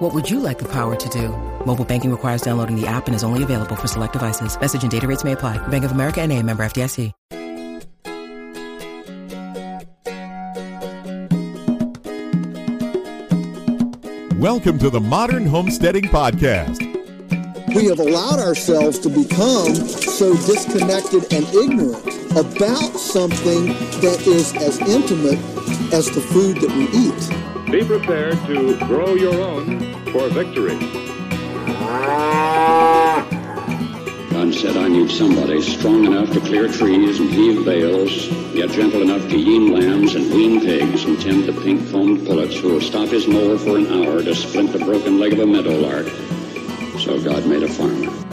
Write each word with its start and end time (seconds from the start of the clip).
What 0.00 0.14
would 0.14 0.30
you 0.30 0.40
like 0.40 0.58
the 0.58 0.64
power 0.64 0.96
to 0.96 1.08
do? 1.10 1.28
Mobile 1.66 1.84
banking 1.84 2.10
requires 2.10 2.40
downloading 2.40 2.74
the 2.74 2.86
app 2.86 3.06
and 3.06 3.14
is 3.14 3.22
only 3.22 3.42
available 3.42 3.76
for 3.76 3.86
select 3.86 4.14
devices. 4.14 4.58
Message 4.58 4.82
and 4.82 4.90
data 4.90 5.06
rates 5.06 5.24
may 5.24 5.32
apply. 5.32 5.58
Bank 5.68 5.84
of 5.84 5.92
America 5.92 6.22
and 6.22 6.32
a 6.32 6.42
member 6.42 6.62
FDIC. 6.62 7.12
Welcome 14.38 14.78
to 14.78 14.88
the 14.88 15.02
Modern 15.02 15.44
Homesteading 15.44 16.04
Podcast. 16.04 16.80
We 17.74 17.84
have 17.84 17.98
allowed 17.98 18.40
ourselves 18.40 18.98
to 19.00 19.10
become 19.10 19.74
so 19.74 20.32
disconnected 20.32 21.30
and 21.30 21.46
ignorant 21.48 22.06
about 22.38 22.98
something 22.98 23.66
that 24.00 24.24
is 24.26 24.56
as 24.56 24.78
intimate 24.78 25.38
as 25.92 26.06
the 26.06 26.22
food 26.22 26.56
that 26.62 26.70
we 26.74 26.88
eat. 26.98 27.50
Be 27.70 27.84
prepared 27.84 28.34
to 28.46 28.76
grow 28.78 29.14
your 29.14 29.40
own 29.40 29.89
for 30.12 30.28
victory. 30.28 30.78
God 34.30 34.54
said, 34.54 34.76
I 34.76 34.88
need 34.88 35.10
somebody 35.10 35.60
strong 35.62 36.04
enough 36.04 36.30
to 36.32 36.40
clear 36.40 36.68
trees 36.68 37.20
and 37.20 37.30
heave 37.30 37.64
bales, 37.64 38.26
yet 38.54 38.70
gentle 38.70 39.02
enough 39.02 39.28
to 39.30 39.38
yean 39.38 39.72
lambs 39.72 40.14
and 40.14 40.32
wean 40.32 40.60
pigs 40.60 41.04
and 41.04 41.20
tend 41.20 41.44
the 41.44 41.52
pink-combed 41.52 42.26
pullets 42.26 42.56
who 42.58 42.74
will 42.74 42.80
stop 42.80 43.08
his 43.08 43.26
mower 43.28 43.58
for 43.58 43.76
an 43.76 43.86
hour 43.86 44.22
to 44.22 44.34
splint 44.34 44.72
the 44.72 44.78
broken 44.78 45.18
leg 45.18 45.34
of 45.34 45.40
a 45.40 45.46
meadowlark. 45.46 46.06
So 47.00 47.22
God 47.22 47.46
made 47.46 47.62
a 47.62 47.68
farmer. 47.68 48.29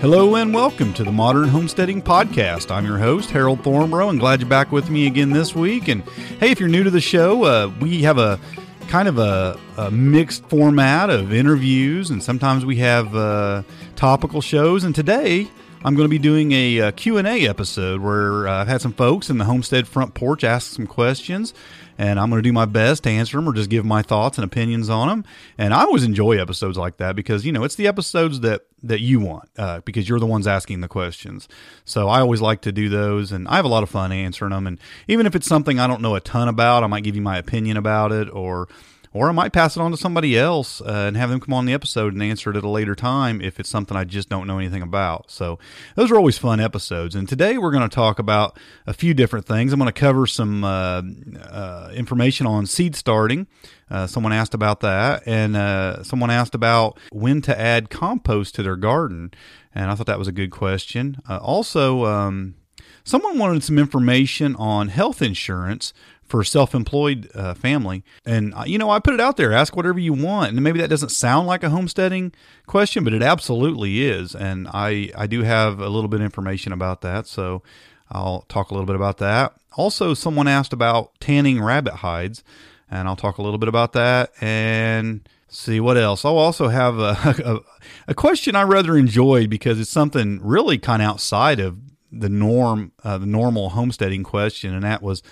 Hello 0.00 0.36
and 0.36 0.54
welcome 0.54 0.94
to 0.94 1.04
the 1.04 1.12
Modern 1.12 1.50
Homesteading 1.50 2.00
Podcast. 2.00 2.70
I'm 2.70 2.86
your 2.86 2.96
host, 2.96 3.30
Harold 3.30 3.62
Thornbro, 3.62 4.08
and 4.08 4.18
glad 4.18 4.40
you're 4.40 4.48
back 4.48 4.72
with 4.72 4.88
me 4.88 5.06
again 5.06 5.28
this 5.28 5.54
week. 5.54 5.88
And 5.88 6.02
hey, 6.40 6.50
if 6.50 6.58
you're 6.58 6.70
new 6.70 6.82
to 6.82 6.90
the 6.90 7.02
show, 7.02 7.44
uh, 7.44 7.70
we 7.82 8.00
have 8.00 8.16
a 8.16 8.40
kind 8.88 9.08
of 9.08 9.18
a, 9.18 9.60
a, 9.76 9.90
mixed 9.90 10.42
format 10.46 11.10
of 11.10 11.34
interviews, 11.34 12.08
and 12.08 12.22
sometimes 12.22 12.64
we 12.64 12.76
have 12.76 13.14
uh, 13.14 13.62
topical 13.94 14.40
shows. 14.40 14.84
And 14.84 14.94
today, 14.94 15.50
I'm 15.84 15.94
going 15.94 16.06
to 16.06 16.10
be 16.10 16.18
doing 16.18 16.52
a, 16.52 16.78
a 16.78 16.92
Q&A 16.92 17.46
episode 17.46 18.00
where 18.00 18.48
uh, 18.48 18.62
I've 18.62 18.68
had 18.68 18.80
some 18.80 18.94
folks 18.94 19.28
in 19.28 19.36
the 19.36 19.44
homestead 19.44 19.86
front 19.86 20.14
porch 20.14 20.44
ask 20.44 20.72
some 20.72 20.86
questions, 20.86 21.52
and 22.00 22.18
I'm 22.18 22.30
going 22.30 22.42
to 22.42 22.48
do 22.48 22.52
my 22.52 22.64
best 22.64 23.02
to 23.02 23.10
answer 23.10 23.36
them 23.36 23.46
or 23.46 23.52
just 23.52 23.68
give 23.68 23.84
my 23.84 24.00
thoughts 24.00 24.38
and 24.38 24.44
opinions 24.44 24.88
on 24.88 25.08
them. 25.08 25.24
And 25.58 25.74
I 25.74 25.82
always 25.82 26.02
enjoy 26.02 26.40
episodes 26.40 26.78
like 26.78 26.96
that 26.96 27.14
because 27.14 27.44
you 27.44 27.52
know 27.52 27.62
it's 27.62 27.74
the 27.74 27.86
episodes 27.86 28.40
that 28.40 28.62
that 28.82 29.00
you 29.00 29.20
want 29.20 29.50
uh, 29.58 29.80
because 29.80 30.08
you're 30.08 30.18
the 30.18 30.26
ones 30.26 30.46
asking 30.46 30.80
the 30.80 30.88
questions. 30.88 31.46
So 31.84 32.08
I 32.08 32.20
always 32.20 32.40
like 32.40 32.62
to 32.62 32.72
do 32.72 32.88
those, 32.88 33.32
and 33.32 33.46
I 33.48 33.56
have 33.56 33.66
a 33.66 33.68
lot 33.68 33.82
of 33.82 33.90
fun 33.90 34.12
answering 34.12 34.52
them. 34.52 34.66
And 34.66 34.78
even 35.08 35.26
if 35.26 35.36
it's 35.36 35.46
something 35.46 35.78
I 35.78 35.86
don't 35.86 36.00
know 36.00 36.14
a 36.14 36.20
ton 36.20 36.48
about, 36.48 36.82
I 36.82 36.86
might 36.86 37.04
give 37.04 37.16
you 37.16 37.22
my 37.22 37.36
opinion 37.36 37.76
about 37.76 38.12
it, 38.12 38.30
or 38.30 38.66
or 39.12 39.28
I 39.28 39.32
might 39.32 39.52
pass 39.52 39.76
it 39.76 39.80
on 39.80 39.90
to 39.90 39.96
somebody 39.96 40.38
else 40.38 40.80
uh, 40.80 41.04
and 41.08 41.16
have 41.16 41.30
them 41.30 41.40
come 41.40 41.52
on 41.52 41.66
the 41.66 41.72
episode 41.72 42.12
and 42.12 42.22
answer 42.22 42.50
it 42.50 42.56
at 42.56 42.62
a 42.62 42.68
later 42.68 42.94
time 42.94 43.40
if 43.40 43.58
it's 43.58 43.68
something 43.68 43.96
I 43.96 44.04
just 44.04 44.28
don't 44.28 44.46
know 44.46 44.58
anything 44.58 44.82
about. 44.82 45.30
So 45.30 45.58
those 45.96 46.10
are 46.12 46.16
always 46.16 46.38
fun 46.38 46.60
episodes. 46.60 47.16
And 47.16 47.28
today 47.28 47.58
we're 47.58 47.72
going 47.72 47.88
to 47.88 47.94
talk 47.94 48.20
about 48.20 48.56
a 48.86 48.92
few 48.92 49.12
different 49.12 49.46
things. 49.46 49.72
I'm 49.72 49.80
going 49.80 49.92
to 49.92 50.00
cover 50.00 50.26
some 50.26 50.62
uh, 50.62 51.02
uh, 51.42 51.90
information 51.92 52.46
on 52.46 52.66
seed 52.66 52.94
starting. 52.94 53.48
Uh, 53.90 54.06
someone 54.06 54.32
asked 54.32 54.54
about 54.54 54.78
that, 54.80 55.24
and 55.26 55.56
uh, 55.56 56.04
someone 56.04 56.30
asked 56.30 56.54
about 56.54 56.96
when 57.10 57.42
to 57.42 57.60
add 57.60 57.90
compost 57.90 58.54
to 58.54 58.62
their 58.62 58.76
garden. 58.76 59.32
And 59.74 59.90
I 59.90 59.96
thought 59.96 60.06
that 60.06 60.18
was 60.18 60.28
a 60.28 60.32
good 60.32 60.52
question. 60.52 61.16
Uh, 61.28 61.38
also, 61.38 62.04
um, 62.04 62.54
someone 63.02 63.38
wanted 63.38 63.64
some 63.64 63.78
information 63.78 64.54
on 64.56 64.88
health 64.88 65.20
insurance 65.20 65.92
for 66.30 66.44
self-employed 66.44 67.28
uh, 67.34 67.54
family. 67.54 68.04
And 68.24 68.54
uh, 68.54 68.62
you 68.64 68.78
know 68.78 68.88
i 68.88 69.00
put 69.00 69.14
it 69.14 69.20
out 69.20 69.36
there 69.36 69.52
ask 69.52 69.74
whatever 69.76 69.98
you 69.98 70.12
want. 70.12 70.52
And 70.52 70.62
maybe 70.62 70.80
that 70.80 70.88
doesn't 70.88 71.10
sound 71.10 71.48
like 71.48 71.64
a 71.64 71.70
homesteading 71.70 72.32
question 72.66 73.02
but 73.04 73.12
it 73.12 73.22
absolutely 73.22 74.02
is. 74.06 74.34
And 74.34 74.68
i 74.72 75.10
i 75.16 75.26
do 75.26 75.42
have 75.42 75.80
a 75.80 75.88
little 75.88 76.08
bit 76.08 76.20
of 76.20 76.24
information 76.24 76.72
about 76.72 77.00
that 77.00 77.26
so 77.26 77.62
i'll 78.10 78.42
talk 78.48 78.70
a 78.70 78.74
little 78.74 78.86
bit 78.86 78.96
about 78.96 79.18
that. 79.18 79.54
Also 79.72 80.14
someone 80.14 80.46
asked 80.48 80.72
about 80.72 81.18
tanning 81.20 81.60
rabbit 81.60 81.94
hides 81.94 82.44
and 82.88 83.08
i'll 83.08 83.16
talk 83.16 83.38
a 83.38 83.42
little 83.42 83.58
bit 83.58 83.68
about 83.68 83.92
that 83.92 84.30
and 84.40 85.28
see 85.52 85.80
what 85.80 85.96
else. 85.96 86.24
I'll 86.24 86.38
also 86.38 86.68
have 86.68 87.00
a, 87.00 87.16
a, 88.06 88.12
a 88.12 88.14
question 88.14 88.54
i 88.54 88.62
rather 88.62 88.96
enjoyed 88.96 89.50
because 89.50 89.80
it's 89.80 89.90
something 89.90 90.40
really 90.44 90.78
kind 90.78 91.02
of 91.02 91.08
outside 91.08 91.58
of 91.58 91.76
the 92.12 92.28
norm 92.28 92.92
uh, 93.02 93.18
the 93.18 93.26
normal 93.26 93.70
homesteading 93.70 94.22
question 94.22 94.74
and 94.74 94.84
that 94.84 95.02
was 95.02 95.22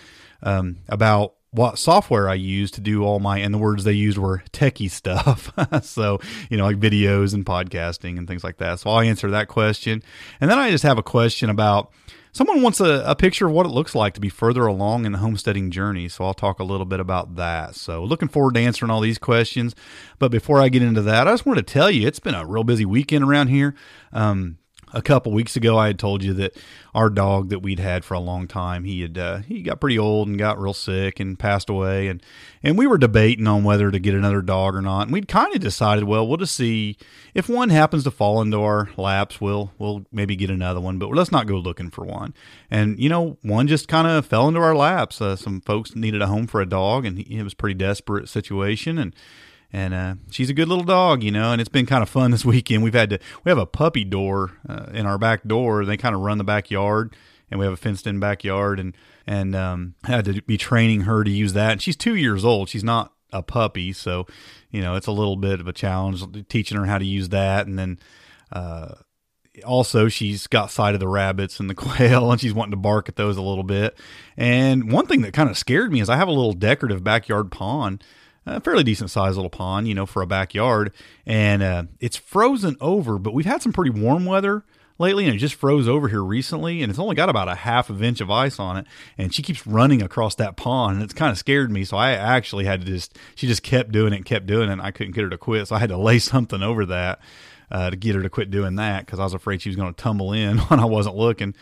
um, 0.43 0.79
about 0.89 1.35
what 1.51 1.79
software 1.79 2.29
I 2.29 2.35
use 2.35 2.71
to 2.73 2.81
do 2.81 3.05
all 3.05 3.21
my, 3.21 3.39
and 3.39 3.55
the 3.55 3.59
words 3.59 3.85
they 3.85 3.93
used 3.93 4.19
were 4.19 4.43
techie 4.53 4.91
stuff. 4.91 5.51
so, 5.83 6.21
you 6.51 6.57
know, 6.57 6.65
like 6.65 6.79
videos 6.79 7.33
and 7.35 7.45
podcasting 7.45 8.19
and 8.19 8.29
things 8.29 8.45
like 8.45 8.59
that. 8.59 8.81
So 8.81 8.91
I'll 8.91 9.01
answer 9.01 9.31
that 9.31 9.49
question. 9.49 10.03
And 10.41 10.51
then 10.51 10.59
I 10.59 10.71
just 10.71 10.85
have 10.85 10.99
a 10.99 11.03
question 11.03 11.49
about 11.49 11.93
someone 12.33 12.61
wants 12.61 12.81
a, 12.81 13.03
a 13.07 13.17
picture 13.17 13.47
of 13.47 13.53
what 13.53 13.65
it 13.65 13.71
looks 13.71 13.95
like 13.95 14.15
to 14.15 14.21
be 14.21 14.29
further 14.29 14.67
along 14.67 15.07
in 15.07 15.13
the 15.13 15.19
homesteading 15.19 15.71
journey. 15.71 16.09
So 16.09 16.25
I'll 16.25 16.35
talk 16.35 16.61
a 16.61 16.65
little 16.65 16.87
bit 16.87 17.01
about 17.01 17.37
that. 17.37 17.75
So 17.75 18.05
looking 18.05 18.29
forward 18.29 18.55
to 18.55 18.61
answering 18.61 18.91
all 18.91 19.01
these 19.01 19.19
questions. 19.19 19.75
But 20.19 20.31
before 20.31 20.61
I 20.61 20.69
get 20.69 20.83
into 20.83 21.03
that, 21.03 21.27
I 21.27 21.33
just 21.33 21.47
wanted 21.47 21.67
to 21.67 21.73
tell 21.73 21.91
you 21.91 22.07
it's 22.07 22.21
been 22.21 22.35
a 22.35 22.47
real 22.47 22.65
busy 22.65 22.85
weekend 22.85 23.25
around 23.25 23.49
here. 23.49 23.75
Um, 24.13 24.59
a 24.93 25.03
couple 25.03 25.33
weeks 25.33 25.57
ago 25.57 25.79
I 25.79 25.89
had 25.89 25.99
told 25.99 26.23
you 26.23 26.33
that 26.35 26.57
our 26.95 27.11
dog 27.11 27.51
that 27.51 27.61
we'd 27.61 27.79
had 27.79 28.05
for 28.05 28.15
a 28.15 28.21
long 28.21 28.49
time 28.49 28.85
he 28.85 29.03
had 29.03 29.19
uh, 29.19 29.39
he 29.39 29.63
got 29.63 29.81
pretty 29.81 29.99
old 29.99 30.29
and 30.29 30.39
got 30.39 30.61
real 30.61 30.75
sick 30.75 31.21
and 31.21 31.39
passed 31.39 31.69
away. 31.69 32.09
And 32.09 32.23
and 32.63 32.77
we 32.77 32.87
were 32.87 32.99
debating 32.99 33.47
on 33.47 33.65
whether 33.65 33.91
to 33.91 33.99
get 33.99 34.15
another 34.15 34.43
dog 34.43 34.75
or 34.75 34.83
not. 34.83 35.03
And 35.03 35.13
we'd 35.13 35.29
kind 35.29 35.55
of 35.55 35.61
decided 35.61 36.05
well 36.05 36.27
we'll 36.27 36.39
just 36.39 36.57
see. 36.57 36.97
If 37.35 37.49
one 37.49 37.69
happens 37.69 38.05
to 38.05 38.11
fall 38.11 38.41
into 38.41 38.61
our 38.63 38.91
laps 38.97 39.41
we'll 39.41 39.73
we'll 39.79 40.07
maybe 40.13 40.37
get 40.37 40.51
another 40.51 40.81
one 40.81 40.99
but 40.99 41.11
let's 41.11 41.33
not 41.33 41.47
go 41.47 41.57
looking 41.57 41.91
for 41.91 42.05
one. 42.05 42.35
And 42.71 42.99
you 42.99 43.09
know 43.09 43.39
one 43.43 43.69
just 43.69 43.89
kind 43.89 44.07
of 44.07 44.27
fell 44.27 44.49
into 44.49 44.61
our 44.61 44.77
laps. 44.77 45.21
Uh, 45.21 45.37
some 45.37 45.61
folks 45.61 45.95
needed 45.95 46.23
a 46.23 46.27
home 46.27 46.47
for 46.47 46.61
a 46.61 46.67
dog 46.67 47.05
and 47.05 47.19
he, 47.19 47.39
it 47.39 47.43
was 47.43 47.53
a 47.53 47.57
pretty 47.57 47.75
desperate 47.75 48.29
situation. 48.29 48.99
And 48.99 49.15
and 49.73 49.93
uh, 49.93 50.15
she's 50.31 50.49
a 50.51 50.55
good 50.55 50.69
little 50.69 50.85
dog, 50.85 51.23
you 51.23 51.31
know. 51.31 51.53
And 51.53 51.61
it's 51.61 51.69
been 51.69 51.87
kind 51.87 52.03
of 52.03 52.09
fun 52.09 52.31
this 52.31 52.45
weekend. 52.45 52.83
We've 52.83 52.95
had 52.95 53.11
to 53.11 53.19
we 53.45 53.51
have 53.51 53.59
a 53.59 53.67
puppy 53.67 54.05
door 54.05 54.53
uh, 54.69 54.87
in 54.93 55.07
our 55.07 55.19
back 55.19 55.45
door. 55.45 55.85
They 55.85 55.97
kind 55.97 56.15
of 56.15 56.23
run 56.23 56.39
the 56.39 56.45
backyard, 56.45 57.15
and 57.51 57.59
we 57.61 57.67
have 57.67 57.75
a 57.75 57.77
fenced 57.77 58.07
in 58.07 58.21
backyard, 58.21 58.81
and 58.81 58.97
and 59.27 59.55
um, 59.55 59.95
had 60.05 60.25
to 60.27 60.43
be 60.43 60.57
training 60.57 61.03
her 61.03 61.25
to 61.25 61.31
use 61.31 61.53
that. 61.53 61.73
And 61.73 61.83
she's 61.83 61.97
two 61.97 62.15
years 62.15 62.45
old. 62.45 62.69
She's 62.69 62.85
not 62.85 63.13
a 63.33 63.43
puppy, 63.43 63.93
so 63.93 64.27
you 64.71 64.81
know 64.81 64.95
it's 64.95 65.07
a 65.07 65.13
little 65.13 65.37
bit 65.37 65.61
of 65.61 65.69
a 65.69 65.73
challenge 65.73 66.23
teaching 66.49 66.79
her 66.79 66.87
how 66.87 66.99
to 66.99 67.07
use 67.07 67.29
that, 67.31 67.67
and 67.67 67.79
then. 67.79 67.99
Uh, 68.51 68.95
also 69.67 70.07
she's 70.07 70.47
got 70.47 70.71
sight 70.71 70.95
of 70.95 71.01
the 71.01 71.09
rabbits 71.09 71.59
and 71.59 71.69
the 71.69 71.75
quail 71.75 72.31
and 72.31 72.41
she's 72.41 72.55
wanting 72.55 72.71
to 72.71 72.77
bark 72.77 73.09
at 73.09 73.17
those 73.17 73.37
a 73.37 73.43
little 73.43 73.65
bit 73.65 73.99
and 74.37 74.93
one 74.93 75.05
thing 75.05 75.23
that 75.23 75.33
kind 75.33 75.51
of 75.51 75.59
scared 75.59 75.91
me 75.91 76.01
is 76.01 76.09
i 76.09 76.17
have 76.17 76.29
a 76.29 76.33
little 76.33 76.53
decorative 76.53 77.03
backyard 77.03 77.51
pond 77.51 78.05
a 78.57 78.61
fairly 78.61 78.85
decent 78.85 79.11
sized 79.11 79.37
little 79.37 79.51
pond, 79.51 79.89
you 79.89 79.95
know, 79.95 80.07
for 80.07 80.23
a 80.23 80.27
backyard. 80.27 80.93
And 81.27 81.63
uh, 81.63 81.85
it's 82.01 82.17
frozen 82.17 82.77
over, 82.81 83.19
but 83.19 83.35
we've 83.35 83.47
had 83.47 83.63
some 83.63 83.73
pretty 83.73 83.91
warm 83.91 84.25
weather 84.25 84.65
lately 84.99 85.27
and 85.27 85.35
it 85.35 85.39
just 85.39 85.55
froze 85.55 85.87
over 85.87 86.09
here 86.09 86.23
recently 86.23 86.83
and 86.83 86.91
it's 86.91 86.99
only 86.99 87.15
got 87.15 87.29
about 87.29 87.49
a 87.49 87.55
half 87.55 87.89
of 87.89 88.03
inch 88.03 88.21
of 88.21 88.31
ice 88.31 88.59
on 88.59 88.77
it 88.77 88.87
and 89.17 89.33
she 89.33 89.43
keeps 89.43 89.67
running 89.67 90.03
across 90.03 90.35
that 90.35 90.57
pond 90.57 90.97
and 90.97 91.05
it's 91.05 91.15
kind 91.15 91.31
of 91.31 91.39
scared 91.39 91.71
me 91.71 91.85
so 91.85 91.97
i 91.97 92.11
actually 92.11 92.65
had 92.65 92.81
to 92.81 92.87
just 92.87 93.17
she 93.35 93.47
just 93.47 93.63
kept 93.63 93.93
doing 93.93 94.13
it 94.13 94.17
and 94.17 94.25
kept 94.25 94.47
doing 94.47 94.69
it 94.69 94.73
and 94.73 94.83
i 94.83 94.91
couldn't 94.91 95.15
get 95.15 95.23
her 95.23 95.31
to 95.31 95.39
quit 95.39 95.69
so 95.69 95.77
i 95.77 95.79
had 95.79 95.89
to 95.89 95.97
lay 96.09 96.19
something 96.19 96.63
over 96.63 96.85
that 96.85 97.21
uh, 97.71 97.91
to 97.91 97.97
get 97.97 98.15
her 98.15 98.23
to 98.23 98.31
quit 98.31 98.51
doing 98.51 98.75
that 98.77 99.07
because 99.07 99.21
i 99.21 99.25
was 99.25 99.35
afraid 99.35 99.63
she 99.63 99.69
was 99.69 99.77
going 99.77 99.93
to 99.93 100.03
tumble 100.03 100.33
in 100.33 100.59
when 100.69 100.81
i 100.81 100.85
wasn't 100.85 101.15
looking 101.15 101.55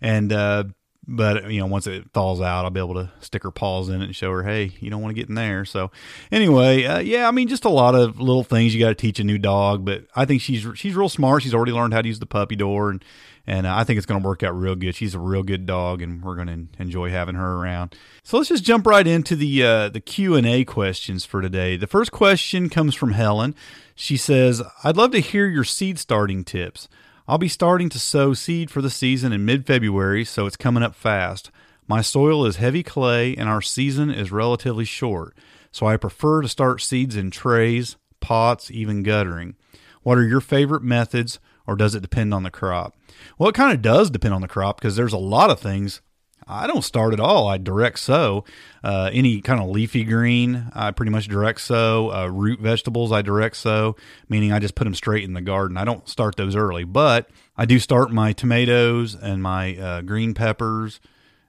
and 0.00 0.32
uh, 0.32 0.64
but 1.06 1.50
you 1.50 1.60
know 1.60 1.66
once 1.66 1.86
it 1.86 2.10
thaws 2.12 2.40
out 2.40 2.64
i'll 2.64 2.70
be 2.70 2.80
able 2.80 2.94
to 2.94 3.10
stick 3.20 3.42
her 3.42 3.50
paws 3.50 3.88
in 3.88 4.00
it 4.00 4.04
and 4.04 4.16
show 4.16 4.30
her 4.30 4.42
hey 4.42 4.72
you 4.80 4.90
don't 4.90 5.02
want 5.02 5.14
to 5.14 5.20
get 5.20 5.28
in 5.28 5.34
there. 5.34 5.64
So 5.64 5.90
anyway 6.32 6.84
uh, 6.84 6.98
yeah 7.00 7.28
i 7.28 7.30
mean 7.30 7.48
just 7.48 7.64
a 7.64 7.70
lot 7.70 7.94
of 7.94 8.20
little 8.20 8.44
things 8.44 8.74
you 8.74 8.80
got 8.80 8.88
to 8.88 8.94
teach 8.94 9.20
a 9.20 9.24
new 9.24 9.38
dog 9.38 9.84
but 9.84 10.04
i 10.14 10.24
think 10.24 10.40
she's 10.40 10.66
she's 10.74 10.94
real 10.94 11.08
smart. 11.08 11.42
She's 11.42 11.54
already 11.54 11.72
learned 11.72 11.94
how 11.94 12.02
to 12.02 12.08
use 12.08 12.18
the 12.18 12.26
puppy 12.26 12.56
door 12.56 12.90
and 12.90 13.04
and 13.46 13.66
uh, 13.66 13.74
i 13.76 13.84
think 13.84 13.98
it's 13.98 14.06
going 14.06 14.20
to 14.20 14.26
work 14.26 14.42
out 14.42 14.58
real 14.58 14.74
good. 14.74 14.94
She's 14.94 15.14
a 15.14 15.18
real 15.18 15.42
good 15.42 15.66
dog 15.66 16.02
and 16.02 16.22
we're 16.22 16.36
going 16.36 16.48
to 16.48 16.82
enjoy 16.82 17.10
having 17.10 17.34
her 17.34 17.54
around. 17.56 17.94
So 18.22 18.38
let's 18.38 18.48
just 18.48 18.64
jump 18.64 18.86
right 18.86 19.06
into 19.06 19.36
the 19.36 19.62
uh, 19.62 19.88
the 19.90 20.00
q&a 20.00 20.64
questions 20.64 21.24
for 21.24 21.42
today. 21.42 21.76
The 21.76 21.86
first 21.86 22.12
question 22.12 22.68
comes 22.68 22.94
from 22.94 23.12
helen. 23.12 23.54
She 23.94 24.16
says 24.16 24.62
i'd 24.82 24.96
love 24.96 25.12
to 25.12 25.20
hear 25.20 25.46
your 25.46 25.64
seed 25.64 25.98
starting 25.98 26.44
tips 26.44 26.88
I'll 27.26 27.38
be 27.38 27.48
starting 27.48 27.88
to 27.88 27.98
sow 27.98 28.34
seed 28.34 28.70
for 28.70 28.82
the 28.82 28.90
season 28.90 29.32
in 29.32 29.46
mid 29.46 29.66
February, 29.66 30.26
so 30.26 30.44
it's 30.44 30.58
coming 30.58 30.82
up 30.82 30.94
fast. 30.94 31.50
My 31.88 32.02
soil 32.02 32.44
is 32.44 32.56
heavy 32.56 32.82
clay 32.82 33.34
and 33.34 33.48
our 33.48 33.62
season 33.62 34.10
is 34.10 34.30
relatively 34.30 34.84
short, 34.84 35.34
so 35.72 35.86
I 35.86 35.96
prefer 35.96 36.42
to 36.42 36.48
start 36.50 36.82
seeds 36.82 37.16
in 37.16 37.30
trays, 37.30 37.96
pots, 38.20 38.70
even 38.70 39.02
guttering. 39.02 39.56
What 40.02 40.18
are 40.18 40.26
your 40.26 40.42
favorite 40.42 40.82
methods, 40.82 41.38
or 41.66 41.76
does 41.76 41.94
it 41.94 42.02
depend 42.02 42.34
on 42.34 42.42
the 42.42 42.50
crop? 42.50 42.94
Well, 43.38 43.48
it 43.48 43.54
kind 43.54 43.72
of 43.72 43.80
does 43.80 44.10
depend 44.10 44.34
on 44.34 44.42
the 44.42 44.48
crop 44.48 44.78
because 44.78 44.96
there's 44.96 45.14
a 45.14 45.18
lot 45.18 45.48
of 45.48 45.58
things 45.58 46.02
I 46.46 46.66
don't 46.66 46.82
start 46.82 47.12
at 47.12 47.20
all. 47.20 47.48
I 47.48 47.58
direct 47.58 47.98
sow 47.98 48.44
uh, 48.82 49.10
any 49.12 49.40
kind 49.40 49.60
of 49.60 49.68
leafy 49.68 50.04
green. 50.04 50.70
I 50.72 50.90
pretty 50.90 51.10
much 51.10 51.26
direct 51.28 51.60
sow 51.60 52.12
uh, 52.12 52.26
root 52.26 52.60
vegetables. 52.60 53.12
I 53.12 53.22
direct 53.22 53.56
sow, 53.56 53.96
meaning 54.28 54.52
I 54.52 54.58
just 54.58 54.74
put 54.74 54.84
them 54.84 54.94
straight 54.94 55.24
in 55.24 55.32
the 55.32 55.40
garden. 55.40 55.76
I 55.76 55.84
don't 55.84 56.08
start 56.08 56.36
those 56.36 56.54
early, 56.54 56.84
but 56.84 57.30
I 57.56 57.64
do 57.64 57.78
start 57.78 58.12
my 58.12 58.32
tomatoes 58.32 59.14
and 59.14 59.42
my 59.42 59.76
uh, 59.76 60.00
green 60.02 60.34
peppers, 60.34 61.00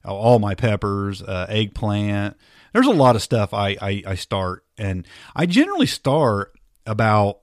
all 0.04 0.40
my 0.40 0.56
peppers, 0.56 1.22
uh, 1.22 1.46
eggplant. 1.50 2.38
There's 2.74 2.88
a 2.88 2.92
lot 2.92 3.16
of 3.16 3.22
stuff 3.22 3.54
I, 3.54 3.78
I 3.82 4.04
I 4.06 4.16
start, 4.16 4.66
and 4.78 5.08
I 5.36 5.46
generally 5.46 5.88
start 5.88 6.54
about 6.86 7.40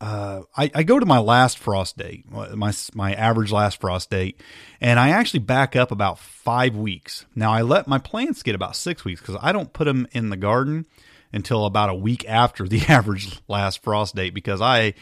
uh, 0.00 0.42
I, 0.56 0.70
I, 0.74 0.82
go 0.84 1.00
to 1.00 1.06
my 1.06 1.18
last 1.18 1.58
frost 1.58 1.96
date, 1.96 2.30
my 2.30 2.72
my 2.94 3.14
average 3.14 3.50
last 3.50 3.80
frost 3.80 4.10
date, 4.10 4.40
and 4.80 4.98
I 4.98 5.10
actually 5.10 5.40
back 5.40 5.74
up 5.74 5.90
about 5.90 6.20
five 6.20 6.76
weeks. 6.76 7.26
Now 7.34 7.52
I 7.52 7.62
let 7.62 7.88
my 7.88 7.98
plants 7.98 8.44
get 8.44 8.54
about 8.54 8.76
six 8.76 9.04
weeks 9.04 9.20
because 9.20 9.36
I 9.42 9.50
don't 9.50 9.72
put 9.72 9.84
them 9.84 10.06
in 10.12 10.30
the 10.30 10.36
garden 10.36 10.86
until 11.32 11.66
about 11.66 11.90
a 11.90 11.94
week 11.94 12.24
after 12.28 12.68
the 12.68 12.80
average 12.88 13.40
last 13.48 13.82
frost 13.82 14.14
date 14.14 14.34
because 14.34 14.60
I 14.60 14.94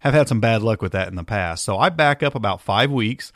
have 0.00 0.14
had 0.14 0.26
some 0.26 0.40
bad 0.40 0.62
luck 0.62 0.82
with 0.82 0.92
that 0.92 1.08
in 1.08 1.14
the 1.14 1.24
past. 1.24 1.62
So 1.64 1.78
I 1.78 1.88
back 1.90 2.24
up 2.24 2.34
about 2.34 2.60
five 2.60 2.90
weeks, 2.90 3.32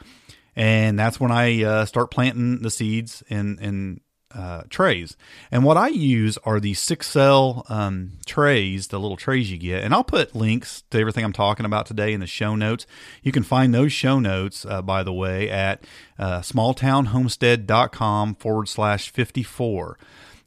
and 0.56 0.99
that's 0.99 1.20
when 1.20 1.31
I 1.31 1.62
uh, 1.62 1.84
start 1.84 2.11
planting 2.11 2.61
the 2.62 2.70
seeds 2.70 3.22
in 3.28 3.61
in 3.61 4.00
uh, 4.35 4.63
trays. 4.69 5.17
And 5.51 5.65
what 5.65 5.77
I 5.77 5.89
use 5.89 6.39
are 6.45 6.61
the 6.61 6.75
six 6.75 7.07
cell 7.07 7.65
um, 7.69 8.13
trays, 8.27 8.89
the 8.89 8.99
little 8.99 9.17
trays 9.17 9.51
you 9.51 9.59
get. 9.59 9.85
And 9.85 9.95
I'll 9.95 10.05
put 10.05 10.35
links 10.35 10.83
to 10.91 10.99
everything 10.99 11.25
I'm 11.25 11.33
talking 11.33 11.65
about 11.67 11.87
today 11.87 12.13
in 12.13 12.21
the 12.21 12.27
show 12.27 12.57
notes. 12.57 12.87
You 13.23 13.33
can 13.33 13.43
find 13.43 13.73
those 13.73 13.93
show 13.93 14.19
notes, 14.19 14.67
uh, 14.67 14.83
by 14.83 15.03
the 15.03 15.13
way, 15.13 15.49
at 15.49 15.85
uh, 16.19 16.41
smalltownhomestead.com 16.41 18.35
forward 18.37 18.69
slash 18.69 19.11
54. 19.11 19.99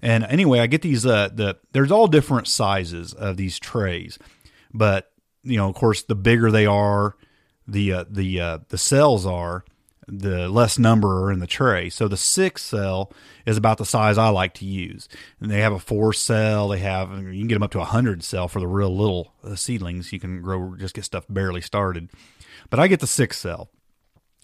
And 0.01 0.23
anyway, 0.25 0.59
I 0.59 0.67
get 0.67 0.81
these, 0.81 1.05
uh, 1.05 1.29
the, 1.33 1.57
there's 1.71 1.91
all 1.91 2.07
different 2.07 2.47
sizes 2.47 3.13
of 3.13 3.37
these 3.37 3.57
trays. 3.57 4.19
But, 4.73 5.11
you 5.43 5.57
know, 5.57 5.69
of 5.69 5.75
course, 5.75 6.03
the 6.03 6.15
bigger 6.15 6.51
they 6.51 6.65
are, 6.65 7.15
the, 7.67 7.93
uh, 7.93 8.05
the, 8.09 8.39
uh, 8.39 8.57
the 8.69 8.77
cells 8.77 9.25
are, 9.25 9.63
the 10.07 10.47
less 10.47 10.79
number 10.79 11.25
are 11.25 11.31
in 11.31 11.39
the 11.39 11.47
tray. 11.47 11.89
So 11.89 12.07
the 12.07 12.17
six 12.17 12.63
cell 12.63 13.11
is 13.45 13.57
about 13.57 13.77
the 13.77 13.85
size 13.85 14.17
I 14.17 14.29
like 14.29 14.53
to 14.55 14.65
use. 14.65 15.09
And 15.41 15.51
they 15.51 15.59
have 15.59 15.73
a 15.73 15.79
four 15.79 16.13
cell. 16.13 16.69
They 16.69 16.79
have 16.79 17.11
you 17.11 17.39
can 17.39 17.47
get 17.47 17.55
them 17.55 17.63
up 17.63 17.71
to 17.71 17.81
a 17.81 17.85
hundred 17.85 18.23
cell 18.23 18.47
for 18.47 18.59
the 18.59 18.67
real 18.67 18.95
little 18.95 19.33
uh, 19.43 19.55
seedlings. 19.55 20.13
You 20.13 20.19
can 20.19 20.41
grow 20.41 20.75
just 20.75 20.95
get 20.95 21.03
stuff 21.03 21.25
barely 21.27 21.61
started. 21.61 22.09
But 22.69 22.79
I 22.79 22.87
get 22.87 23.01
the 23.01 23.07
six 23.07 23.37
cell, 23.37 23.69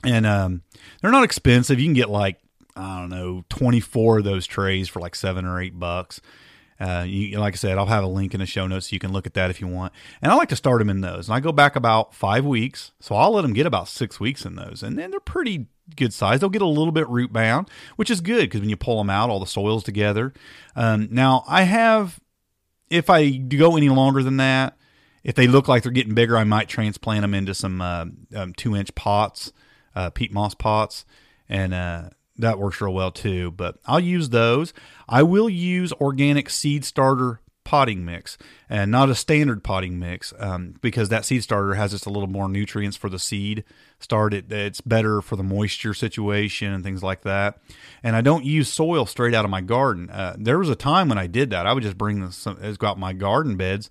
and 0.04 0.26
um, 0.26 0.64
they're 1.02 1.12
not 1.12 1.24
expensive. 1.24 1.80
You 1.80 1.88
can 1.88 1.94
get 1.94 2.10
like 2.10 2.40
I 2.76 3.00
don't 3.00 3.10
know 3.10 3.46
twenty 3.50 3.80
four 3.80 4.18
of 4.20 4.24
those 4.26 4.46
trays 4.46 4.90
for 4.90 5.00
like 5.00 5.16
seven 5.16 5.46
or 5.46 5.62
eight 5.62 5.80
bucks. 5.80 6.20
Uh, 6.80 7.06
you, 7.08 7.40
like 7.40 7.54
I 7.54 7.58
said, 7.58 7.78
I'll 7.78 7.86
have 7.86 8.04
a 8.04 8.08
link 8.08 8.34
in 8.34 8.40
the 8.40 8.46
show 8.46 8.68
notes 8.68 8.90
so 8.90 8.94
you 8.94 9.00
can 9.00 9.12
look 9.14 9.26
at 9.26 9.34
that 9.36 9.50
if 9.50 9.62
you 9.62 9.68
want. 9.68 9.94
And 10.22 10.32
I 10.32 10.36
like 10.36 10.50
to 10.50 10.56
start 10.56 10.80
them 10.80 10.90
in 10.90 11.02
those. 11.02 11.28
And 11.28 11.36
I 11.36 11.40
go 11.40 11.52
back 11.52 11.76
about 11.76 12.14
five 12.14 12.46
weeks, 12.46 12.92
so 13.00 13.16
I'll 13.16 13.32
let 13.32 13.42
them 13.44 13.54
get 13.54 13.66
about 13.66 13.88
six 13.88 14.20
weeks 14.20 14.46
in 14.46 14.56
those, 14.56 14.84
and 14.84 14.98
then 14.98 15.12
they're 15.12 15.20
pretty 15.20 15.68
good 15.96 16.14
size. 16.14 16.40
They'll 16.40 16.50
get 16.50 16.62
a 16.62 16.68
little 16.68 16.92
bit 16.92 17.08
root 17.10 17.34
bound, 17.34 17.70
which 17.96 18.10
is 18.10 18.22
good 18.22 18.42
because 18.42 18.62
when 18.62 18.70
you 18.70 18.78
pull 18.78 18.98
them 18.98 19.10
out, 19.10 19.30
all 19.30 19.40
the 19.40 19.46
soil's 19.46 19.84
together. 19.84 20.34
Um, 20.76 21.10
now 21.12 21.44
I 21.48 21.64
have, 21.64 22.20
if 22.90 23.10
I 23.10 23.30
go 23.30 23.76
any 23.76 23.90
longer 23.90 24.24
than 24.24 24.38
that, 24.38 24.78
if 25.24 25.36
they 25.36 25.48
look 25.48 25.68
like 25.68 25.84
they're 25.84 25.92
getting 25.92 26.16
bigger, 26.16 26.38
I 26.38 26.44
might 26.44 26.68
transplant 26.68 27.22
them 27.22 27.34
into 27.34 27.54
some 27.54 27.82
uh, 27.82 28.06
um, 28.36 28.54
two 28.54 28.76
inch 28.76 28.94
pots, 28.96 29.54
uh, 29.96 30.10
peat 30.10 30.34
moss 30.34 30.54
pots, 30.54 31.06
and 31.48 31.74
uh, 31.74 32.10
that 32.38 32.60
works 32.60 32.82
real 32.82 32.94
well 32.94 33.12
too. 33.12 33.52
But 33.52 33.78
I'll 33.86 34.00
use 34.00 34.30
those. 34.30 34.74
I 35.08 35.24
will 35.24 35.50
use 35.50 35.94
organic 35.94 36.50
seed 36.50 36.86
starter 36.86 37.42
potting 37.64 38.04
mix 38.04 38.38
and 38.70 38.92
not 38.92 39.10
a 39.10 39.16
standard 39.16 39.64
potting 39.64 39.98
mix 39.98 40.34
um, 40.38 40.76
because 40.82 41.10
that 41.10 41.24
seed 41.24 41.42
starter 41.42 41.76
has 41.76 41.92
just 41.92 42.06
a 42.06 42.10
little 42.10 42.28
more 42.28 42.50
nutrients 42.50 42.98
for 42.98 43.10
the 43.10 43.20
seed 43.20 43.64
start 44.00 44.34
it 44.34 44.52
it's 44.52 44.82
better 44.82 45.22
for 45.22 45.38
the 45.38 45.44
moisture 45.44 45.94
situation 45.94 46.74
and 46.74 46.84
things 46.84 47.02
like 47.02 47.22
that 47.22 47.58
and 48.04 48.18
i 48.18 48.22
don't 48.22 48.44
use 48.44 48.72
soil 48.72 49.06
straight 49.06 49.34
out 49.34 49.46
of 49.46 49.52
my 49.52 49.62
garden 49.62 50.10
uh, 50.10 50.36
there 50.38 50.60
was 50.60 50.70
a 50.70 50.76
time 50.76 51.08
when 51.08 51.18
i 51.18 51.26
did 51.26 51.52
that 51.52 51.66
i 51.66 51.72
would 51.72 51.84
just 51.84 51.98
bring 51.98 52.30
some 52.32 52.58
go 52.78 52.88
out 52.88 53.00
my 53.00 53.14
garden 53.14 53.56
beds 53.56 53.90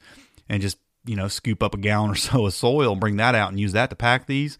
and 0.50 0.60
just 0.60 0.76
you 1.06 1.16
know 1.16 1.28
scoop 1.28 1.62
up 1.62 1.74
a 1.74 1.78
gallon 1.78 2.10
or 2.10 2.14
so 2.14 2.44
of 2.44 2.52
soil 2.52 2.92
and 2.92 3.00
bring 3.00 3.16
that 3.16 3.34
out 3.34 3.48
and 3.48 3.58
use 3.58 3.72
that 3.72 3.88
to 3.88 3.96
pack 3.96 4.26
these 4.26 4.58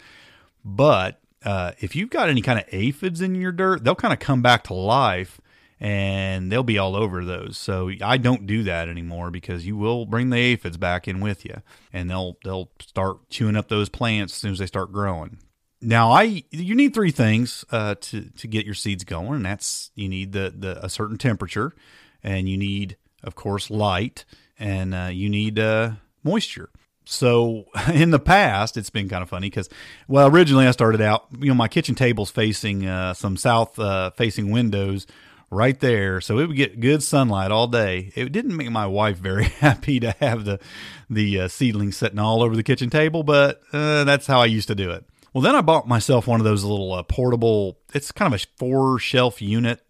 but 0.64 1.21
uh, 1.44 1.73
if 1.81 1.97
you've 1.97 2.11
got 2.11 2.29
any 2.29 2.43
kind 2.43 2.59
of 2.59 2.65
aphids 2.73 3.21
in 3.21 3.35
your 3.35 3.53
dirt, 3.53 3.85
they'll 3.85 3.94
kind 3.94 4.12
of 4.12 4.21
come 4.21 4.43
back 4.43 4.65
to 4.65 4.75
life 4.75 5.41
and 5.83 6.50
they'll 6.50 6.62
be 6.62 6.79
all 6.79 6.94
over 6.94 7.25
those. 7.25 7.59
So 7.59 7.91
I 8.00 8.17
don't 8.17 8.47
do 8.47 8.62
that 8.62 8.89
anymore 8.89 9.33
because 9.33 9.67
you 9.67 9.77
will 9.77 10.06
bring 10.06 10.31
the 10.31 10.39
aphids 10.39 10.77
back 10.77 11.09
in 11.09 11.21
with 11.21 11.44
you, 11.44 11.61
and 11.93 12.09
they'll 12.09 12.39
they'll 12.44 12.71
start 12.81 13.29
chewing 13.31 13.56
up 13.56 13.69
those 13.69 13.89
plants 13.89 14.33
as 14.33 14.39
soon 14.39 14.53
as 14.53 14.59
they 14.61 14.67
start 14.67 14.93
growing. 14.93 15.39
Now 15.81 16.12
I 16.12 16.44
you 16.50 16.77
need 16.77 16.94
three 16.94 17.11
things 17.11 17.65
uh, 17.73 17.97
to 18.00 18.31
to 18.31 18.47
get 18.47 18.65
your 18.65 18.77
seeds 18.77 19.03
going, 19.03 19.35
and 19.35 19.44
that's 19.44 19.91
you 19.97 20.09
need 20.09 20.33
the 20.33 20.55
the 20.56 20.85
a 20.85 20.89
certain 20.89 21.19
temperature, 21.19 21.75
and 22.23 22.49
you 22.49 22.56
need 22.56 22.97
of 23.25 23.35
course 23.35 23.69
light, 23.69 24.25
and 24.61 24.94
uh, 24.94 25.11
you 25.12 25.29
need 25.29 25.59
uh, 25.59 25.93
moisture 26.23 26.71
so 27.12 27.67
in 27.93 28.11
the 28.11 28.19
past 28.19 28.76
it's 28.76 28.91
been 28.91 29.09
kind 29.09 29.23
of 29.23 29.29
funny 29.29 29.49
because 29.49 29.69
well 30.09 30.29
originally 30.29 30.67
i 30.67 30.70
started 30.70 31.00
out 31.00 31.26
you 31.38 31.49
know 31.49 31.55
my 31.55 31.69
kitchen 31.69 31.94
table's 31.94 32.31
facing 32.31 32.87
uh, 32.87 33.14
some 33.14 33.37
south 33.37 33.79
uh, 33.79 34.11
facing 34.11 34.50
windows 34.50 35.06
right 35.53 35.79
there. 35.81 36.20
So 36.20 36.38
it 36.38 36.47
would 36.47 36.56
get 36.56 36.81
good 36.81 37.03
sunlight 37.03 37.50
all 37.53 37.67
day. 37.67 38.11
It 38.17 38.32
didn't 38.32 38.56
make 38.56 38.70
my 38.70 38.87
wife 38.87 39.19
very 39.19 39.44
happy 39.61 40.00
to 40.00 40.12
have 40.12 40.44
the 40.44 40.59
the 41.11 41.43
uh, 41.43 41.49
seedlings 41.49 41.97
sitting 41.97 42.19
all 42.19 42.43
over 42.43 42.56
the 42.56 42.62
kitchen 42.62 42.88
table 42.88 43.23
but 43.23 43.61
uh, 43.73 44.03
that's 44.05 44.26
how 44.26 44.41
i 44.41 44.47
used 44.47 44.69
to 44.69 44.75
do 44.75 44.91
it. 44.91 45.05
Well 45.35 45.43
then 45.43 45.55
i 45.55 45.61
bought 45.61 45.87
myself 45.87 46.26
one 46.26 46.41
of 46.41 46.44
those 46.44 46.65
little 46.65 46.93
uh, 46.94 47.03
portable 47.03 47.79
it's 47.94 48.11
kind 48.11 48.32
of 48.32 48.41
a 48.41 48.46
four 48.56 48.98
shelf 48.98 49.43
unit 49.43 49.81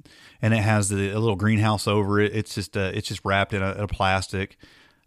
and 0.42 0.52
it 0.52 0.58
has 0.58 0.88
the, 0.88 1.10
a 1.10 1.20
little 1.20 1.36
greenhouse 1.36 1.86
over 1.86 2.18
it. 2.18 2.34
It's 2.34 2.56
just 2.56 2.76
uh, 2.76 2.90
it's 2.92 3.08
just 3.08 3.24
wrapped 3.24 3.54
in 3.54 3.62
a, 3.62 3.72
in 3.72 3.80
a 3.80 3.88
plastic 3.88 4.58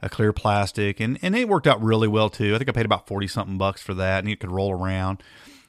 a 0.05 0.09
clear 0.09 0.31
plastic, 0.31 0.99
and 0.99 1.17
and 1.21 1.35
it 1.35 1.49
worked 1.49 1.67
out 1.67 1.81
really 1.81 2.07
well 2.07 2.29
too. 2.29 2.55
I 2.55 2.57
think 2.57 2.69
I 2.69 2.71
paid 2.71 2.85
about 2.85 3.07
forty 3.07 3.27
something 3.27 3.57
bucks 3.57 3.81
for 3.81 3.93
that, 3.95 4.19
and 4.19 4.31
it 4.31 4.39
could 4.39 4.51
roll 4.51 4.71
around. 4.71 5.21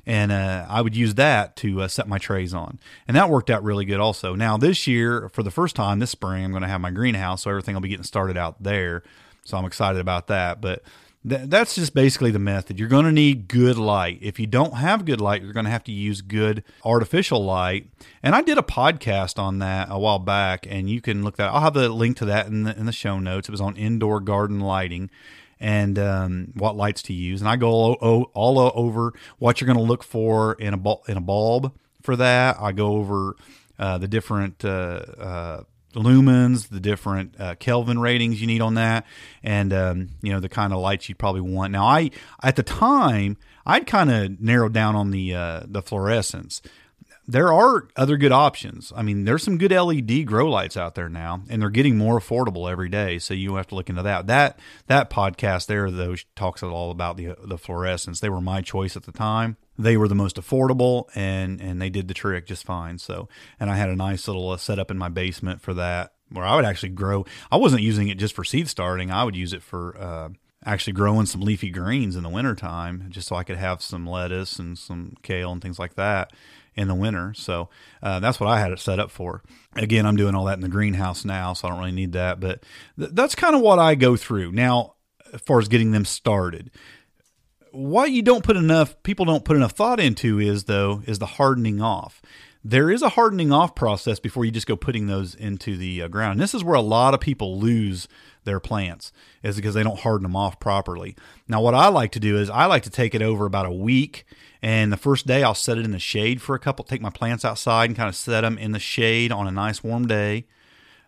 And 0.09 0.31
uh, 0.31 0.67
I 0.69 0.83
would 0.83 0.95
use 0.95 1.15
that 1.15 1.57
to 1.57 1.83
uh, 1.83 1.89
set 1.89 2.07
my 2.07 2.19
trays 2.19 2.55
on, 2.55 2.79
and 3.09 3.17
that 3.17 3.29
worked 3.29 3.51
out 3.51 3.65
really 3.65 3.85
good 3.85 3.99
also. 3.99 4.37
Now 4.37 4.57
this 4.57 4.87
year, 4.87 5.29
for 5.31 5.43
the 5.43 5.51
first 5.51 5.75
time 5.75 5.99
this 5.99 6.11
spring, 6.11 6.45
I'm 6.45 6.53
going 6.53 6.63
to 6.63 6.69
have 6.69 6.81
my 6.81 6.93
greenhouse, 6.93 7.43
so 7.43 7.51
everything 7.51 7.75
will 7.75 7.81
be 7.81 7.89
getting 7.89 8.05
started 8.05 8.37
out 8.37 8.63
there. 8.63 9.03
So 9.43 9.57
I'm 9.57 9.65
excited 9.65 10.01
about 10.01 10.29
that. 10.29 10.61
But 10.61 10.83
th- 11.29 11.49
that's 11.49 11.75
just 11.75 11.95
basically 11.95 12.31
the 12.31 12.39
method. 12.39 12.79
You're 12.79 12.89
going 12.89 13.05
to 13.05 13.13
need 13.13 13.49
good 13.49 13.77
light. 13.77 14.19
If 14.21 14.39
you 14.39 14.47
don't 14.47 14.75
have 14.75 15.05
good 15.05 15.21
light, 15.21 15.43
you're 15.43 15.53
going 15.53 15.65
to 15.65 15.71
have 15.71 15.85
to 15.85 15.93
use 15.93 16.21
good 16.21 16.63
artificial 16.85 17.45
light. 17.45 17.89
And 18.23 18.35
I 18.35 18.43
did 18.43 18.59
a 18.59 18.63
podcast 18.63 19.39
on 19.39 19.59
that 19.61 19.89
a 19.91 19.99
while 19.99 20.19
back, 20.19 20.67
and 20.69 20.89
you 20.89 21.01
can 21.01 21.23
look 21.23 21.37
that. 21.37 21.51
I'll 21.53 21.61
have 21.61 21.75
the 21.75 21.89
link 21.89 22.17
to 22.19 22.25
that 22.27 22.47
in 22.47 22.65
the 22.65 22.77
in 22.77 22.87
the 22.87 22.93
show 22.93 23.19
notes. 23.19 23.49
It 23.49 23.53
was 23.53 23.61
on 23.61 23.77
indoor 23.77 24.21
garden 24.21 24.61
lighting 24.61 25.11
and 25.59 25.99
um, 25.99 26.53
what 26.55 26.77
lights 26.77 27.03
to 27.03 27.13
use. 27.13 27.41
And 27.41 27.49
I 27.49 27.57
go 27.57 27.71
all, 27.71 28.31
all 28.35 28.59
over 28.75 29.15
what 29.39 29.61
you're 29.61 29.67
going 29.67 29.79
to 29.79 29.83
look 29.83 30.03
for 30.03 30.55
in 30.55 30.75
a 30.75 31.11
in 31.11 31.17
a 31.17 31.21
bulb 31.21 31.73
for 32.03 32.17
that. 32.17 32.57
I 32.61 32.73
go 32.73 32.95
over 32.97 33.37
uh, 33.79 33.99
the 33.99 34.09
different 34.09 34.65
uh, 34.65 34.69
uh, 34.69 35.63
lumens, 35.97 36.69
the 36.69 36.81
different 36.81 37.39
uh, 37.41 37.55
Kelvin 37.57 37.99
ratings 37.99 38.41
you 38.41 38.47
need 38.47 38.61
on 38.61 38.75
that, 38.75 39.07
and 39.43 39.73
um, 39.73 40.09
you 40.23 40.33
know 40.33 40.41
the 40.41 40.49
kind 40.49 40.73
of 40.73 40.79
lights 40.79 41.09
you'd 41.09 41.19
probably 41.19 41.41
want. 41.41 41.73
Now, 41.73 41.87
I 41.87 42.11
at 42.43 42.57
the 42.57 42.63
time 42.63 43.37
I'd 43.65 43.87
kind 43.87 44.11
of 44.11 44.41
narrowed 44.41 44.73
down 44.73 44.95
on 44.95 45.11
the 45.11 45.35
uh, 45.35 45.61
the 45.67 45.83
fluorescents. 45.83 46.61
There 47.29 47.53
are 47.53 47.89
other 47.97 48.17
good 48.17 48.31
options. 48.31 48.93
I 48.95 49.03
mean, 49.03 49.25
there's 49.25 49.43
some 49.43 49.59
good 49.59 49.73
LED 49.73 50.27
grow 50.27 50.49
lights 50.49 50.77
out 50.77 50.95
there 50.95 51.09
now, 51.09 51.43
and 51.49 51.61
they're 51.61 51.71
getting 51.71 51.99
more 51.99 52.21
affordable 52.21 52.71
every 52.71 52.89
day. 52.89 53.19
So 53.19 53.35
you 53.35 53.57
have 53.57 53.67
to 53.69 53.75
look 53.75 53.89
into 53.89 54.05
that. 54.05 54.29
That 54.29 54.61
that 54.87 55.11
podcast 55.11 55.67
there 55.67 55.91
though 55.91 56.15
talks 56.37 56.63
all 56.63 56.93
about 56.93 57.17
the 57.17 57.35
the 57.43 57.57
fluorescents. 57.57 58.21
They 58.21 58.29
were 58.29 58.41
my 58.41 58.61
choice 58.61 58.97
at 58.97 59.03
the 59.03 59.13
time 59.13 59.57
they 59.79 59.97
were 59.97 60.09
the 60.09 60.15
most 60.15 60.37
affordable 60.37 61.09
and 61.15 61.61
and 61.61 61.81
they 61.81 61.91
did 61.91 62.09
the 62.09 62.15
trick 62.15 62.47
just 62.47 62.65
fine 62.65 62.99
so 62.99 63.29
and 63.61 63.71
i 63.71 63.77
had 63.77 63.89
a 63.89 63.97
nice 63.97 64.27
little 64.27 64.51
uh, 64.51 64.57
setup 64.57 64.91
in 64.91 64.99
my 64.99 65.09
basement 65.09 65.61
for 65.61 65.75
that 65.75 66.13
where 66.31 66.45
i 66.45 66.57
would 66.57 66.65
actually 66.65 66.89
grow 66.89 67.25
i 67.51 67.57
wasn't 67.57 67.83
using 67.83 68.09
it 68.09 68.19
just 68.19 68.35
for 68.35 68.45
seed 68.45 68.69
starting 68.69 69.11
i 69.11 69.25
would 69.25 69.37
use 69.37 69.53
it 69.53 69.63
for 69.63 69.97
uh, 69.99 70.29
actually 70.67 70.93
growing 70.93 71.27
some 71.27 71.41
leafy 71.41 71.71
greens 71.71 72.17
in 72.17 72.25
the 72.25 72.29
wintertime 72.29 73.07
just 73.09 73.29
so 73.29 73.37
I 73.37 73.45
could 73.45 73.57
have 73.57 73.81
some 73.81 74.07
lettuce 74.07 74.59
and 74.59 74.77
some 74.77 75.15
kale 75.23 75.53
and 75.53 75.63
things 75.63 75.79
like 75.79 75.95
that 75.95 76.33
in 76.75 76.89
the 76.89 76.95
winter. 76.95 77.33
So 77.35 77.71
uh, 78.03 78.19
that's 78.19 78.41
what 78.41 78.49
I 78.51 78.59
had 78.59 78.73
it 78.73 78.81
set 78.81 78.99
up 78.99 79.11
for. 79.11 79.43
Again, 79.77 80.05
I'm 80.05 80.17
doing 80.17 80.35
all 80.35 80.45
that 80.47 80.59
in 80.59 80.63
the 80.63 80.69
greenhouse 80.69 81.25
now, 81.25 81.53
so 81.53 81.69
I 81.69 81.71
don't 81.71 81.79
really 81.79 81.93
need 81.93 82.13
that. 82.13 82.41
But 82.41 82.65
th- 82.99 83.13
that's 83.13 83.37
kind 83.37 83.55
of 83.55 83.63
what 83.63 83.79
I 83.79 83.95
go 83.95 84.17
through 84.17 84.53
now 84.53 84.95
as 85.33 85.41
far 85.41 85.61
as 85.61 85.69
getting 85.69 85.93
them 85.93 86.05
started. 86.05 86.71
What 87.77 88.11
you 88.11 88.23
don't 88.23 88.43
put 88.43 88.57
enough, 88.57 89.01
people 89.03 89.27
don't 89.27 89.45
put 89.45 89.57
enough 89.57 89.73
thought 89.73 90.01
into 90.01 90.41
is 90.41 90.65
though, 90.65 91.03
is 91.07 91.19
the 91.19 91.27
hardening 91.27 91.81
off. 91.81 92.23
There 92.65 92.91
is 92.91 93.03
a 93.03 93.11
hardening 93.11 93.53
off 93.53 93.75
process 93.75 94.19
before 94.19 94.45
you 94.45 94.51
just 94.51 94.67
go 94.67 94.77
putting 94.77 95.07
those 95.07 95.35
into 95.35 95.77
the 95.77 96.03
uh, 96.03 96.09
ground. 96.09 96.33
And 96.33 96.41
this 96.41 96.55
is 96.55 96.65
where 96.65 96.75
a 96.75 96.81
lot 96.81 97.15
of 97.15 97.21
people 97.21 97.61
lose 97.61 98.09
their 98.45 98.59
plants 98.59 99.13
is 99.43 99.57
because 99.57 99.75
they 99.75 99.83
don't 99.83 100.01
harden 100.01 100.23
them 100.23 100.35
off 100.35 100.59
properly. 100.59 101.17
Now, 101.47 101.61
what 101.61 101.75
I 101.75 101.89
like 101.89 102.13
to 102.13 102.21
do 102.21 102.39
is 102.39 102.51
I 102.51 102.65
like 102.65 102.83
to 102.85 102.91
take 102.91 103.15
it 103.15 103.23
over 103.23 103.47
about 103.47 103.67
a 103.67 103.73
week 103.73 104.25
and 104.63 104.93
the 104.93 104.97
first 104.97 105.29
day, 105.29 105.45
I'll 105.45 105.55
set 105.55 105.79
it 105.79 105.85
in 105.85 105.93
the 105.93 105.99
shade 105.99 106.43
for 106.43 106.57
a 106.57 106.59
couple, 106.59 106.85
take 106.85 107.01
my 107.01 107.11
plants 107.11 107.45
outside 107.45 107.91
and 107.91 107.97
kind 107.97 108.09
of 108.09 108.17
set 108.17 108.41
them 108.41 108.59
in 108.59 108.73
the 108.73 108.81
shade 108.81 109.31
on 109.31 109.47
a 109.47 109.53
nice 109.53 109.85
warm 109.85 110.09
day. 110.09 110.47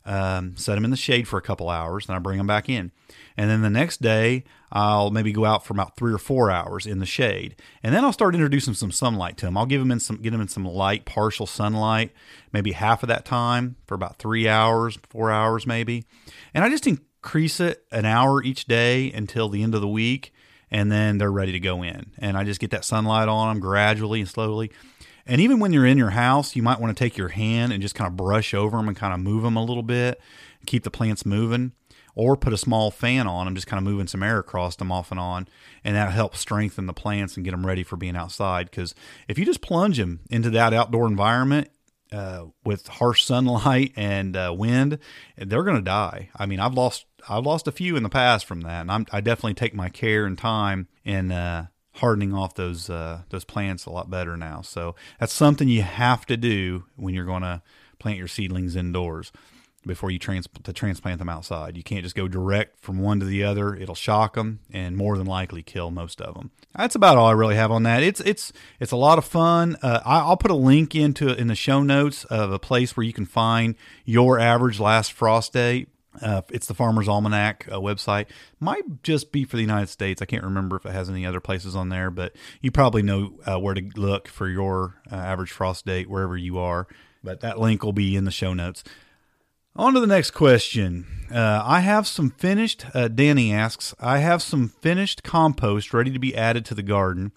Um, 0.05 0.57
set 0.57 0.77
them 0.77 0.85
in 0.85 0.91
the 0.91 0.97
shade 0.97 1.27
for 1.27 1.39
a 1.39 1.43
couple 1.43 1.69
hours, 1.69 2.07
then 2.07 2.17
I 2.17 2.19
bring 2.19 2.39
them 2.39 2.47
back 2.47 2.69
in. 2.69 2.93
And 3.37 3.51
then 3.51 3.63
the 3.63 3.69
next 3.69 4.01
day, 4.01 4.45
I'll 4.71 5.11
maybe 5.11 5.33
go 5.33 5.45
out 5.45 5.65
for 5.65 5.73
about 5.73 5.97
three 5.97 6.13
or 6.13 6.19
four 6.19 6.51
hours 6.51 6.87
in 6.87 6.99
the 6.99 7.07
shade, 7.07 7.57
and 7.83 7.95
then 7.95 8.05
I'll 8.05 8.13
start 8.13 8.35
introducing 8.35 8.75
some 8.75 8.93
sunlight 8.93 9.37
to 9.39 9.47
them. 9.47 9.57
I'll 9.57 9.67
give 9.67 9.81
them 9.81 9.91
in 9.91 10.01
some, 10.01 10.17
get 10.17 10.31
them 10.31 10.41
in 10.41 10.49
some 10.49 10.65
light, 10.65 11.05
partial 11.05 11.47
sunlight, 11.47 12.13
maybe 12.53 12.73
half 12.73 13.03
of 13.03 13.09
that 13.09 13.25
time 13.25 13.77
for 13.87 13.95
about 13.95 14.19
three 14.19 14.49
hours, 14.49 14.99
four 15.09 15.31
hours 15.31 15.67
maybe, 15.67 16.05
and 16.55 16.65
I 16.65 16.69
just 16.69 16.87
increase 16.87 17.61
it 17.61 17.85
an 17.93 18.05
hour 18.05 18.43
each 18.43 18.67
day 18.67 19.13
until 19.13 19.49
the 19.49 19.63
end 19.63 19.75
of 19.75 19.81
the 19.81 19.89
week 19.89 20.33
and 20.71 20.93
then 20.93 21.19
they're 21.19 21.33
ready 21.33 21.53
to 21.53 21.61
go 21.61 21.83
in. 21.83 22.13
And 22.19 22.37
I 22.37 22.45
just 22.45 22.61
get 22.61 22.71
that 22.71 22.85
sunlight 22.85 23.29
on 23.29 23.49
them 23.49 23.61
gradually 23.61 24.21
and 24.21 24.29
slowly. 24.29 24.71
And 25.27 25.41
even 25.41 25.61
when 25.61 25.73
you're 25.73 25.87
in 25.87 25.99
your 25.99 26.11
house, 26.11 26.57
you 26.57 26.63
might 26.63 26.81
want 26.81 26.97
to 26.97 27.05
take 27.05 27.17
your 27.17 27.29
hand 27.29 27.73
and 27.73 27.83
just 27.83 27.95
kind 27.95 28.09
of 28.09 28.17
brush 28.17 28.55
over 28.55 28.77
them 28.77 28.89
and 28.89 28.97
kind 28.97 29.13
of 29.13 29.21
move 29.21 29.43
them 29.43 29.57
a 29.57 29.65
little 29.65 29.83
bit, 29.83 30.21
keep 30.67 30.85
the 30.85 30.91
plants 30.91 31.27
moving, 31.27 31.73
or 32.19 32.37
put 32.37 32.53
a 32.53 32.59
small 32.59 32.91
fan 32.91 33.29
on 33.29 33.45
them, 33.45 33.55
just 33.55 33.69
kind 33.69 33.79
of 33.79 33.85
moving 33.85 34.09
some 34.09 34.25
air 34.25 34.41
across 34.41 34.75
them 34.75 34.91
off 34.91 35.13
and 35.13 35.21
on. 35.21 35.47
And 35.85 35.95
that 35.95 36.11
helps 36.11 36.41
strengthen 36.41 36.87
the 36.87 36.93
plants 36.93 37.37
and 37.37 37.45
get 37.45 37.53
them 37.53 37.65
ready 37.65 37.85
for 37.85 37.97
being 37.97 38.17
outside. 38.17 38.69
Because 38.69 38.93
if 39.29 39.39
you 39.39 39.45
just 39.45 39.61
plunge 39.61 39.99
them 39.99 40.21
into 40.29 40.51
that 40.51 40.75
outdoor 40.75 41.07
environment, 41.07 41.71
uh, 42.11 42.47
with 42.65 42.89
harsh 42.89 43.23
sunlight 43.23 43.93
and 43.95 44.35
uh, 44.35 44.53
wind, 44.57 44.99
they're 45.37 45.63
going 45.63 45.77
to 45.77 45.83
die. 45.83 46.31
I 46.35 46.47
mean, 46.47 46.59
I've 46.59 46.75
lost 46.75 47.07
I've 47.29 47.45
lost 47.45 47.69
a 47.69 47.73
few 47.73 47.97
in 47.97 48.03
the 48.03 48.09
past 48.09 48.47
from 48.47 48.63
that, 48.63 48.81
and 48.81 48.91
I'm, 48.91 49.07
i 49.13 49.21
definitely 49.21 49.55
take 49.55 49.75
my 49.75 49.89
care 49.89 50.25
and 50.25 50.37
time 50.37 50.89
in 51.05 51.31
uh, 51.31 51.67
hardening 51.97 52.33
off 52.33 52.55
those 52.55 52.91
uh, 52.91 53.23
those 53.29 53.45
plants 53.45 53.85
a 53.87 53.91
lot 53.91 54.11
better 54.11 54.37
now. 54.37 54.63
So 54.63 54.97
that's 55.21 55.35
something 55.35 55.69
you 55.69 55.83
have 55.83 56.27
to 56.27 56.37
do 56.37 56.85
when 56.97 57.15
you're 57.15 57.27
going 57.27 57.43
to 57.43 57.63
plant 57.99 58.19
your 58.19 58.29
seedlings 58.29 58.75
indoors 58.75 59.31
before 59.89 60.13
you 60.13 60.21
trans- 60.21 60.47
to 60.63 60.73
transplant 60.73 61.19
them 61.19 61.29
outside. 61.29 61.77
You 61.77 61.83
can't 61.83 62.05
just 62.05 62.15
go 62.15 62.29
direct 62.29 62.81
from 62.81 62.99
one 62.99 63.19
to 63.19 63.27
the 63.27 63.43
other. 63.43 63.75
It'll 63.75 63.97
shock 63.97 64.35
them 64.35 64.61
and 64.73 64.97
more 64.97 65.19
than 65.19 65.27
likely 65.27 65.63
kill 65.63 65.91
most 65.91 66.21
of 66.21 66.35
them. 66.35 66.53
That's 66.77 66.95
about 66.95 67.17
all 67.17 67.27
I 67.27 67.33
really 67.33 67.57
have 67.57 67.73
on 67.73 67.83
that. 67.83 68.05
It's 68.05 68.21
it's 68.21 68.53
it's 68.79 68.93
a 68.93 68.97
lot 68.97 69.19
of 69.19 69.25
fun. 69.25 69.77
Uh, 69.83 70.01
I, 70.05 70.29
will 70.29 70.37
put 70.37 70.53
a 70.53 70.55
link 70.55 70.95
into 70.95 71.29
in 71.29 71.49
the 71.49 71.57
show 71.57 71.83
notes 71.83 72.25
of 72.27 72.53
a 72.53 72.59
place 72.61 72.97
where 72.97 73.05
you 73.05 73.13
can 73.13 73.27
find 73.27 73.75
your 74.05 74.39
average 74.39 74.79
last 74.79 75.13
frost 75.13 75.55
date. 75.55 75.89
Uh, 76.21 76.43
it's 76.51 76.67
the 76.67 76.75
Farmer's 76.75 77.09
Almanac 77.09 77.67
uh, 77.71 77.77
website. 77.77 78.27
Might 78.61 79.03
just 79.03 79.33
be 79.33 79.45
for 79.45 79.57
the 79.57 79.63
United 79.63 79.89
States. 79.89 80.21
I 80.21 80.25
can't 80.25 80.45
remember 80.45 80.77
if 80.77 80.87
it 80.87 80.93
has 80.93 81.09
any 81.09 81.25
other 81.25 81.41
places 81.41 81.77
on 81.77 81.89
there, 81.89 82.11
but 82.11 82.35
you 82.61 82.71
probably 82.71 83.03
know 83.03 83.39
uh, 83.47 83.59
where 83.59 83.75
to 83.75 83.83
look 83.97 84.29
for 84.29 84.49
your 84.49 85.01
uh, 85.11 85.15
average 85.15 85.53
frost 85.53 85.87
date 85.87 86.09
wherever 86.11 86.37
you 86.37 86.59
are. 86.59 86.87
But 87.23 87.41
that 87.41 87.59
link 87.59 87.83
will 87.83 87.93
be 87.93 88.17
in 88.17 88.25
the 88.25 88.31
show 88.31 88.55
notes. 88.55 88.85
On 89.79 89.95
to 89.95 90.01
the 90.01 90.09
next 90.09 90.33
question. 90.33 91.07
Uh, 91.33 91.63
I 91.65 91.79
have 91.81 92.09
some 92.09 92.31
finished, 92.31 92.85
uh, 92.95 93.07
Danny 93.07 93.53
asks, 93.53 93.95
I 94.01 94.19
have 94.19 94.43
some 94.43 94.71
finished 94.71 95.23
compost 95.23 95.95
ready 95.95 96.11
to 96.11 96.19
be 96.19 96.35
added 96.35 96.65
to 96.65 96.75
the 96.75 96.83
garden. 96.83 97.31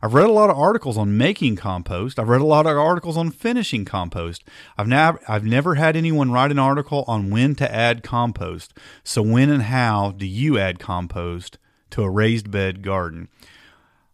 I've 0.00 0.14
read 0.14 0.28
a 0.28 0.32
lot 0.32 0.48
of 0.48 0.56
articles 0.56 0.96
on 0.96 1.16
making 1.16 1.56
compost. 1.56 2.20
I've 2.20 2.28
read 2.28 2.40
a 2.40 2.46
lot 2.46 2.66
of 2.66 2.78
articles 2.78 3.16
on 3.16 3.32
finishing 3.32 3.84
compost. 3.84 4.44
I've 4.76 4.86
never, 4.86 5.18
I've 5.26 5.42
never 5.42 5.74
had 5.74 5.96
anyone 5.96 6.30
write 6.30 6.52
an 6.52 6.58
article 6.60 7.04
on 7.08 7.30
when 7.30 7.56
to 7.56 7.74
add 7.74 8.04
compost. 8.04 8.72
So, 9.02 9.20
when 9.20 9.50
and 9.50 9.64
how 9.64 10.12
do 10.12 10.24
you 10.24 10.56
add 10.56 10.78
compost 10.78 11.58
to 11.90 12.04
a 12.04 12.10
raised 12.10 12.48
bed 12.48 12.82
garden? 12.84 13.26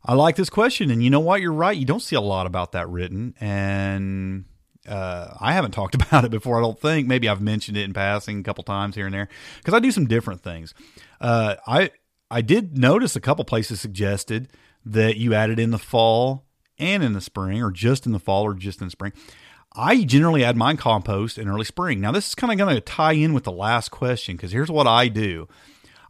I 0.03 0.15
like 0.15 0.37
this 0.37 0.49
question, 0.49 0.91
and 0.91 1.05
you 1.05 1.11
know 1.11 1.21
what? 1.21 1.43
You're 1.43 1.53
right. 1.53 1.77
You 1.77 1.85
don't 1.85 2.01
see 2.01 2.17
a 2.17 2.21
lot 2.23 2.47
about 2.47 2.73
that 2.73 2.89
written, 2.89 3.35
and 3.41 4.47
uh, 4.89 5.37
I 5.41 5.53
haven't 5.53 5.73
talked 5.73 5.95
about 6.01 6.25
it 6.25 6.31
before. 6.31 6.59
I 6.59 6.63
don't 6.63 6.81
think. 6.81 7.07
Maybe 7.07 7.29
I've 7.29 7.41
mentioned 7.41 7.77
it 7.77 7.85
in 7.85 7.93
passing 7.93 8.41
a 8.41 8.43
couple 8.43 8.65
times 8.65 8.95
here 8.95 9.07
and 9.07 9.15
there 9.15 9.29
because 9.59 9.75
I 9.75 9.81
do 9.81 9.91
some 9.91 10.07
different 10.07 10.43
things. 10.43 10.75
Uh, 11.21 11.57
I 11.67 11.91
I 12.31 12.43
did 12.43 12.79
notice 12.79 13.17
a 13.17 13.21
couple 13.21 13.45
places 13.45 13.81
suggested 13.81 14.49
that 14.85 15.17
you 15.17 15.35
add 15.35 15.51
it 15.51 15.59
in 15.59 15.71
the 15.71 15.79
fall 15.79 16.45
and 16.79 17.03
in 17.03 17.13
the 17.13 17.21
spring, 17.21 17.63
or 17.63 17.71
just 17.71 18.07
in 18.07 18.13
the 18.13 18.19
fall, 18.19 18.43
or 18.43 18.55
just 18.55 18.81
in 18.81 18.89
the 18.89 18.91
spring. 18.91 19.13
I 19.77 20.05
generally 20.05 20.45
add 20.45 20.57
my 20.57 20.77
compost 20.77 21.37
in 21.37 21.49
early 21.49 21.65
spring. 21.65 22.01
Now, 22.01 22.13
this 22.13 22.29
is 22.29 22.35
kind 22.35 22.53
of 22.53 22.59
going 22.59 22.75
to 22.75 22.81
tie 22.81 23.13
in 23.13 23.33
with 23.33 23.45
the 23.45 23.53
last 23.53 23.91
question 23.91 24.37
because 24.37 24.53
here's 24.53 24.71
what 24.71 24.87
I 24.87 25.09
do. 25.09 25.49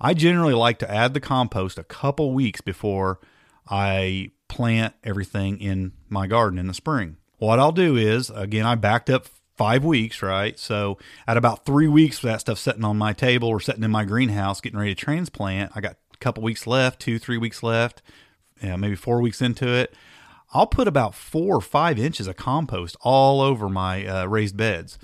I 0.00 0.12
generally 0.12 0.54
like 0.54 0.78
to 0.80 0.90
add 0.90 1.14
the 1.14 1.20
compost 1.20 1.78
a 1.78 1.84
couple 1.84 2.34
weeks 2.34 2.60
before 2.60 3.20
I 3.68 4.32
plant 4.48 4.94
everything 5.02 5.58
in 5.60 5.92
my 6.10 6.26
garden 6.26 6.58
in 6.58 6.66
the 6.66 6.74
spring. 6.74 7.16
What 7.38 7.58
I'll 7.58 7.72
do 7.72 7.96
is, 7.96 8.30
again, 8.30 8.66
I 8.66 8.74
backed 8.74 9.10
up 9.10 9.26
five 9.56 9.84
weeks, 9.84 10.22
right? 10.22 10.58
So 10.58 10.98
at 11.26 11.36
about 11.36 11.64
three 11.64 11.88
weeks 11.88 12.18
for 12.18 12.26
that 12.26 12.40
stuff 12.40 12.58
sitting 12.58 12.84
on 12.84 12.96
my 12.96 13.12
table 13.12 13.48
or 13.48 13.60
sitting 13.60 13.84
in 13.84 13.90
my 13.90 14.04
greenhouse, 14.04 14.60
getting 14.60 14.78
ready 14.78 14.94
to 14.94 15.00
transplant, 15.00 15.72
I 15.74 15.80
got 15.80 15.96
a 16.12 16.16
couple 16.18 16.42
weeks 16.42 16.66
left, 16.66 17.00
two, 17.00 17.18
three 17.18 17.38
weeks 17.38 17.62
left, 17.62 18.02
know, 18.62 18.76
maybe 18.76 18.96
four 18.96 19.20
weeks 19.20 19.42
into 19.42 19.68
it. 19.68 19.94
I'll 20.52 20.66
put 20.66 20.86
about 20.86 21.14
four 21.14 21.56
or 21.56 21.60
five 21.60 21.98
inches 21.98 22.26
of 22.26 22.36
compost 22.36 22.96
all 23.00 23.40
over 23.40 23.68
my 23.68 24.06
uh, 24.06 24.26
raised 24.26 24.56
beds. 24.56 24.98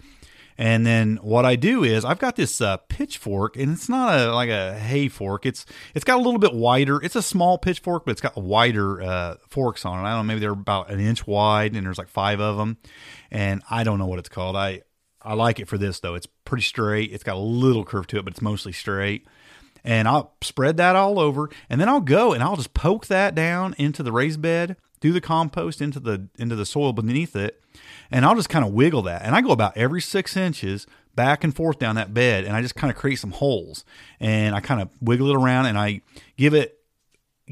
And 0.60 0.84
then 0.84 1.16
what 1.22 1.46
I 1.46 1.56
do 1.56 1.84
is 1.84 2.04
I've 2.04 2.18
got 2.18 2.36
this 2.36 2.60
uh, 2.60 2.76
pitchfork, 2.76 3.56
and 3.56 3.72
it's 3.72 3.88
not 3.88 4.14
a 4.14 4.34
like 4.34 4.50
a 4.50 4.78
hay 4.78 5.08
fork. 5.08 5.46
It's 5.46 5.64
it's 5.94 6.04
got 6.04 6.16
a 6.16 6.22
little 6.22 6.38
bit 6.38 6.52
wider. 6.52 7.02
It's 7.02 7.16
a 7.16 7.22
small 7.22 7.56
pitchfork, 7.56 8.04
but 8.04 8.10
it's 8.10 8.20
got 8.20 8.36
wider 8.36 9.00
uh, 9.00 9.36
forks 9.48 9.86
on 9.86 9.98
it. 9.98 10.02
I 10.02 10.10
don't 10.10 10.26
know, 10.26 10.34
maybe 10.34 10.40
they're 10.40 10.50
about 10.50 10.90
an 10.90 11.00
inch 11.00 11.26
wide, 11.26 11.74
and 11.74 11.86
there's 11.86 11.96
like 11.96 12.10
five 12.10 12.40
of 12.40 12.58
them. 12.58 12.76
And 13.30 13.62
I 13.70 13.84
don't 13.84 13.98
know 13.98 14.04
what 14.04 14.18
it's 14.18 14.28
called. 14.28 14.54
I 14.54 14.82
I 15.22 15.32
like 15.32 15.60
it 15.60 15.66
for 15.66 15.78
this 15.78 16.00
though. 16.00 16.14
It's 16.14 16.28
pretty 16.44 16.64
straight. 16.64 17.10
It's 17.10 17.24
got 17.24 17.36
a 17.36 17.38
little 17.38 17.86
curve 17.86 18.06
to 18.08 18.18
it, 18.18 18.26
but 18.26 18.34
it's 18.34 18.42
mostly 18.42 18.72
straight. 18.72 19.26
And 19.82 20.06
I'll 20.06 20.36
spread 20.42 20.76
that 20.76 20.94
all 20.94 21.18
over, 21.18 21.48
and 21.70 21.80
then 21.80 21.88
I'll 21.88 22.02
go 22.02 22.34
and 22.34 22.42
I'll 22.42 22.56
just 22.56 22.74
poke 22.74 23.06
that 23.06 23.34
down 23.34 23.74
into 23.78 24.02
the 24.02 24.12
raised 24.12 24.42
bed, 24.42 24.76
do 25.00 25.12
the 25.12 25.20
compost 25.20 25.80
into 25.80 26.00
the 26.00 26.28
into 26.38 26.56
the 26.56 26.66
soil 26.66 26.92
beneath 26.92 27.34
it, 27.34 27.62
and 28.10 28.24
I'll 28.24 28.34
just 28.34 28.48
kind 28.48 28.64
of 28.64 28.72
wiggle 28.72 29.02
that. 29.02 29.22
And 29.22 29.34
I 29.34 29.40
go 29.40 29.50
about 29.50 29.76
every 29.76 30.00
six 30.00 30.36
inches 30.36 30.86
back 31.14 31.42
and 31.44 31.54
forth 31.54 31.78
down 31.78 31.96
that 31.96 32.14
bed, 32.14 32.44
and 32.44 32.54
I 32.54 32.62
just 32.62 32.74
kind 32.74 32.90
of 32.90 32.96
create 32.96 33.18
some 33.18 33.32
holes, 33.32 33.84
and 34.18 34.54
I 34.54 34.60
kind 34.60 34.80
of 34.80 34.90
wiggle 35.00 35.30
it 35.30 35.36
around, 35.36 35.66
and 35.66 35.78
I 35.78 36.02
give 36.36 36.54
it 36.54 36.80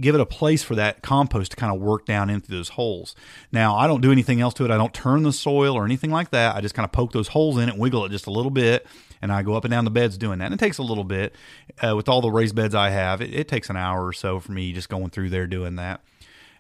give 0.01 0.15
it 0.15 0.21
a 0.21 0.27
place 0.27 0.63
for 0.63 0.75
that 0.77 1.03
compost 1.03 1.53
to 1.53 1.57
kind 1.57 1.75
of 1.75 1.81
work 1.81 2.07
down 2.07 2.31
into 2.31 2.51
those 2.51 2.71
holes. 2.71 3.15
Now, 3.51 3.77
I 3.77 3.87
don't 3.87 4.01
do 4.01 4.13
anything 4.13 4.41
else 4.41 4.55
to 4.55 4.65
it. 4.65 4.71
I 4.71 4.77
don't 4.77 4.95
turn 4.95 5.23
the 5.23 5.33
soil 5.33 5.75
or 5.75 5.85
anything 5.85 6.11
like 6.11 6.31
that. 6.31 6.57
I 6.57 6.61
just 6.61 6.75
kind 6.75 6.85
of 6.85 6.93
poke 6.93 7.13
those 7.13 7.29
holes 7.29 7.59
in 7.59 7.69
it, 7.69 7.77
wiggle 7.77 8.05
it 8.05 8.11
just 8.11 8.27
a 8.27 8.31
little 8.31 8.51
bit, 8.51 8.87
and 9.21 9.33
I 9.33 9.43
go 9.43 9.55
up 9.55 9.65
and 9.65 9.71
down 9.71 9.85
the 9.85 9.91
beds 9.91 10.17
doing 10.17 10.39
that. 10.39 10.47
And 10.47 10.55
it 10.55 10.61
takes 10.61 10.79
a 10.79 10.83
little 10.83 11.05
bit. 11.05 11.35
Uh, 11.83 11.95
with 11.97 12.09
all 12.09 12.21
the 12.21 12.31
raised 12.31 12.55
beds 12.55 12.75
I 12.75 12.91
have, 12.91 13.21
it, 13.21 13.35
it, 13.35 13.49
takes 13.49 13.71
an 13.71 13.77
hour 13.77 14.05
or 14.07 14.13
so 14.13 14.41
for 14.41 14.53
me 14.53 14.73
just 14.73 14.89
going 14.89 15.11
through 15.11 15.31
there 15.31 15.47
doing 15.47 15.77
that. 15.77 16.01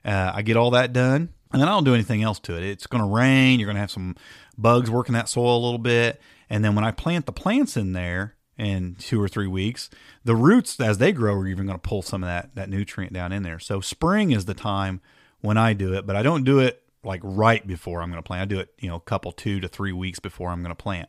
Uh, 0.04 0.32
I 0.34 0.42
get 0.42 0.56
all 0.56 0.70
that 0.72 0.92
done 0.92 1.30
and 1.52 1.62
then 1.62 1.68
I 1.68 1.72
don't 1.72 1.84
do 1.84 1.94
anything 1.94 2.22
else 2.22 2.38
to 2.40 2.56
it. 2.56 2.62
It's 2.62 2.86
going 2.86 3.02
to 3.02 3.08
rain. 3.08 3.58
You're 3.58 3.66
going 3.66 3.76
to 3.76 3.80
have 3.80 3.90
some 3.90 4.16
bugs 4.56 4.90
working 4.90 5.14
that 5.14 5.28
soil 5.28 5.56
a 5.56 5.64
little 5.64 5.78
bit. 5.78 6.20
And 6.50 6.64
then 6.64 6.74
when 6.74 6.84
I 6.84 6.90
plant 6.90 7.26
the 7.26 7.32
plants 7.32 7.76
in 7.76 7.92
there 7.92 8.34
in 8.56 8.96
two 8.98 9.20
or 9.20 9.28
three 9.28 9.46
weeks, 9.46 9.88
the 10.24 10.36
roots, 10.36 10.78
as 10.80 10.98
they 10.98 11.12
grow, 11.12 11.34
are 11.34 11.46
even 11.46 11.66
going 11.66 11.78
to 11.78 11.88
pull 11.88 12.02
some 12.02 12.22
of 12.22 12.28
that, 12.28 12.54
that 12.54 12.68
nutrient 12.68 13.12
down 13.12 13.32
in 13.32 13.42
there. 13.42 13.58
So 13.58 13.80
spring 13.80 14.30
is 14.30 14.44
the 14.44 14.54
time 14.54 15.00
when 15.40 15.56
I 15.56 15.72
do 15.72 15.94
it, 15.94 16.06
but 16.06 16.16
I 16.16 16.22
don't 16.22 16.44
do 16.44 16.58
it 16.58 16.82
like 17.04 17.20
right 17.22 17.66
before 17.66 18.02
I'm 18.02 18.10
going 18.10 18.22
to 18.22 18.26
plant. 18.26 18.42
I 18.42 18.44
do 18.54 18.60
it, 18.60 18.74
you 18.78 18.88
know, 18.88 18.96
a 18.96 19.00
couple, 19.00 19.32
two 19.32 19.60
to 19.60 19.68
three 19.68 19.92
weeks 19.92 20.18
before 20.18 20.50
I'm 20.50 20.62
going 20.62 20.74
to 20.74 20.82
plant. 20.82 21.08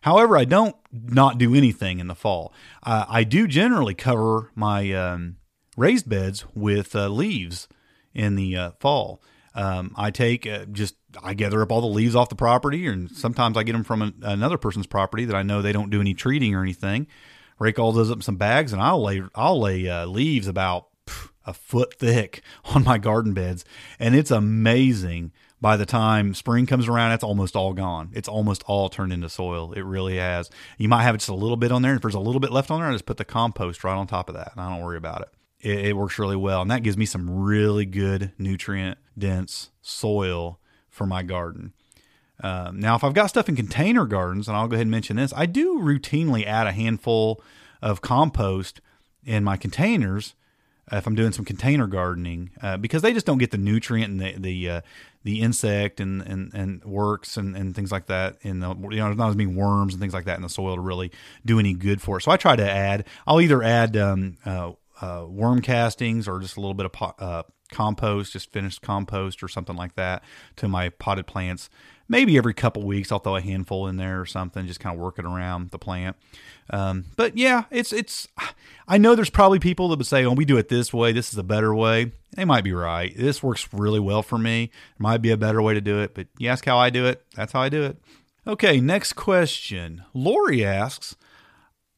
However, 0.00 0.36
I 0.36 0.44
don't 0.44 0.74
not 0.92 1.38
do 1.38 1.54
anything 1.54 2.00
in 2.00 2.08
the 2.08 2.14
fall. 2.14 2.52
Uh, 2.82 3.04
I 3.08 3.22
do 3.22 3.46
generally 3.46 3.94
cover 3.94 4.50
my 4.54 4.92
um, 4.92 5.36
raised 5.76 6.08
beds 6.08 6.44
with 6.54 6.96
uh, 6.96 7.08
leaves 7.08 7.68
in 8.16 8.34
the 8.34 8.56
uh, 8.56 8.70
fall. 8.80 9.22
Um, 9.54 9.94
I 9.96 10.10
take 10.10 10.46
uh, 10.46 10.64
just 10.66 10.96
I 11.22 11.34
gather 11.34 11.62
up 11.62 11.70
all 11.70 11.80
the 11.80 11.86
leaves 11.86 12.16
off 12.16 12.28
the 12.28 12.34
property, 12.34 12.86
and 12.86 13.10
sometimes 13.10 13.56
I 13.56 13.62
get 13.62 13.72
them 13.72 13.84
from 13.84 14.02
a, 14.02 14.12
another 14.22 14.58
person's 14.58 14.86
property 14.86 15.24
that 15.26 15.36
I 15.36 15.42
know 15.42 15.62
they 15.62 15.72
don't 15.72 15.90
do 15.90 16.00
any 16.00 16.14
treating 16.14 16.54
or 16.54 16.62
anything. 16.62 17.06
rake 17.58 17.78
all 17.78 17.92
those 17.92 18.10
up 18.10 18.18
in 18.18 18.22
some 18.22 18.36
bags, 18.36 18.72
and 18.72 18.82
I'll 18.82 19.02
lay 19.02 19.22
I'll 19.34 19.60
lay 19.60 19.88
uh, 19.88 20.06
leaves 20.06 20.48
about 20.48 20.88
a 21.46 21.54
foot 21.54 21.94
thick 21.98 22.42
on 22.64 22.84
my 22.84 22.98
garden 22.98 23.34
beds, 23.34 23.64
and 23.98 24.16
it's 24.16 24.30
amazing. 24.30 25.32
By 25.58 25.78
the 25.78 25.86
time 25.86 26.34
spring 26.34 26.66
comes 26.66 26.86
around, 26.86 27.12
it's 27.12 27.24
almost 27.24 27.56
all 27.56 27.72
gone. 27.72 28.10
It's 28.12 28.28
almost 28.28 28.62
all 28.66 28.90
turned 28.90 29.10
into 29.10 29.30
soil. 29.30 29.72
It 29.72 29.80
really 29.80 30.18
has. 30.18 30.50
You 30.76 30.88
might 30.90 31.04
have 31.04 31.16
just 31.16 31.30
a 31.30 31.34
little 31.34 31.56
bit 31.56 31.72
on 31.72 31.80
there. 31.80 31.92
and 31.92 31.98
If 31.98 32.02
there's 32.02 32.14
a 32.14 32.20
little 32.20 32.40
bit 32.40 32.52
left 32.52 32.70
on 32.70 32.80
there, 32.80 32.90
I 32.90 32.92
just 32.92 33.06
put 33.06 33.16
the 33.16 33.24
compost 33.24 33.82
right 33.82 33.94
on 33.96 34.06
top 34.06 34.28
of 34.28 34.34
that, 34.34 34.52
and 34.52 34.60
I 34.60 34.68
don't 34.68 34.84
worry 34.84 34.98
about 34.98 35.22
it. 35.22 35.28
It, 35.66 35.86
it 35.86 35.96
works 35.96 36.18
really 36.18 36.36
well, 36.36 36.62
and 36.62 36.70
that 36.70 36.84
gives 36.84 36.96
me 36.96 37.06
some 37.06 37.28
really 37.28 37.86
good 37.86 38.32
nutrient 38.38 38.98
dense 39.18 39.70
soil 39.82 40.60
for 40.88 41.06
my 41.06 41.24
garden. 41.24 41.72
Um, 42.40 42.78
now, 42.78 42.94
if 42.94 43.02
I've 43.02 43.14
got 43.14 43.26
stuff 43.26 43.48
in 43.48 43.56
container 43.56 44.06
gardens, 44.06 44.46
and 44.46 44.56
I'll 44.56 44.68
go 44.68 44.74
ahead 44.74 44.82
and 44.82 44.90
mention 44.92 45.16
this, 45.16 45.32
I 45.34 45.46
do 45.46 45.80
routinely 45.80 46.46
add 46.46 46.68
a 46.68 46.72
handful 46.72 47.42
of 47.82 48.00
compost 48.00 48.80
in 49.24 49.42
my 49.42 49.56
containers 49.56 50.34
uh, 50.92 50.96
if 50.98 51.06
I'm 51.08 51.16
doing 51.16 51.32
some 51.32 51.44
container 51.44 51.88
gardening 51.88 52.50
uh, 52.62 52.76
because 52.76 53.02
they 53.02 53.12
just 53.12 53.26
don't 53.26 53.38
get 53.38 53.50
the 53.50 53.58
nutrient 53.58 54.12
and 54.12 54.20
the 54.20 54.38
the 54.38 54.70
uh, 54.70 54.80
the 55.24 55.40
insect 55.40 55.98
and 55.98 56.22
and, 56.22 56.54
and 56.54 56.84
works 56.84 57.36
and, 57.36 57.56
and 57.56 57.74
things 57.74 57.90
like 57.90 58.06
that 58.06 58.36
And 58.44 58.62
the 58.62 58.68
you 58.90 58.98
know 58.98 59.12
not 59.12 59.30
as 59.30 59.36
many 59.36 59.52
worms 59.52 59.94
and 59.94 60.00
things 60.00 60.14
like 60.14 60.26
that 60.26 60.36
in 60.36 60.42
the 60.42 60.48
soil 60.48 60.76
to 60.76 60.80
really 60.80 61.10
do 61.44 61.58
any 61.58 61.74
good 61.74 62.00
for 62.00 62.18
it. 62.18 62.22
So 62.22 62.30
I 62.30 62.36
try 62.36 62.54
to 62.54 62.70
add. 62.70 63.04
I'll 63.26 63.40
either 63.40 63.64
add 63.64 63.96
um, 63.96 64.36
uh, 65.00 65.24
worm 65.28 65.60
castings 65.60 66.26
or 66.28 66.38
just 66.40 66.56
a 66.56 66.60
little 66.60 66.74
bit 66.74 66.86
of 66.86 67.14
uh, 67.18 67.42
compost, 67.70 68.32
just 68.32 68.52
finished 68.52 68.82
compost 68.82 69.42
or 69.42 69.48
something 69.48 69.76
like 69.76 69.94
that 69.96 70.22
to 70.56 70.68
my 70.68 70.88
potted 70.90 71.26
plants. 71.26 71.68
Maybe 72.08 72.38
every 72.38 72.54
couple 72.54 72.84
weeks 72.84 73.10
I'll 73.10 73.18
throw 73.18 73.36
a 73.36 73.40
handful 73.40 73.88
in 73.88 73.96
there 73.96 74.20
or 74.20 74.26
something, 74.26 74.66
just 74.66 74.78
kind 74.78 74.94
of 74.94 75.00
working 75.00 75.26
around 75.26 75.70
the 75.70 75.78
plant. 75.78 76.16
Um, 76.70 77.06
but 77.16 77.36
yeah, 77.36 77.64
it's 77.70 77.92
it's. 77.92 78.28
I 78.88 78.98
know 78.98 79.16
there's 79.16 79.30
probably 79.30 79.58
people 79.58 79.88
that 79.88 79.98
would 79.98 80.06
say, 80.06 80.24
"Oh, 80.24 80.32
we 80.32 80.44
do 80.44 80.56
it 80.56 80.68
this 80.68 80.94
way. 80.94 81.12
This 81.12 81.32
is 81.32 81.38
a 81.38 81.42
better 81.42 81.74
way." 81.74 82.12
They 82.36 82.44
might 82.44 82.64
be 82.64 82.72
right. 82.72 83.16
This 83.16 83.42
works 83.42 83.68
really 83.72 83.98
well 84.00 84.22
for 84.22 84.38
me. 84.38 84.66
There 84.66 85.02
might 85.04 85.22
be 85.22 85.30
a 85.30 85.36
better 85.36 85.60
way 85.60 85.74
to 85.74 85.80
do 85.80 86.00
it, 86.00 86.14
but 86.14 86.28
you 86.38 86.48
ask 86.48 86.64
how 86.64 86.78
I 86.78 86.90
do 86.90 87.06
it. 87.06 87.24
That's 87.34 87.52
how 87.52 87.60
I 87.60 87.68
do 87.68 87.82
it. 87.82 87.96
Okay, 88.46 88.80
next 88.80 89.14
question. 89.14 90.04
Lori 90.14 90.64
asks, 90.64 91.16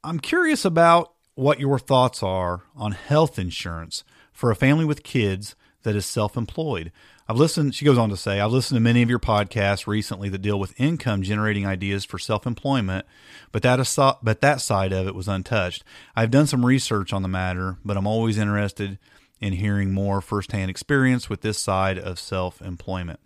"I'm 0.02 0.20
curious 0.20 0.64
about 0.64 1.12
what 1.38 1.60
your 1.60 1.78
thoughts 1.78 2.20
are 2.20 2.62
on 2.74 2.90
health 2.90 3.38
insurance 3.38 4.02
for 4.32 4.50
a 4.50 4.56
family 4.56 4.84
with 4.84 5.04
kids 5.04 5.54
that 5.84 5.94
is 5.94 6.04
self 6.04 6.36
employed. 6.36 6.90
I've 7.28 7.36
listened, 7.36 7.76
she 7.76 7.84
goes 7.84 7.96
on 7.96 8.08
to 8.08 8.16
say, 8.16 8.40
I've 8.40 8.50
listened 8.50 8.76
to 8.76 8.80
many 8.80 9.02
of 9.02 9.10
your 9.10 9.20
podcasts 9.20 9.86
recently 9.86 10.28
that 10.30 10.42
deal 10.42 10.58
with 10.58 10.78
income 10.80 11.22
generating 11.22 11.64
ideas 11.64 12.04
for 12.04 12.18
self 12.18 12.44
employment, 12.44 13.06
but 13.52 13.62
that, 13.62 14.18
but 14.20 14.40
that 14.40 14.60
side 14.60 14.92
of 14.92 15.06
it 15.06 15.14
was 15.14 15.28
untouched. 15.28 15.84
I've 16.16 16.32
done 16.32 16.48
some 16.48 16.66
research 16.66 17.12
on 17.12 17.22
the 17.22 17.28
matter, 17.28 17.76
but 17.84 17.96
I'm 17.96 18.06
always 18.06 18.36
interested 18.36 18.98
in 19.40 19.52
hearing 19.52 19.92
more 19.92 20.20
firsthand 20.20 20.70
experience 20.70 21.30
with 21.30 21.42
this 21.42 21.58
side 21.58 22.00
of 22.00 22.18
self 22.18 22.60
employment. 22.60 23.20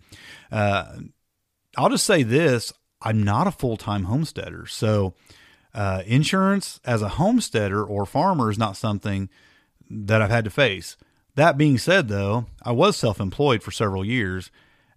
Uh, 0.51 0.97
I'll 1.75 1.89
just 1.89 2.05
say 2.05 2.21
this 2.21 2.73
I'm 3.01 3.23
not 3.23 3.47
a 3.47 3.51
full 3.51 3.75
time 3.75 4.03
homesteader. 4.03 4.67
So, 4.67 5.15
uh, 5.73 6.03
insurance 6.05 6.79
as 6.85 7.01
a 7.01 7.09
homesteader 7.09 7.83
or 7.83 8.05
farmer 8.05 8.49
is 8.49 8.57
not 8.57 8.77
something 8.77 9.29
that 9.89 10.21
I've 10.21 10.29
had 10.29 10.45
to 10.45 10.51
face. 10.51 10.97
That 11.35 11.57
being 11.57 11.77
said, 11.77 12.07
though, 12.09 12.45
I 12.61 12.71
was 12.71 12.95
self 12.95 13.19
employed 13.19 13.63
for 13.63 13.71
several 13.71 14.05
years 14.05 14.51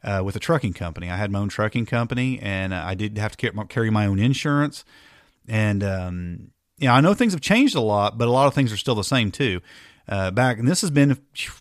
uh, 0.04 0.22
with 0.24 0.36
a 0.36 0.40
trucking 0.40 0.74
company. 0.74 1.10
I 1.10 1.16
had 1.16 1.30
my 1.30 1.38
own 1.38 1.48
trucking 1.48 1.86
company 1.86 2.38
and 2.40 2.74
I 2.74 2.94
did 2.94 3.16
have 3.18 3.36
to 3.36 3.66
carry 3.68 3.90
my 3.90 4.06
own 4.06 4.18
insurance. 4.18 4.84
And, 5.48 5.82
um, 5.82 6.50
yeah, 6.78 6.94
I 6.94 7.00
know 7.00 7.14
things 7.14 7.32
have 7.32 7.40
changed 7.40 7.74
a 7.74 7.80
lot, 7.80 8.18
but 8.18 8.28
a 8.28 8.30
lot 8.30 8.46
of 8.46 8.54
things 8.54 8.72
are 8.72 8.76
still 8.76 8.94
the 8.94 9.04
same 9.04 9.30
too. 9.30 9.60
Uh, 10.08 10.30
back, 10.30 10.58
and 10.58 10.68
this 10.68 10.82
has 10.82 10.90
been 10.90 11.18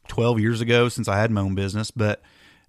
12 0.08 0.40
years 0.40 0.62
ago 0.62 0.90
since 0.90 1.08
I 1.08 1.18
had 1.18 1.32
my 1.32 1.42
own 1.42 1.56
business, 1.56 1.90
but 1.90 2.22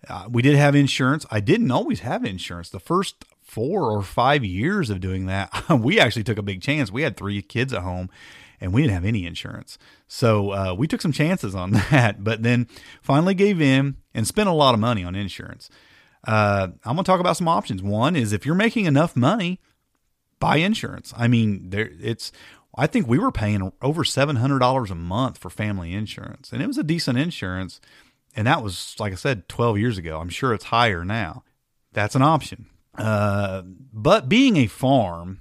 uh, 0.09 0.27
we 0.31 0.43
did 0.43 0.57
have 0.57 0.75
insurance. 0.75 1.27
I 1.31 1.41
didn't 1.41 1.71
always 1.71 2.01
have 2.01 2.25
insurance. 2.25 2.71
The 2.71 2.81
first 2.81 3.25
four 3.57 3.91
or 3.91 4.03
five 4.03 4.45
years 4.45 4.91
of 4.91 5.01
doing 5.01 5.25
that, 5.25 5.51
we 5.71 5.99
actually 5.99 6.23
took 6.25 6.37
a 6.37 6.43
big 6.43 6.61
chance. 6.61 6.93
We 6.93 7.01
had 7.01 7.17
three 7.17 7.41
kids 7.41 7.73
at 7.73 7.81
home 7.81 8.11
and 8.61 8.75
we 8.75 8.83
didn't 8.83 8.93
have 8.93 9.07
any 9.07 9.25
insurance. 9.25 9.79
So 10.07 10.51
uh, 10.51 10.75
we 10.75 10.87
took 10.87 11.01
some 11.01 11.11
chances 11.11 11.55
on 11.55 11.71
that, 11.91 12.23
but 12.23 12.43
then 12.43 12.69
finally 13.01 13.33
gave 13.33 13.63
in 13.63 13.97
and 14.13 14.27
spent 14.27 14.51
a 14.51 14.53
lot 14.53 14.75
of 14.75 14.81
money 14.81 15.05
on 15.05 15.15
insurance. 15.15 15.71
Uh, 16.27 16.69
I'm 16.85 16.97
going 16.97 17.05
to 17.05 17.11
talk 17.11 17.19
about 17.19 17.39
some 17.39 17.49
options. 17.49 17.83
One 17.83 18.15
is 18.15 18.35
if 18.35 18.45
you're 18.45 18.55
making 18.55 18.85
enough 18.85 19.17
money, 19.17 19.59
buy 20.39 20.57
insurance. 20.57 21.15
I 21.17 21.27
mean, 21.27 21.71
there 21.71 21.91
it's. 21.99 22.33
I 22.79 22.87
think 22.87 23.07
we 23.09 23.19
were 23.19 23.33
paying 23.33 23.73
over 23.81 24.05
seven 24.05 24.37
hundred 24.37 24.59
dollars 24.59 24.91
a 24.91 24.95
month 24.95 25.39
for 25.39 25.49
family 25.49 25.95
insurance, 25.95 26.53
and 26.53 26.61
it 26.61 26.67
was 26.67 26.77
a 26.77 26.83
decent 26.83 27.17
insurance. 27.17 27.81
And 28.35 28.47
that 28.47 28.63
was, 28.63 28.97
like 28.99 29.15
I 29.15 29.17
said, 29.17 29.49
12 29.49 29.79
years 29.79 29.97
ago. 29.97 30.21
I'm 30.21 30.29
sure 30.29 30.53
it's 30.53 30.67
higher 30.67 31.07
now. 31.07 31.43
That's 31.95 32.15
an 32.15 32.21
option. 32.21 32.67
Uh, 32.99 33.63
but 33.93 34.29
being 34.29 34.57
a 34.57 34.67
farm 34.67 35.41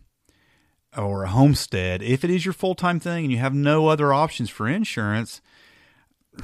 or 0.98 1.24
a 1.24 1.30
homestead, 1.30 2.02
if 2.02 2.24
it 2.24 2.30
is 2.30 2.46
your 2.46 2.54
full 2.54 2.76
time 2.76 3.00
thing 3.00 3.26
and 3.26 3.32
you 3.32 3.40
have 3.40 3.54
no 3.54 3.88
other 3.88 4.14
options 4.14 4.50
for 4.50 4.68
insurance, 4.68 5.42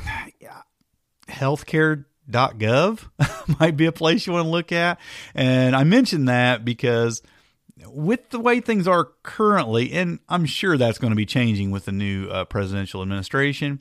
healthcare.gov 1.28 3.10
might 3.60 3.78
be 3.78 3.86
a 3.86 3.91
place 3.91 4.28
you 4.28 4.34
want 4.34 4.45
to 4.45 4.50
look 4.50 4.71
at. 4.71 5.00
And 5.34 5.76
I 5.76 5.84
mention 5.84 6.26
that 6.26 6.63
because 6.65 7.21
with 7.88 8.30
the 8.30 8.39
way 8.39 8.60
things 8.60 8.88
are 8.88 9.10
currently, 9.24 9.91
and 9.93 10.19
I'm 10.30 10.45
sure 10.45 10.78
that's 10.78 10.97
going 10.97 11.12
to 11.12 11.15
be 11.15 11.26
changing 11.26 11.71
with 11.71 11.86
the 11.86 11.91
new 11.91 12.28
uh, 12.28 12.45
presidential 12.45 13.02
administration. 13.02 13.80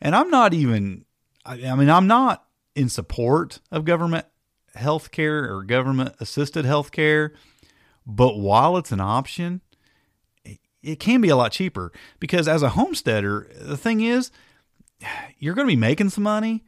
And 0.00 0.16
I'm 0.16 0.30
not 0.30 0.54
even, 0.54 1.04
I, 1.44 1.66
I 1.66 1.74
mean, 1.74 1.90
I'm 1.90 2.06
not 2.06 2.44
in 2.74 2.88
support 2.88 3.60
of 3.70 3.84
government 3.84 4.26
health 4.74 5.10
care 5.10 5.54
or 5.54 5.62
government 5.62 6.14
assisted 6.20 6.64
health 6.64 6.92
care. 6.92 7.32
But 8.06 8.38
while 8.38 8.76
it's 8.76 8.92
an 8.92 9.00
option, 9.00 9.60
it 10.82 10.98
can 10.98 11.20
be 11.20 11.28
a 11.28 11.36
lot 11.36 11.52
cheaper 11.52 11.92
because 12.18 12.48
as 12.48 12.62
a 12.62 12.70
homesteader, 12.70 13.48
the 13.60 13.76
thing 13.76 14.00
is, 14.00 14.30
you're 15.38 15.54
going 15.54 15.66
to 15.66 15.72
be 15.72 15.76
making 15.76 16.10
some 16.10 16.24
money, 16.24 16.64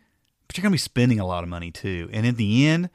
but 0.47 0.57
you're 0.57 0.63
going 0.63 0.73
to 0.73 0.75
be 0.75 0.79
spending 0.79 1.21
a 1.21 1.27
lot 1.27 1.43
of 1.43 1.51
money 1.51 1.71
too. 1.71 2.09
And 2.13 2.25
in 2.27 2.37
the 2.37 2.67
end, 2.67 2.91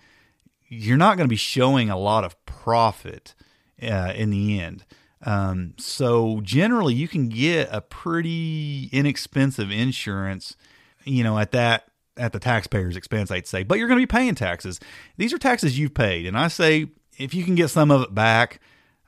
you're 0.67 0.97
not 0.97 1.17
going 1.17 1.27
to 1.27 1.29
be 1.29 1.35
showing 1.35 1.89
a 1.89 1.97
lot 1.97 2.23
of 2.23 2.43
profit 2.45 3.35
uh, 3.81 4.13
in 4.15 4.29
the 4.29 4.59
end. 4.59 4.85
Um, 5.25 5.73
so 5.77 6.39
generally, 6.41 6.93
you 6.93 7.07
can 7.07 7.27
get 7.27 7.67
a 7.71 7.81
pretty 7.81 8.89
inexpensive 8.91 9.71
insurance, 9.71 10.55
you 11.03 11.23
know, 11.23 11.37
at 11.37 11.51
that 11.51 11.88
at 12.19 12.33
the 12.33 12.39
taxpayer's 12.39 12.95
expense, 12.95 13.31
I'd 13.31 13.47
say. 13.47 13.63
But 13.63 13.79
you're 13.79 13.87
going 13.87 13.99
to 13.99 14.05
be 14.05 14.11
paying 14.11 14.35
taxes. 14.35 14.79
These 15.17 15.33
are 15.33 15.37
taxes 15.37 15.79
you've 15.79 15.93
paid, 15.93 16.25
and 16.25 16.37
I 16.37 16.49
say 16.49 16.89
if 17.17 17.33
you 17.33 17.43
can 17.43 17.55
get 17.55 17.69
some 17.69 17.89
of 17.89 18.01
it 18.01 18.13
back 18.13 18.59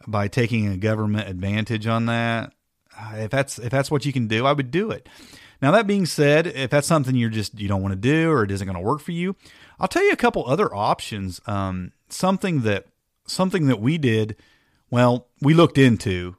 by 0.08 0.28
taking 0.28 0.68
a 0.68 0.78
government 0.78 1.30
advantage 1.30 1.86
on 1.86 2.08
that, 2.08 2.54
if 3.14 3.30
that's 3.30 3.60
if 3.60 3.70
that's 3.70 3.92
what 3.92 4.06
you 4.06 4.14
can 4.14 4.28
do, 4.28 4.46
I 4.46 4.54
would 4.54 4.72
do 4.72 4.92
it. 4.92 5.08
Now 5.62 5.72
that 5.72 5.86
being 5.86 6.06
said, 6.06 6.48
if 6.48 6.72
that's 6.72 6.88
something 6.88 7.16
you're 7.16 7.30
just 7.30 7.60
you 7.60 7.68
don't 7.68 7.82
want 7.82 7.94
to 7.94 8.00
do 8.00 8.32
or 8.32 8.44
it 8.44 8.52
isn't 8.52 8.66
going 8.66 8.78
to 8.78 8.88
work 8.88 9.02
for 9.02 9.12
you, 9.12 9.36
I'll 9.80 9.88
tell 9.88 10.04
you 10.04 10.12
a 10.12 10.18
couple 10.18 10.46
other 10.48 10.74
options. 10.74 11.40
Um, 11.46 11.92
something 12.10 12.62
that 12.62 12.88
something 13.28 13.68
that 13.68 13.80
we 13.80 13.98
did, 13.98 14.36
well, 14.90 15.28
we 15.42 15.54
looked 15.54 15.78
into, 15.78 16.36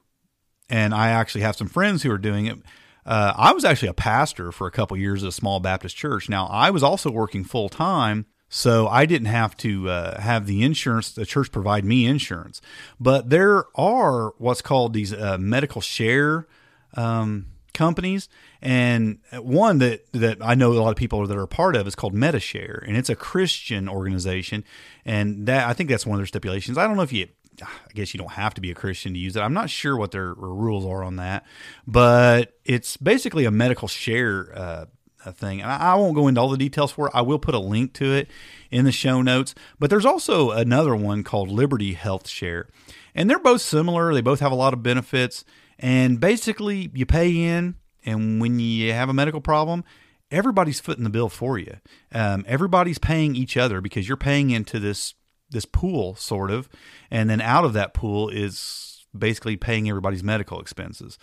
and 0.69 0.93
I 0.93 1.09
actually 1.09 1.41
have 1.41 1.55
some 1.55 1.67
friends 1.67 2.03
who 2.03 2.11
are 2.11 2.17
doing 2.17 2.45
it. 2.45 2.59
Uh, 3.05 3.33
I 3.35 3.53
was 3.53 3.65
actually 3.65 3.89
a 3.89 3.93
pastor 3.93 4.51
for 4.51 4.67
a 4.67 4.71
couple 4.71 4.95
years 4.97 5.23
at 5.23 5.29
a 5.29 5.33
small 5.33 5.59
Baptist 5.59 5.95
church. 5.95 6.29
Now 6.29 6.47
I 6.47 6.69
was 6.69 6.83
also 6.83 7.11
working 7.11 7.43
full 7.43 7.69
time 7.69 8.25
so 8.55 8.87
I 8.87 9.07
didn't 9.07 9.29
have 9.29 9.57
to 9.57 9.89
uh, 9.89 10.21
have 10.21 10.45
the 10.45 10.61
insurance, 10.61 11.11
the 11.11 11.25
church 11.25 11.51
provide 11.51 11.83
me 11.83 12.05
insurance. 12.05 12.61
But 12.99 13.31
there 13.31 13.65
are 13.73 14.35
what's 14.37 14.61
called 14.61 14.93
these 14.93 15.11
uh, 15.11 15.39
medical 15.39 15.81
share 15.81 16.45
um, 16.93 17.47
companies. 17.73 18.29
And 18.61 19.17
one 19.33 19.79
that, 19.79 20.05
that 20.11 20.37
I 20.39 20.53
know 20.53 20.71
a 20.71 20.73
lot 20.73 20.91
of 20.91 20.97
people 20.97 21.25
that 21.25 21.35
are 21.35 21.41
a 21.41 21.47
part 21.47 21.75
of 21.75 21.87
is 21.87 21.95
called 21.95 22.13
Medi-Share, 22.13 22.83
and 22.87 22.95
it's 22.95 23.09
a 23.09 23.15
Christian 23.15 23.89
organization. 23.89 24.63
And 25.03 25.47
that 25.47 25.67
I 25.67 25.73
think 25.73 25.89
that's 25.89 26.05
one 26.05 26.17
of 26.17 26.19
their 26.19 26.27
stipulations. 26.27 26.77
I 26.77 26.85
don't 26.85 26.95
know 26.95 27.01
if 27.01 27.11
you 27.11 27.29
I 27.61 27.93
guess 27.93 28.13
you 28.13 28.17
don't 28.17 28.31
have 28.31 28.53
to 28.55 28.61
be 28.61 28.71
a 28.71 28.75
Christian 28.75 29.13
to 29.13 29.19
use 29.19 29.35
it. 29.35 29.41
I'm 29.41 29.53
not 29.53 29.69
sure 29.69 29.95
what 29.95 30.11
their 30.11 30.33
rules 30.33 30.85
are 30.85 31.03
on 31.03 31.17
that, 31.17 31.45
but 31.85 32.57
it's 32.65 32.97
basically 32.97 33.45
a 33.45 33.51
medical 33.51 33.87
share 33.87 34.51
uh, 34.55 34.85
thing. 35.31 35.61
And 35.61 35.71
I, 35.71 35.95
won't 35.95 36.15
go 36.15 36.27
into 36.27 36.41
all 36.41 36.49
the 36.49 36.57
details 36.57 36.91
for 36.91 37.07
it. 37.07 37.11
I 37.15 37.21
will 37.21 37.39
put 37.39 37.55
a 37.55 37.59
link 37.59 37.93
to 37.93 38.13
it 38.13 38.29
in 38.71 38.85
the 38.85 38.91
show 38.91 39.21
notes. 39.21 39.55
But 39.79 39.89
there's 39.89 40.05
also 40.05 40.51
another 40.51 40.95
one 40.95 41.23
called 41.23 41.49
Liberty 41.49 41.93
Health 41.93 42.27
Share. 42.27 42.67
And 43.15 43.29
they're 43.29 43.39
both 43.39 43.61
similar. 43.61 44.13
They 44.13 44.21
both 44.21 44.39
have 44.39 44.51
a 44.51 44.55
lot 44.55 44.73
of 44.73 44.83
benefits. 44.83 45.45
And 45.79 46.19
basically, 46.19 46.91
you 46.93 47.05
pay 47.05 47.35
in, 47.35 47.75
and 48.05 48.41
when 48.41 48.59
you 48.59 48.91
have 48.93 49.09
a 49.09 49.13
medical 49.13 49.41
problem, 49.41 49.83
everybody's 50.31 50.79
footing 50.79 51.03
the 51.03 51.09
bill 51.09 51.29
for 51.29 51.57
you. 51.57 51.77
Um, 52.11 52.43
everybody's 52.47 52.99
paying 52.99 53.35
each 53.35 53.57
other 53.57 53.81
because 53.81 54.07
you're 54.07 54.17
paying 54.17 54.49
into 54.49 54.79
this 54.79 55.13
this 55.53 55.65
pool, 55.65 56.15
sort 56.15 56.51
of, 56.51 56.67
and 57.09 57.29
then 57.29 57.39
out 57.39 57.63
of 57.63 57.73
that 57.73 57.93
pool 57.93 58.29
is 58.29 59.05
basically 59.17 59.55
paying 59.55 59.87
everybody's 59.87 60.23
medical 60.23 60.59
expenses 60.59 61.17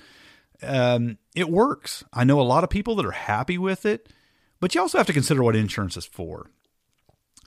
um, 0.62 1.19
it 1.35 1.49
works. 1.49 2.05
I 2.12 2.25
know 2.25 2.40
a 2.40 2.43
lot 2.43 2.64
of 2.64 2.71
people 2.71 2.97
that 2.97 3.07
are 3.07 3.12
happy 3.12 3.59
with 3.59 3.87
it, 3.87 4.12
but 4.61 4.75
you 4.75 4.81
also 4.81 4.99
have 4.99 5.07
to 5.07 5.12
consider 5.12 5.43
what 5.43 5.57
insurance 5.57 5.97
is 5.97 6.05
for. 6.05 6.51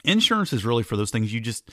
Insurance 0.03 0.51
is 0.51 0.65
really 0.65 0.83
for 0.83 0.97
those 0.97 1.11
things 1.11 1.33
you 1.33 1.39
just 1.39 1.69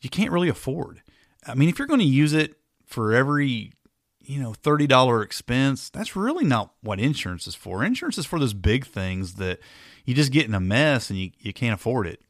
you 0.00 0.10
can't 0.10 0.30
really 0.30 0.48
afford. 0.48 1.02
I 1.46 1.54
mean, 1.54 1.68
if 1.68 1.78
you're 1.78 1.88
going 1.88 2.00
to 2.00 2.06
use 2.06 2.32
it 2.32 2.54
for 2.86 3.12
every 3.12 3.72
you 4.20 4.40
know 4.40 4.52
$30 4.52 5.22
expense, 5.22 5.90
that's 5.90 6.16
really 6.16 6.44
not 6.44 6.72
what 6.80 7.00
insurance 7.00 7.46
is 7.46 7.54
for. 7.54 7.84
Insurance 7.84 8.18
is 8.18 8.26
for 8.26 8.38
those 8.38 8.54
big 8.54 8.86
things 8.86 9.34
that 9.34 9.58
you 10.04 10.14
just 10.14 10.32
get 10.32 10.46
in 10.46 10.54
a 10.54 10.60
mess 10.60 11.10
and 11.10 11.18
you, 11.18 11.30
you 11.38 11.52
can't 11.52 11.74
afford 11.74 12.06
it. 12.06 12.20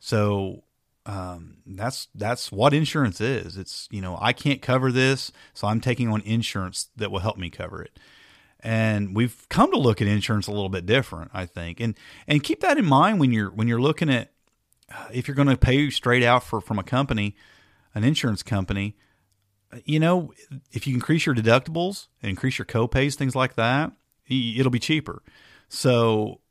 So 0.00 0.64
um, 1.04 1.56
that's 1.66 2.08
that's 2.14 2.52
what 2.52 2.72
insurance 2.72 3.20
is. 3.20 3.56
It's 3.56 3.88
you 3.90 4.00
know 4.00 4.18
I 4.20 4.32
can't 4.32 4.62
cover 4.62 4.92
this, 4.92 5.32
so 5.52 5.66
I'm 5.66 5.80
taking 5.80 6.08
on 6.08 6.20
insurance 6.22 6.88
that 6.96 7.10
will 7.10 7.20
help 7.20 7.36
me 7.36 7.50
cover 7.50 7.82
it. 7.82 7.98
And 8.60 9.16
we've 9.16 9.48
come 9.48 9.72
to 9.72 9.78
look 9.78 10.00
at 10.00 10.06
insurance 10.06 10.46
a 10.46 10.52
little 10.52 10.68
bit 10.68 10.86
different, 10.86 11.32
I 11.34 11.46
think, 11.46 11.80
and 11.80 11.98
and 12.28 12.42
keep 12.42 12.60
that 12.60 12.78
in 12.78 12.84
mind 12.84 13.18
when 13.18 13.32
you're 13.32 13.50
when 13.50 13.66
you're 13.66 13.80
looking 13.80 14.10
at 14.10 14.30
uh, 14.94 15.06
if 15.12 15.26
you're 15.26 15.34
going 15.34 15.48
to 15.48 15.56
pay 15.56 15.90
straight 15.90 16.22
out 16.22 16.44
for 16.44 16.60
from 16.60 16.78
a 16.78 16.84
company, 16.84 17.34
an 17.94 18.04
insurance 18.04 18.42
company. 18.42 18.96
You 19.84 19.98
know, 19.98 20.32
if 20.70 20.86
you 20.86 20.94
increase 20.94 21.24
your 21.24 21.34
deductibles 21.34 22.08
increase 22.22 22.58
your 22.58 22.66
copays, 22.66 23.14
things 23.14 23.34
like 23.34 23.54
that, 23.54 23.90
it'll 24.28 24.70
be 24.70 24.78
cheaper. 24.78 25.22
So 25.68 26.41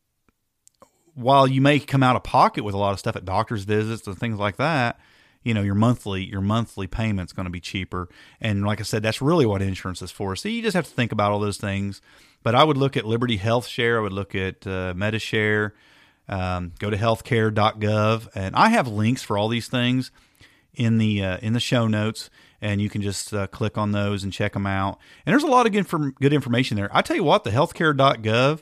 while 1.15 1.47
you 1.47 1.62
may 1.62 1.80
come 1.80 2.04
out 2.04 2.15
of 2.15 2.24
pocket 2.24 2.63
with 2.63 2.76
a 2.76 2.78
lot 2.78 2.93
of 2.93 3.00
stuff 3.00 3.15
at 3.15 3.26
doctor's 3.26 3.63
visits 3.63 4.08
and 4.08 4.17
things 4.17 4.39
like 4.39 4.58
that, 4.58 5.00
you 5.43 5.54
know 5.54 5.62
your 5.62 5.76
monthly 5.76 6.24
your 6.24 6.41
monthly 6.41 6.88
payment's 6.88 7.34
going 7.34 7.45
to 7.45 7.52
be 7.52 7.60
cheaper. 7.60 8.10
And 8.39 8.65
like 8.65 8.80
I 8.80 8.84
said, 8.84 9.04
that's 9.04 9.21
really 9.21 9.45
what 9.45 9.62
insurance 9.62 10.02
is 10.02 10.12
for. 10.12 10.36
So 10.36 10.50
you 10.50 10.62
just 10.62 10.76
have 10.76 10.86
to 10.86 10.91
think 10.91 11.12
about 11.12 11.32
all 11.32 11.39
those 11.39 11.58
things. 11.58 12.02
But 12.43 12.56
I 12.56 12.63
would 12.63 12.78
look 12.78 12.97
at 12.97 13.06
Liberty 13.06 13.38
Health 13.38 13.67
Share. 13.67 14.00
I 14.00 14.02
would 14.02 14.13
look 14.13 14.34
at 14.34 14.65
uh, 14.65 14.93
Medi-Share. 14.95 15.76
Um, 16.28 16.74
go 16.80 16.89
to 16.89 16.97
healthcare.gov, 16.97 18.30
and 18.34 18.56
I 18.56 18.69
have 18.69 18.88
links 18.88 19.21
for 19.21 19.38
all 19.38 19.47
these 19.47 19.67
things 19.67 20.12
in 20.74 20.97
the 20.97 21.24
uh, 21.24 21.38
in 21.41 21.54
the 21.54 21.60
show 21.60 21.88
notes, 21.88 22.30
and 22.62 22.82
you 22.82 22.89
can 22.89 23.02
just 23.02 23.34
uh, 23.34 23.47
click 23.47 23.78
on 23.78 23.91
those 23.91 24.24
and 24.24 24.32
check 24.32 24.54
them 24.54 24.65
out. 24.65 25.00
And 25.26 25.34
there's 25.34 25.43
a 25.43 25.47
lot 25.47 25.65
of 25.65 25.71
good, 25.71 26.15
good 26.19 26.34
information 26.34 26.78
there. 26.78 26.89
I 26.93 27.02
tell 27.02 27.15
you 27.15 27.24
what, 27.24 27.43
the 27.43 27.50
healthcare.gov, 27.50 28.62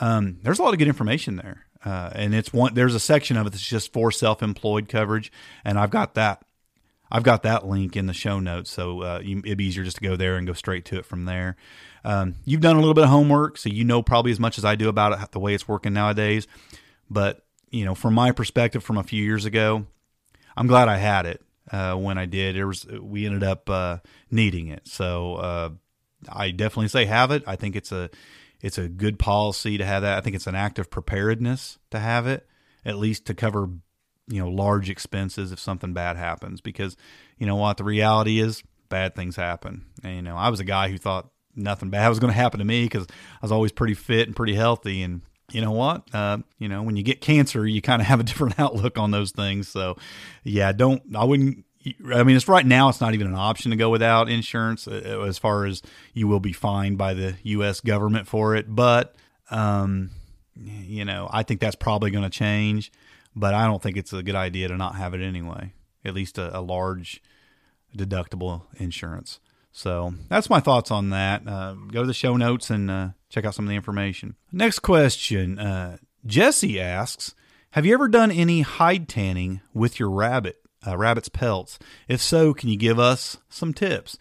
um, 0.00 0.38
there's 0.42 0.58
a 0.58 0.62
lot 0.62 0.74
of 0.74 0.78
good 0.78 0.88
information 0.88 1.36
there. 1.36 1.65
Uh, 1.86 2.10
and 2.16 2.34
it's 2.34 2.52
one. 2.52 2.74
There's 2.74 2.96
a 2.96 3.00
section 3.00 3.36
of 3.36 3.46
it 3.46 3.50
that's 3.50 3.66
just 3.66 3.92
for 3.92 4.10
self-employed 4.10 4.88
coverage, 4.88 5.30
and 5.64 5.78
I've 5.78 5.90
got 5.90 6.14
that. 6.14 6.42
I've 7.12 7.22
got 7.22 7.44
that 7.44 7.64
link 7.64 7.96
in 7.96 8.06
the 8.06 8.12
show 8.12 8.40
notes, 8.40 8.72
so 8.72 9.02
uh, 9.02 9.20
you, 9.22 9.38
it'd 9.38 9.58
be 9.58 9.66
easier 9.66 9.84
just 9.84 9.98
to 9.98 10.02
go 10.02 10.16
there 10.16 10.36
and 10.36 10.48
go 10.48 10.52
straight 10.52 10.84
to 10.86 10.98
it 10.98 11.06
from 11.06 11.26
there. 11.26 11.54
Um, 12.04 12.34
you've 12.44 12.60
done 12.60 12.74
a 12.74 12.80
little 12.80 12.94
bit 12.94 13.04
of 13.04 13.10
homework, 13.10 13.56
so 13.56 13.68
you 13.68 13.84
know 13.84 14.02
probably 14.02 14.32
as 14.32 14.40
much 14.40 14.58
as 14.58 14.64
I 14.64 14.74
do 14.74 14.88
about 14.88 15.12
it, 15.12 15.30
the 15.30 15.38
way 15.38 15.54
it's 15.54 15.68
working 15.68 15.92
nowadays. 15.92 16.48
But 17.08 17.44
you 17.70 17.84
know, 17.84 17.94
from 17.94 18.14
my 18.14 18.32
perspective, 18.32 18.82
from 18.82 18.98
a 18.98 19.04
few 19.04 19.22
years 19.22 19.44
ago, 19.44 19.86
I'm 20.56 20.66
glad 20.66 20.88
I 20.88 20.96
had 20.96 21.24
it 21.26 21.40
uh, 21.70 21.94
when 21.94 22.18
I 22.18 22.26
did. 22.26 22.56
It 22.56 22.64
was 22.64 22.84
we 22.84 23.26
ended 23.26 23.44
up 23.44 23.70
uh, 23.70 23.98
needing 24.28 24.68
it, 24.68 24.88
so 24.88 25.36
uh, 25.36 25.70
I 26.28 26.50
definitely 26.50 26.88
say 26.88 27.04
have 27.04 27.30
it. 27.30 27.44
I 27.46 27.54
think 27.54 27.76
it's 27.76 27.92
a 27.92 28.10
it's 28.60 28.78
a 28.78 28.88
good 28.88 29.18
policy 29.18 29.78
to 29.78 29.84
have 29.84 30.02
that. 30.02 30.18
I 30.18 30.20
think 30.20 30.36
it's 30.36 30.46
an 30.46 30.54
act 30.54 30.78
of 30.78 30.90
preparedness 30.90 31.78
to 31.90 31.98
have 31.98 32.26
it, 32.26 32.46
at 32.84 32.96
least 32.96 33.26
to 33.26 33.34
cover, 33.34 33.68
you 34.28 34.40
know, 34.40 34.48
large 34.48 34.90
expenses 34.90 35.52
if 35.52 35.58
something 35.58 35.92
bad 35.92 36.16
happens. 36.16 36.60
Because 36.60 36.96
you 37.38 37.46
know 37.46 37.56
what, 37.56 37.76
the 37.76 37.84
reality 37.84 38.40
is 38.40 38.62
bad 38.88 39.14
things 39.14 39.36
happen. 39.36 39.86
And 40.02 40.16
you 40.16 40.22
know, 40.22 40.36
I 40.36 40.48
was 40.48 40.60
a 40.60 40.64
guy 40.64 40.88
who 40.88 40.98
thought 40.98 41.30
nothing 41.54 41.90
bad 41.90 42.08
was 42.08 42.18
going 42.18 42.32
to 42.32 42.38
happen 42.38 42.58
to 42.58 42.64
me 42.64 42.84
because 42.84 43.06
I 43.10 43.38
was 43.42 43.52
always 43.52 43.72
pretty 43.72 43.94
fit 43.94 44.26
and 44.26 44.36
pretty 44.36 44.54
healthy. 44.54 45.02
And 45.02 45.22
you 45.52 45.60
know 45.60 45.72
what, 45.72 46.02
uh, 46.14 46.38
you 46.58 46.68
know, 46.68 46.82
when 46.82 46.96
you 46.96 47.02
get 47.02 47.20
cancer, 47.20 47.66
you 47.66 47.80
kind 47.80 48.02
of 48.02 48.08
have 48.08 48.20
a 48.20 48.22
different 48.24 48.58
outlook 48.58 48.98
on 48.98 49.10
those 49.10 49.32
things. 49.32 49.68
So, 49.68 49.96
yeah, 50.44 50.72
don't. 50.72 51.02
I 51.14 51.24
wouldn't 51.24 51.64
I 52.12 52.22
mean, 52.22 52.36
it's 52.36 52.48
right 52.48 52.66
now. 52.66 52.88
It's 52.88 53.00
not 53.00 53.14
even 53.14 53.26
an 53.26 53.34
option 53.34 53.70
to 53.70 53.76
go 53.76 53.90
without 53.90 54.28
insurance, 54.28 54.88
uh, 54.88 55.24
as 55.26 55.38
far 55.38 55.66
as 55.66 55.82
you 56.14 56.26
will 56.28 56.40
be 56.40 56.52
fined 56.52 56.98
by 56.98 57.14
the 57.14 57.36
U.S. 57.42 57.80
government 57.80 58.26
for 58.26 58.56
it. 58.56 58.66
But, 58.68 59.14
um, 59.50 60.10
you 60.54 61.04
know, 61.04 61.28
I 61.30 61.42
think 61.42 61.60
that's 61.60 61.76
probably 61.76 62.10
going 62.10 62.24
to 62.24 62.30
change. 62.30 62.90
But 63.34 63.54
I 63.54 63.66
don't 63.66 63.82
think 63.82 63.96
it's 63.96 64.12
a 64.12 64.22
good 64.22 64.34
idea 64.34 64.68
to 64.68 64.76
not 64.76 64.96
have 64.96 65.14
it 65.14 65.20
anyway. 65.20 65.74
At 66.04 66.14
least 66.14 66.38
a, 66.38 66.58
a 66.58 66.60
large 66.60 67.22
deductible 67.96 68.62
insurance. 68.76 69.40
So 69.72 70.14
that's 70.28 70.48
my 70.48 70.60
thoughts 70.60 70.90
on 70.90 71.10
that. 71.10 71.46
Uh, 71.46 71.74
go 71.92 72.00
to 72.00 72.06
the 72.06 72.14
show 72.14 72.36
notes 72.36 72.70
and 72.70 72.90
uh, 72.90 73.08
check 73.28 73.44
out 73.44 73.54
some 73.54 73.66
of 73.66 73.68
the 73.68 73.76
information. 73.76 74.36
Next 74.50 74.78
question 74.78 75.58
uh, 75.58 75.98
Jesse 76.24 76.80
asks 76.80 77.34
Have 77.72 77.84
you 77.84 77.92
ever 77.92 78.08
done 78.08 78.30
any 78.30 78.62
hide 78.62 79.06
tanning 79.06 79.60
with 79.74 80.00
your 80.00 80.10
rabbit? 80.10 80.65
Uh, 80.86 80.96
rabbit's 80.96 81.28
pelts? 81.28 81.78
If 82.08 82.20
so, 82.20 82.54
can 82.54 82.68
you 82.68 82.76
give 82.76 82.98
us 82.98 83.38
some 83.48 83.74
tips? 83.74 84.18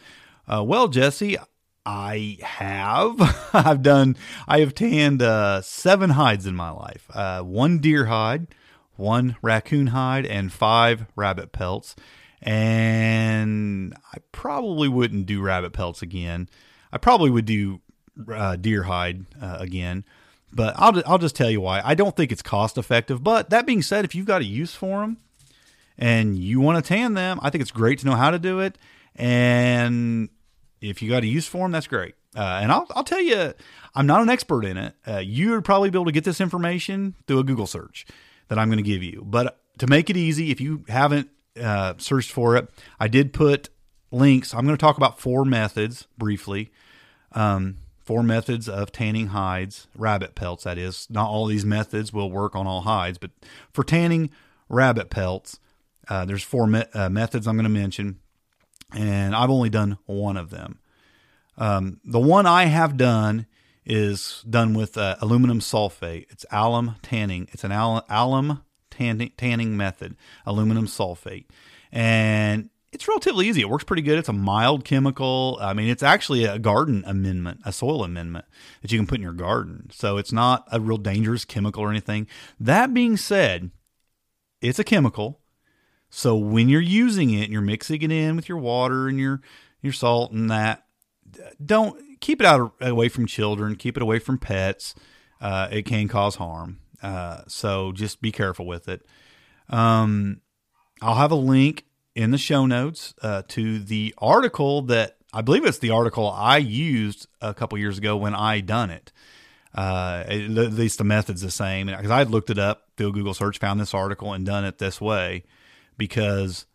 Uh, 0.48 0.64
well, 0.64 0.88
Jesse, 0.88 1.38
I 1.86 2.38
have. 2.42 3.50
I've 3.54 3.82
done, 3.82 4.18
I 4.48 4.60
have 4.60 4.74
tanned 4.74 5.22
uh, 5.22 5.62
seven 5.62 6.12
hides 6.12 6.46
in 6.46 6.56
my 6.56 6.72
life 6.72 7.08
uh, 7.14 7.42
one 7.42 7.80
deer 7.80 8.06
hide, 8.06 8.48
one 8.96 9.36
raccoon 9.42 9.88
hide, 9.88 10.26
and 10.26 10.52
five 10.52 11.06
rabbit 11.16 11.52
pelts. 11.52 11.96
And 12.42 13.96
I 14.14 14.18
probably 14.32 14.88
wouldn't 14.88 15.26
do 15.26 15.42
rabbit 15.42 15.74
pelts 15.74 16.02
again. 16.02 16.50
I 16.92 16.98
probably 16.98 17.30
would 17.30 17.46
do 17.46 17.82
uh, 18.32 18.56
deer 18.56 18.84
hide 18.84 19.26
uh, 19.42 19.58
again. 19.60 20.06
But 20.54 20.76
I'll, 20.78 21.04
I'll 21.06 21.18
just 21.18 21.36
tell 21.36 21.50
you 21.50 21.60
why. 21.60 21.82
I 21.84 21.96
don't 21.96 22.16
think 22.16 22.32
it's 22.32 22.42
cost 22.42 22.78
effective. 22.78 23.24
But 23.24 23.50
that 23.50 23.66
being 23.66 23.82
said, 23.82 24.06
if 24.06 24.16
you've 24.16 24.26
got 24.26 24.42
a 24.42 24.46
use 24.46 24.74
for 24.74 25.02
them, 25.02 25.18
and 25.98 26.38
you 26.38 26.60
want 26.60 26.84
to 26.84 26.88
tan 26.88 27.14
them, 27.14 27.40
I 27.42 27.50
think 27.50 27.62
it's 27.62 27.72
great 27.72 28.00
to 28.00 28.06
know 28.06 28.16
how 28.16 28.32
to 28.32 28.40
do 28.40 28.60
it. 28.60 28.78
And 29.16 30.30
if 30.82 31.02
you 31.02 31.10
got 31.10 31.24
a 31.24 31.28
use 31.28 31.48
for 31.48 31.60
them, 31.60 31.72
that's 31.72 31.88
great. 31.88 32.16
Uh, 32.36 32.60
and 32.62 32.72
I'll, 32.72 32.86
I'll 32.96 33.04
tell 33.04 33.22
you, 33.22 33.54
I'm 33.94 34.06
not 34.06 34.22
an 34.22 34.30
expert 34.30 34.66
in 34.66 34.78
it. 34.78 34.94
Uh, 35.08 35.18
you 35.18 35.52
would 35.52 35.64
probably 35.64 35.90
be 35.90 35.98
able 35.98 36.06
to 36.06 36.12
get 36.12 36.26
this 36.26 36.42
information 36.42 37.16
through 37.28 37.40
a 37.40 37.44
Google 37.44 37.68
search 37.68 38.06
that 38.50 38.60
I'm 38.60 38.68
going 38.68 38.78
to 38.78 38.84
give 38.84 39.02
you. 39.02 39.24
But 39.26 39.60
to 39.78 39.88
make 39.88 40.10
it 40.10 40.18
easy, 40.18 40.52
if 40.52 40.60
you 40.60 40.84
haven't 40.90 41.30
uh, 41.62 41.94
searched 41.98 42.32
for 42.32 42.58
it, 42.58 42.70
I 43.00 43.08
did 43.08 43.32
put 43.32 43.70
links. 44.12 44.54
I'm 44.54 44.66
going 44.66 44.78
to 44.78 44.82
talk 44.82 44.98
about 44.98 45.20
four 45.20 45.46
methods 45.46 46.08
briefly. 46.18 46.72
Um, 47.32 47.78
four 48.04 48.22
methods 48.22 48.70
of 48.70 48.92
tanning 48.92 49.28
hides, 49.28 49.88
rabbit 49.96 50.36
pelts, 50.36 50.64
that 50.66 50.78
is. 50.78 51.08
Not 51.10 51.30
all 51.30 51.46
these 51.48 51.66
methods 51.66 52.14
will 52.14 52.30
work 52.30 52.56
on 52.56 52.68
all 52.68 52.82
hides, 52.82 53.18
but 53.18 53.32
for 53.74 53.84
tanning 53.84 54.30
rabbit 54.70 55.10
pelts, 55.10 55.60
uh, 56.10 56.26
there's 56.26 56.44
four 56.44 56.68
me- 56.68 56.84
uh, 56.94 57.10
methods 57.10 57.48
I'm 57.48 57.56
going 57.56 57.64
to 57.64 57.70
mention, 57.70 58.20
and 58.94 59.36
I've 59.36 59.50
only 59.50 59.70
done 59.70 59.98
one 60.06 60.38
of 60.38 60.50
them. 60.50 60.80
Um, 61.58 62.00
the 62.04 62.20
one 62.20 62.46
I 62.46 62.66
have 62.66 62.98
done 62.98 63.46
is 63.86 64.44
done 64.50 64.74
with 64.74 64.98
uh, 64.98 65.16
aluminum 65.22 65.60
sulfate. 65.60 66.26
It's 66.30 66.46
alum 66.52 66.96
tanning. 67.02 67.48
It's 67.52 67.64
an 67.64 67.72
al- 67.72 68.06
alum 68.10 68.64
tanning, 68.90 69.32
tanning 69.38 69.78
method, 69.78 70.16
aluminum 70.46 70.88
sulfate, 70.88 71.46
and 71.92 72.70
it's 72.96 73.10
relatively 73.10 73.48
easy. 73.48 73.62
It 73.62 73.70
works 73.70 73.84
pretty 73.84 74.02
good. 74.02 74.18
It's 74.18 74.30
a 74.30 74.34
mild 74.34 74.86
chemical. 74.86 75.58
I 75.62 75.74
mean, 75.74 75.90
it's 75.90 76.02
actually 76.02 76.46
a 76.46 76.58
garden 76.58 77.04
amendment, 77.06 77.60
a 77.66 77.74
soil 77.74 78.06
amendment 78.06 78.46
that 78.82 78.92
you 78.92 78.98
can 78.98 79.06
put 79.06 79.18
in 79.18 79.22
your 79.22 79.34
garden. 79.34 79.90
So 79.92 80.16
it's 80.16 80.32
not 80.32 80.66
a 80.72 80.80
real 80.80 80.98
dangerous 80.98 81.44
chemical 81.44 81.84
or 81.84 81.90
anything. 81.90 82.28
That 82.58 82.94
being 82.94 83.18
said, 83.18 83.70
it's 84.62 84.80
a 84.80 84.84
chemical 84.86 85.42
so 86.10 86.36
when 86.36 86.70
you're 86.70 86.82
using 86.82 87.32
it 87.32 87.44
and 87.44 87.54
you're 87.54 87.62
mixing 87.62 88.02
it 88.02 88.12
in 88.12 88.36
with 88.36 88.48
your 88.48 88.58
water 88.58 89.08
and 89.08 89.20
your 89.20 89.42
your 89.82 89.94
salt 89.94 90.32
and 90.32 90.50
that, 90.50 90.86
don't 91.64 92.20
keep 92.20 92.42
it 92.42 92.48
out 92.48 92.74
away 92.82 93.10
from 93.10 93.26
children. 93.26 93.76
Keep 93.76 93.98
it 93.98 94.04
away 94.04 94.20
from 94.20 94.38
pets. 94.38 94.96
Uh, 95.42 95.68
it 95.72 95.84
can 95.84 96.08
cause 96.08 96.36
harm. 96.36 96.80
Uh, 97.02 97.42
so 97.48 97.92
just 97.92 98.22
be 98.22 98.32
careful 98.32 98.66
with 98.66 98.88
it. 98.88 99.06
Um, 99.70 100.42
I'll 101.02 101.16
have 101.16 101.32
a 101.32 101.36
link 101.36 101.86
in 102.16 102.32
the 102.32 102.38
show 102.38 102.66
notes 102.66 103.14
uh, 103.22 103.44
to 103.50 103.80
the 103.80 104.16
article 104.18 104.84
that 104.84 105.18
I 105.34 105.42
believe 105.42 105.66
it's 105.66 105.80
the 105.80 105.90
article 105.90 106.30
I 106.30 106.58
used 106.58 107.28
a 107.42 107.54
couple 107.54 107.78
years 107.78 107.98
ago 107.98 108.16
when 108.16 108.34
I 108.34 108.62
done 108.62 108.90
it. 108.90 109.12
Uh, 109.74 110.24
at 110.26 110.40
least 110.50 111.00
the 111.00 111.04
method's 111.04 111.42
the 111.42 111.52
same 111.52 111.88
because 111.88 112.10
I 112.10 112.24
looked 112.24 112.50
it 112.50 112.58
up 112.58 112.84
through 112.96 113.12
Google 113.12 113.34
search, 113.34 113.60
found 113.60 113.82
this 113.82 113.94
article, 113.94 114.32
and 114.32 114.46
done 114.46 114.64
it 114.64 114.78
this 114.78 115.02
way 115.02 115.44
because 115.98 116.66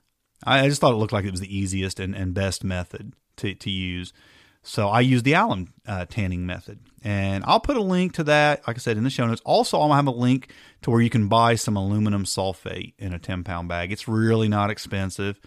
I 0.44 0.68
just 0.68 0.80
thought 0.80 0.92
it 0.92 0.96
looked 0.96 1.12
like 1.12 1.24
it 1.24 1.30
was 1.30 1.40
the 1.40 1.56
easiest 1.56 2.00
and, 2.00 2.14
and 2.14 2.35
best 2.35 2.64
method 2.64 3.14
to, 3.37 3.54
to 3.54 3.70
use. 3.70 4.12
So 4.62 4.88
I 4.88 5.00
use 5.00 5.22
the 5.22 5.33
alum 5.33 5.72
uh, 5.87 6.06
tanning 6.06 6.46
method. 6.46 6.80
And 7.02 7.44
I'll 7.46 7.61
put 7.61 7.76
a 7.76 7.83
link 7.83 8.12
to 8.14 8.24
that, 8.24 8.66
like 8.66 8.76
I 8.76 8.78
said, 8.78 8.98
in 8.98 9.04
the 9.04 9.11
show 9.11 9.26
notes. 9.26 9.40
Also, 9.44 9.80
I'll 9.80 9.92
have 9.92 10.06
a 10.06 10.11
link 10.11 10.52
to 10.83 10.90
where 10.90 11.00
you 11.00 11.09
can 11.09 11.28
buy 11.28 11.54
some 11.54 11.76
aluminum 11.76 12.24
sulfate 12.24 12.92
in 12.98 13.14
a 13.14 13.18
10 13.18 13.42
pound 13.42 13.68
bag. 13.68 13.90
It's 13.90 14.06
really 14.06 14.48
not 14.48 14.70
expensive 14.70 15.40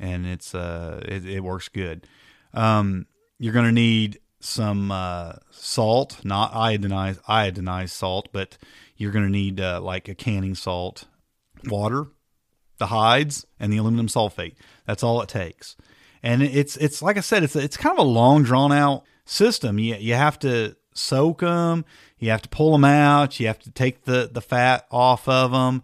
and 0.00 0.26
it's 0.26 0.54
uh, 0.54 1.04
it, 1.06 1.24
it 1.26 1.40
works 1.40 1.68
good. 1.68 2.06
Um, 2.54 3.06
you're 3.38 3.52
going 3.52 3.66
to 3.66 3.72
need 3.72 4.18
some 4.40 4.90
uh, 4.90 5.34
salt, 5.50 6.24
not 6.24 6.52
iodinized 6.52 7.22
iodinized 7.24 7.90
salt, 7.90 8.30
but 8.32 8.56
you're 8.96 9.12
going 9.12 9.26
to 9.26 9.30
need 9.30 9.60
uh, 9.60 9.80
like 9.80 10.08
a 10.08 10.14
canning 10.14 10.54
salt, 10.54 11.04
water, 11.66 12.08
the 12.80 12.86
hides, 12.86 13.46
and 13.60 13.72
the 13.72 13.76
aluminum 13.76 14.08
sulfate. 14.08 14.56
That's 14.86 15.04
all 15.04 15.22
it 15.22 15.28
takes. 15.28 15.76
And 16.22 16.42
it's 16.42 16.76
it's 16.76 17.00
like 17.00 17.16
I 17.16 17.20
said, 17.20 17.44
it's 17.44 17.54
it's 17.54 17.76
kind 17.76 17.96
of 17.96 18.04
a 18.04 18.08
long 18.08 18.42
drawn 18.42 18.72
out 18.72 19.04
system. 19.24 19.78
You 19.78 19.94
you 19.94 20.14
have 20.14 20.38
to 20.40 20.76
soak 20.92 21.40
them, 21.40 21.84
you 22.18 22.30
have 22.30 22.42
to 22.42 22.48
pull 22.48 22.72
them 22.72 22.84
out, 22.84 23.38
you 23.38 23.46
have 23.46 23.60
to 23.60 23.70
take 23.70 24.04
the 24.04 24.28
the 24.30 24.40
fat 24.40 24.86
off 24.90 25.28
of 25.28 25.52
them, 25.52 25.82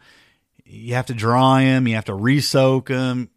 you 0.64 0.94
have 0.94 1.06
to 1.06 1.14
dry 1.14 1.64
them, 1.64 1.86
you 1.86 1.94
have 1.94 2.04
to 2.06 2.14
re-soak 2.14 2.88
them 2.88 3.30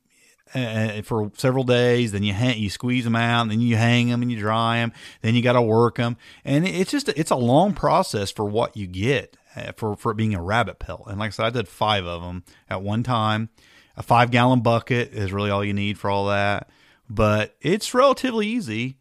uh, 0.53 1.01
for 1.03 1.31
several 1.37 1.63
days. 1.63 2.11
Then 2.11 2.23
you 2.23 2.33
hang, 2.33 2.59
you 2.59 2.69
squeeze 2.69 3.03
them 3.03 3.15
out, 3.15 3.43
and 3.43 3.51
then 3.51 3.61
you 3.61 3.75
hang 3.75 4.09
them 4.09 4.21
and 4.21 4.31
you 4.31 4.39
dry 4.39 4.77
them. 4.77 4.91
Then 5.21 5.35
you 5.35 5.41
got 5.41 5.53
to 5.53 5.61
work 5.61 5.95
them, 5.95 6.17
and 6.43 6.67
it's 6.67 6.91
just 6.91 7.07
it's 7.09 7.31
a 7.31 7.35
long 7.35 7.73
process 7.73 8.31
for 8.31 8.45
what 8.45 8.75
you 8.75 8.87
get 8.87 9.37
for 9.77 9.95
for 9.95 10.11
it 10.11 10.15
being 10.15 10.35
a 10.35 10.41
rabbit 10.41 10.79
pelt. 10.79 11.03
And 11.07 11.19
like 11.19 11.27
I 11.27 11.31
said, 11.31 11.45
I 11.45 11.49
did 11.49 11.67
five 11.67 12.05
of 12.05 12.21
them 12.21 12.43
at 12.69 12.81
one 12.81 13.03
time. 13.03 13.49
A 13.97 14.03
five 14.03 14.31
gallon 14.31 14.61
bucket 14.61 15.13
is 15.13 15.33
really 15.33 15.49
all 15.49 15.63
you 15.63 15.73
need 15.73 15.97
for 15.97 16.09
all 16.09 16.27
that, 16.27 16.69
but 17.09 17.55
it's 17.61 17.93
relatively 17.93 18.47
easy. 18.47 18.97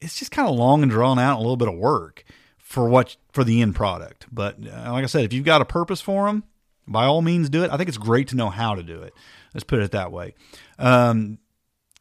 It's 0.00 0.18
just 0.18 0.32
kind 0.32 0.48
of 0.48 0.56
long 0.56 0.82
and 0.82 0.90
drawn 0.90 1.18
out, 1.18 1.36
a 1.36 1.40
little 1.40 1.56
bit 1.56 1.68
of 1.68 1.74
work 1.74 2.24
for 2.58 2.88
what 2.88 3.16
for 3.32 3.44
the 3.44 3.62
end 3.62 3.76
product. 3.76 4.26
But 4.32 4.56
uh, 4.66 4.92
like 4.92 5.04
I 5.04 5.06
said, 5.06 5.24
if 5.24 5.32
you've 5.32 5.44
got 5.44 5.60
a 5.60 5.64
purpose 5.64 6.00
for 6.00 6.26
them, 6.26 6.44
by 6.86 7.04
all 7.04 7.22
means 7.22 7.48
do 7.48 7.62
it. 7.62 7.70
I 7.70 7.76
think 7.76 7.88
it's 7.88 7.98
great 7.98 8.28
to 8.28 8.36
know 8.36 8.50
how 8.50 8.74
to 8.74 8.82
do 8.82 9.02
it. 9.02 9.14
Let's 9.54 9.64
put 9.64 9.80
it 9.80 9.92
that 9.92 10.10
way. 10.10 10.34
Um, 10.78 11.38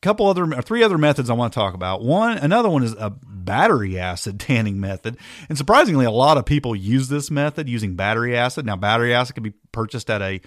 couple 0.04 0.28
other 0.28 0.62
three 0.62 0.84
other 0.84 0.98
methods 0.98 1.30
I 1.30 1.34
want 1.34 1.54
to 1.54 1.60
talk 1.60 1.74
about. 1.74 2.04
One, 2.04 2.38
another 2.38 2.70
one 2.70 2.84
is 2.84 2.94
a 2.94 3.10
battery 3.10 3.98
acid 3.98 4.40
tanning 4.40 4.80
method, 4.80 5.18
and 5.50 5.58
surprisingly, 5.58 6.06
a 6.06 6.12
lot 6.12 6.38
of 6.38 6.46
people 6.46 6.76
use 6.76 7.08
this 7.08 7.32
method 7.32 7.68
using 7.68 7.96
battery 7.96 8.38
acid. 8.38 8.66
Now, 8.66 8.76
battery 8.76 9.14
acid 9.14 9.36
can 9.36 9.44
be 9.44 9.54
purchased 9.72 10.10
at 10.10 10.22
a 10.22 10.42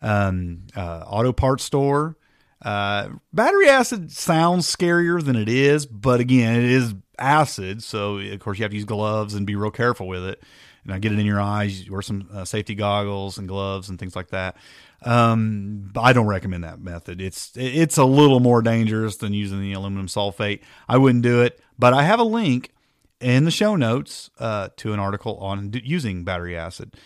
um, 0.00 0.66
uh, 0.74 1.04
auto 1.06 1.32
parts 1.32 1.64
store. 1.64 2.16
Uh, 2.62 3.08
battery 3.32 3.68
acid 3.68 4.12
sounds 4.12 4.74
scarier 4.74 5.22
than 5.22 5.36
it 5.36 5.48
is, 5.48 5.86
but 5.86 6.20
again, 6.20 6.56
it 6.56 6.64
is 6.64 6.94
acid, 7.18 7.82
so 7.82 8.18
of 8.18 8.40
course 8.40 8.58
you 8.58 8.64
have 8.64 8.70
to 8.70 8.76
use 8.76 8.84
gloves 8.84 9.34
and 9.34 9.46
be 9.46 9.56
real 9.56 9.70
careful 9.70 10.06
with 10.06 10.24
it. 10.24 10.42
And 10.84 10.94
I 10.94 10.98
get 10.98 11.12
it 11.12 11.18
in 11.18 11.26
your 11.26 11.40
eyes, 11.40 11.88
wear 11.90 12.02
some 12.02 12.28
uh, 12.32 12.44
safety 12.44 12.74
goggles 12.74 13.38
and 13.38 13.46
gloves 13.46 13.90
and 13.90 13.98
things 13.98 14.16
like 14.16 14.28
that. 14.28 14.56
Um, 15.02 15.92
I 15.96 16.12
don't 16.12 16.26
recommend 16.26 16.64
that 16.64 16.80
method. 16.80 17.20
It's 17.20 17.52
it's 17.56 17.96
a 17.96 18.04
little 18.04 18.40
more 18.40 18.62
dangerous 18.62 19.16
than 19.16 19.32
using 19.32 19.60
the 19.60 19.72
aluminum 19.72 20.06
sulfate. 20.06 20.60
I 20.88 20.98
wouldn't 20.98 21.22
do 21.22 21.42
it, 21.42 21.60
but 21.78 21.94
I 21.94 22.02
have 22.02 22.20
a 22.20 22.24
link 22.24 22.72
in 23.20 23.44
the 23.44 23.50
show 23.50 23.76
notes 23.76 24.30
uh, 24.38 24.68
to 24.76 24.92
an 24.92 24.98
article 24.98 25.36
on 25.38 25.72
using 25.84 26.24
battery 26.24 26.56
acid. 26.56 26.96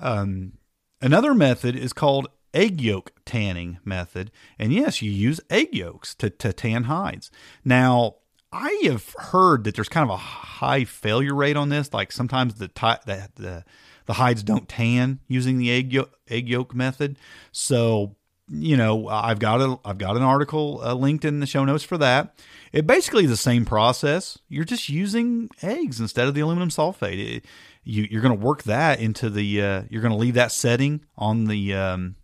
Um, 0.00 0.52
another 1.00 1.34
method 1.34 1.74
is 1.74 1.92
called 1.92 2.28
egg 2.52 2.80
yolk 2.80 3.12
tanning 3.24 3.78
method, 3.84 4.30
and 4.58 4.72
yes, 4.72 5.00
you 5.00 5.10
use 5.10 5.40
egg 5.48 5.74
yolks 5.74 6.14
to 6.16 6.28
to 6.28 6.52
tan 6.52 6.84
hides. 6.84 7.30
Now, 7.64 8.16
I 8.52 8.80
have 8.84 9.14
heard 9.16 9.64
that 9.64 9.74
there's 9.74 9.88
kind 9.88 10.04
of 10.04 10.10
a 10.10 10.16
high 10.18 10.84
failure 10.84 11.34
rate 11.34 11.56
on 11.56 11.68
this. 11.68 11.92
Like 11.92 12.12
sometimes 12.12 12.54
the 12.54 12.70
the, 13.06 13.28
the 13.36 13.64
the 14.08 14.14
hides 14.14 14.42
don't 14.42 14.68
tan 14.68 15.20
using 15.28 15.58
the 15.58 15.70
egg 15.70 15.92
yolk, 15.92 16.10
egg 16.28 16.48
yolk 16.48 16.74
method. 16.74 17.16
So 17.52 18.16
you 18.50 18.78
know, 18.78 19.08
I've 19.08 19.38
got 19.38 19.60
a 19.60 19.78
I've 19.84 19.98
got 19.98 20.16
an 20.16 20.22
article 20.22 20.80
uh, 20.82 20.94
linked 20.94 21.26
in 21.26 21.40
the 21.40 21.46
show 21.46 21.64
notes 21.66 21.84
for 21.84 21.98
that. 21.98 22.34
It 22.72 22.86
basically 22.86 23.24
is 23.24 23.30
the 23.30 23.36
same 23.36 23.66
process. 23.66 24.38
You're 24.48 24.64
just 24.64 24.88
using 24.88 25.50
eggs 25.62 26.00
instead 26.00 26.26
of 26.26 26.34
the 26.34 26.40
aluminum 26.40 26.70
sulfate. 26.70 27.36
It, 27.36 27.44
you, 27.84 28.08
you're 28.10 28.22
going 28.22 28.38
to 28.38 28.44
work 28.44 28.62
that 28.64 29.00
into 29.00 29.28
the. 29.28 29.62
Uh, 29.62 29.82
you're 29.90 30.00
going 30.02 30.12
to 30.12 30.18
leave 30.18 30.34
that 30.34 30.50
setting 30.50 31.04
on 31.16 31.44
the. 31.44 31.74
Um, 31.74 32.16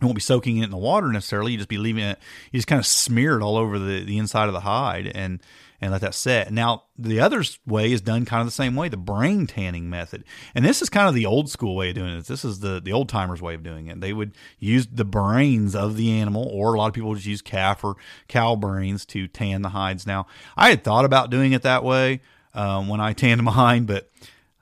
you 0.00 0.06
won't 0.06 0.16
be 0.16 0.22
soaking 0.22 0.56
it 0.56 0.64
in 0.64 0.70
the 0.70 0.78
water 0.78 1.08
necessarily. 1.08 1.52
You 1.52 1.58
just 1.58 1.68
be 1.68 1.78
leaving 1.78 2.02
it. 2.02 2.18
You 2.50 2.58
just 2.58 2.66
kind 2.66 2.80
of 2.80 2.86
smear 2.86 3.36
it 3.36 3.42
all 3.42 3.58
over 3.58 3.78
the, 3.78 4.04
the 4.04 4.18
inside 4.18 4.48
of 4.48 4.54
the 4.54 4.60
hide, 4.60 5.06
and 5.14 5.40
and 5.82 5.90
let 5.90 6.00
that 6.00 6.14
set. 6.14 6.52
Now, 6.52 6.84
the 6.96 7.18
other 7.18 7.42
way 7.66 7.90
is 7.90 8.00
done 8.00 8.24
kind 8.24 8.40
of 8.40 8.46
the 8.46 8.52
same 8.52 8.76
way, 8.76 8.88
the 8.88 8.96
brain 8.96 9.48
tanning 9.48 9.90
method. 9.90 10.22
And 10.54 10.64
this 10.64 10.80
is 10.80 10.88
kind 10.88 11.08
of 11.08 11.14
the 11.14 11.26
old 11.26 11.50
school 11.50 11.74
way 11.74 11.88
of 11.88 11.96
doing 11.96 12.16
it. 12.16 12.26
This 12.26 12.44
is 12.44 12.60
the, 12.60 12.80
the 12.80 12.92
old 12.92 13.08
timers 13.08 13.42
way 13.42 13.54
of 13.54 13.64
doing 13.64 13.88
it. 13.88 14.00
They 14.00 14.12
would 14.12 14.32
use 14.60 14.86
the 14.86 15.04
brains 15.04 15.74
of 15.74 15.96
the 15.96 16.12
animal, 16.12 16.48
or 16.48 16.72
a 16.72 16.78
lot 16.78 16.86
of 16.86 16.94
people 16.94 17.10
would 17.10 17.26
use 17.26 17.42
calf 17.42 17.82
or 17.82 17.96
cow 18.28 18.54
brains 18.54 19.04
to 19.06 19.26
tan 19.26 19.62
the 19.62 19.70
hides. 19.70 20.06
Now, 20.06 20.28
I 20.56 20.70
had 20.70 20.84
thought 20.84 21.04
about 21.04 21.30
doing 21.30 21.50
it 21.50 21.62
that 21.62 21.82
way 21.82 22.20
um, 22.54 22.86
when 22.86 23.00
I 23.00 23.12
tanned 23.12 23.42
mine, 23.42 23.84
but 23.84 24.08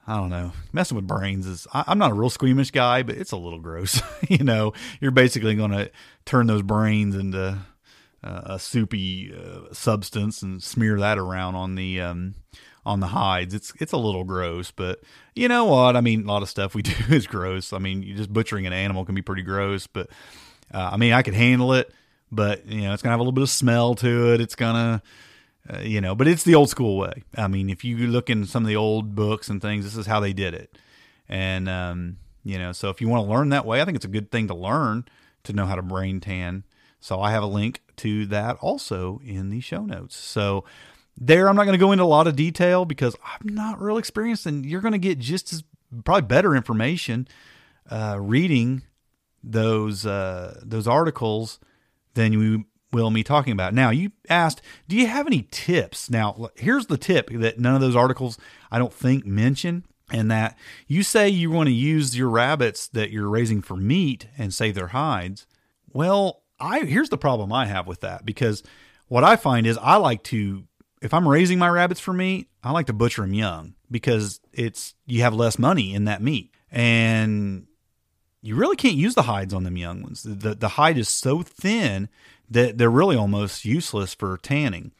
I 0.07 0.17
don't 0.17 0.31
know. 0.31 0.53
Messing 0.73 0.97
with 0.97 1.07
brains 1.07 1.47
is, 1.47 1.67
I, 1.75 1.85
am 1.87 1.99
not 1.99 2.13
a 2.13 2.15
real 2.15 2.31
squeamish 2.31 2.71
guy, 2.71 3.03
but 3.03 3.17
it's 3.17 3.33
a 3.33 3.37
little 3.37 3.61
gross. 3.61 4.01
you 4.29 4.43
know, 4.43 4.73
you're 5.03 5.11
basically 5.11 5.55
going 5.55 5.73
to 5.73 5.91
turn 6.25 6.47
those 6.47 6.63
brains 6.63 7.15
into 7.15 7.59
uh, 8.23 8.43
a 8.45 8.59
soupy 8.59 9.35
uh, 9.35 9.73
substance 9.73 10.43
and 10.43 10.63
smear 10.63 10.99
that 10.99 11.19
around 11.19 11.55
on 11.55 11.75
the 11.75 12.01
um, 12.01 12.35
on 12.85 13.01
the 13.01 13.09
hides. 13.09 13.55
It's 13.55 13.73
it's 13.79 13.93
a 13.93 13.99
little 13.99 14.25
gross, 14.25 14.71
but 14.71 15.01
you 15.35 15.49
know 15.49 15.65
what? 15.65 15.97
I 15.97 16.01
mean, 16.01 16.25
a 16.25 16.27
lot 16.27 16.43
of 16.43 16.49
stuff 16.49 16.75
we 16.75 16.83
do 16.83 16.95
is 17.09 17.27
gross. 17.27 17.73
I 17.73 17.79
mean, 17.79 18.17
just 18.17 18.33
butchering 18.33 18.67
an 18.67 18.73
animal 18.73 19.05
can 19.05 19.15
be 19.15 19.23
pretty 19.23 19.43
gross, 19.43 19.87
but 19.87 20.09
uh, 20.73 20.91
I 20.93 20.97
mean, 20.97 21.13
I 21.13 21.23
could 21.23 21.35
handle 21.35 21.73
it, 21.73 21.93
but 22.31 22.67
you 22.67 22.83
know, 22.83 22.93
it's 22.93 23.03
gonna 23.03 23.13
have 23.13 23.21
a 23.21 23.23
little 23.23 23.33
bit 23.33 23.43
of 23.43 23.51
smell 23.51 23.95
to 23.97 24.33
it. 24.35 24.41
It's 24.41 24.55
gonna 24.55 25.03
uh, 25.69 25.81
you 25.81 26.01
know, 26.01 26.15
but 26.15 26.27
it's 26.27 26.43
the 26.43 26.55
old 26.55 26.71
school 26.71 26.97
way. 26.97 27.23
I 27.37 27.49
mean, 27.49 27.71
if 27.71 27.85
you 27.85 27.97
look 28.07 28.31
in 28.31 28.47
some 28.47 28.65
of 28.65 28.69
the 28.69 28.77
old 28.77 29.15
books 29.15 29.49
and 29.49 29.61
things, 29.61 29.85
this 29.85 29.97
is 29.97 30.07
how 30.07 30.21
they 30.21 30.33
did 30.33 30.55
it. 30.55 30.77
And, 31.29 31.69
um, 31.69 32.17
you 32.45 32.59
know, 32.59 32.73
so 32.73 32.89
if 32.89 33.01
you 33.01 33.09
want 33.09 33.25
to 33.25 33.31
learn 33.31 33.51
that 33.51 33.67
way, 33.67 33.81
I 33.81 33.85
think 33.85 33.97
it's 33.97 34.05
a 34.05 34.09
good 34.09 34.31
thing 34.31 34.49
to 34.49 34.55
learn 34.55 35.05
to 35.45 35.53
know 35.53 35.67
how 35.67 35.75
to 35.75 35.83
brain 35.83 36.21
tan. 36.21 36.65
So 37.01 37.21
I 37.21 37.31
have 37.31 37.43
a 37.43 37.47
link 37.47 37.81
to 37.97 38.27
that 38.27 38.57
also 38.61 39.21
in 39.25 39.51
the 39.51 39.61
show 39.61 39.85
notes. 39.85 40.17
So 40.17 40.65
there, 41.17 41.49
I'm 41.49 41.57
not 41.57 41.65
going 41.65 41.79
to 41.79 41.85
go 41.85 41.93
into 41.93 42.05
a 42.05 42.07
lot 42.07 42.27
of 42.27 42.37
detail 42.37 42.85
because 42.85 43.17
I'm 43.25 43.55
not 43.55 43.81
real 43.81 43.99
experienced, 43.99 44.47
and 44.47 44.65
you're 44.65 44.81
going 44.81 44.93
to 44.93 44.99
get 44.99 45.19
just 45.19 45.53
as 45.53 45.65
probably 46.05 46.27
better 46.27 46.55
information 46.55 47.27
uh, 47.91 48.19
reading 48.21 48.83
those 49.43 50.07
uh, 50.07 50.61
those 50.63 50.87
articles 50.87 51.59
than 52.15 52.33
you 52.33 52.67
will 52.93 53.11
me 53.11 53.23
talking 53.23 53.53
about. 53.53 53.73
Now, 53.73 53.91
you 53.91 54.13
asked, 54.29 54.63
do 54.89 54.97
you 54.97 55.07
have 55.07 55.27
any 55.27 55.47
tips? 55.51 56.11
Now, 56.11 56.51
here's 56.57 56.87
the 56.87 56.99
tip 56.99 57.31
that 57.31 57.59
none 57.59 57.75
of 57.75 57.81
those 57.81 57.97
articles 57.97 58.39
I 58.71 58.79
don't 58.79 58.93
think 58.93 59.25
mention. 59.25 59.85
And 60.13 60.29
that 60.29 60.59
you 60.89 61.05
say 61.05 61.29
you 61.29 61.53
want 61.53 61.69
to 61.69 61.73
use 61.73 62.19
your 62.19 62.29
rabbits 62.31 62.89
that 62.89 63.11
you're 63.11 63.29
raising 63.29 63.63
for 63.63 63.77
meat 63.77 64.27
and 64.37 64.53
save 64.53 64.75
their 64.75 64.89
hides. 64.89 65.47
Well, 65.93 66.43
I 66.61 66.81
here's 66.81 67.09
the 67.09 67.19
problem 67.19 67.53
I 67.53 67.67
have 67.67 67.87
with 67.87 68.01
that 68.01 68.25
because 68.25 68.63
what 69.09 69.25
I 69.25 69.37
find 69.37 69.67
is 69.67 69.79
I 69.79 69.97
like 69.97 70.23
to 70.25 70.65
if 71.03 71.15
I'm 71.15 71.27
raising 71.27 71.59
my 71.59 71.69
rabbits 71.69 72.01
for 72.01 72.13
meat, 72.13 72.49
I 72.63 72.73
like 72.73 72.87
to 72.87 72.93
butcher 72.93 73.23
them 73.23 73.35
young 73.35 73.75
because 73.91 74.41
it's 74.53 74.95
you 75.07 75.23
have 75.23 75.35
less 75.35 75.59
money 75.59 75.95
in 75.95 76.05
that 76.05 76.23
meat 76.23 76.53
and 76.71 77.67
you 78.43 78.55
really 78.55 78.77
can't 78.77 78.95
use 78.95 79.15
the 79.15 79.23
hides 79.23 79.55
on 79.55 79.65
them 79.65 79.77
young 79.77 80.03
ones. 80.03 80.23
The 80.23 80.55
the 80.55 80.69
hide 80.69 80.99
is 80.99 81.09
so 81.09 81.43
thin 81.43 82.09
that 82.51 82.79
they're 82.79 82.91
really 82.91 83.17
almost 83.17 83.65
useless 83.65 84.15
for 84.15 84.37
tanning. 84.39 84.93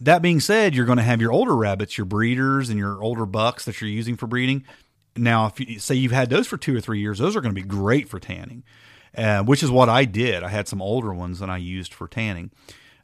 That 0.00 0.22
being 0.22 0.40
said, 0.40 0.74
you're 0.74 0.86
going 0.86 0.98
to 0.98 1.02
have 1.02 1.20
your 1.20 1.32
older 1.32 1.56
rabbits, 1.56 1.96
your 1.96 2.04
breeders 2.04 2.68
and 2.68 2.78
your 2.78 3.02
older 3.02 3.24
bucks 3.24 3.64
that 3.64 3.80
you're 3.80 3.90
using 3.90 4.16
for 4.16 4.26
breeding. 4.26 4.64
Now, 5.16 5.46
if 5.46 5.60
you 5.60 5.78
say 5.78 5.94
you've 5.94 6.12
had 6.12 6.30
those 6.30 6.46
for 6.46 6.56
two 6.56 6.76
or 6.76 6.80
three 6.80 7.00
years, 7.00 7.18
those 7.18 7.36
are 7.36 7.40
going 7.40 7.54
to 7.54 7.60
be 7.60 7.66
great 7.66 8.08
for 8.08 8.18
tanning 8.18 8.64
uh, 9.16 9.42
which 9.42 9.62
is 9.62 9.70
what 9.70 9.88
I 9.88 10.04
did. 10.04 10.42
I 10.42 10.48
had 10.48 10.68
some 10.68 10.82
older 10.82 11.12
ones 11.12 11.38
that 11.40 11.50
I 11.50 11.58
used 11.58 11.92
for 11.92 12.08
tanning. 12.08 12.50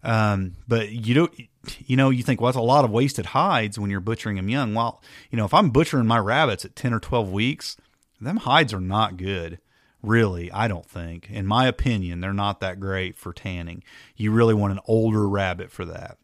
Um, 0.03 0.55
but 0.67 0.91
you 0.91 1.15
don't, 1.15 1.33
you 1.79 1.97
know, 1.97 2.11
you 2.11 2.23
think, 2.23 2.41
well, 2.41 2.49
that's 2.49 2.57
a 2.57 2.63
lot 2.63 2.85
of 2.85 2.91
wasted 2.91 3.27
hides 3.27 3.79
when 3.79 3.91
you're 3.91 4.01
butchering 4.01 4.37
them 4.37 4.49
young. 4.49 4.75
Well, 4.75 5.03
you 5.31 5.37
know, 5.37 5.45
if 5.45 5.53
I'm 5.53 5.71
butchering 5.71 6.07
my 6.07 6.19
rabbits 6.19 6.65
at 6.65 6.77
10 6.77 6.95
or 6.95 7.01
12 7.01 7.33
weeks, 7.33 7.77
them 8.21 8.39
hides 8.39 8.73
are 8.73 8.81
not 8.81 9.17
good. 9.17 9.59
Really, 10.01 10.51
I 10.53 10.69
don't 10.69 10.87
think. 10.87 11.29
In 11.29 11.47
my 11.47 11.67
opinion, 11.67 12.21
they're 12.21 12.33
not 12.33 12.61
that 12.61 12.79
great 12.79 13.19
for 13.19 13.33
tanning. 13.33 13.83
You 14.17 14.31
really 14.31 14.55
want 14.55 14.73
an 14.73 14.81
older 14.87 15.29
rabbit 15.29 15.73
for 15.73 15.85
that. 15.87 16.19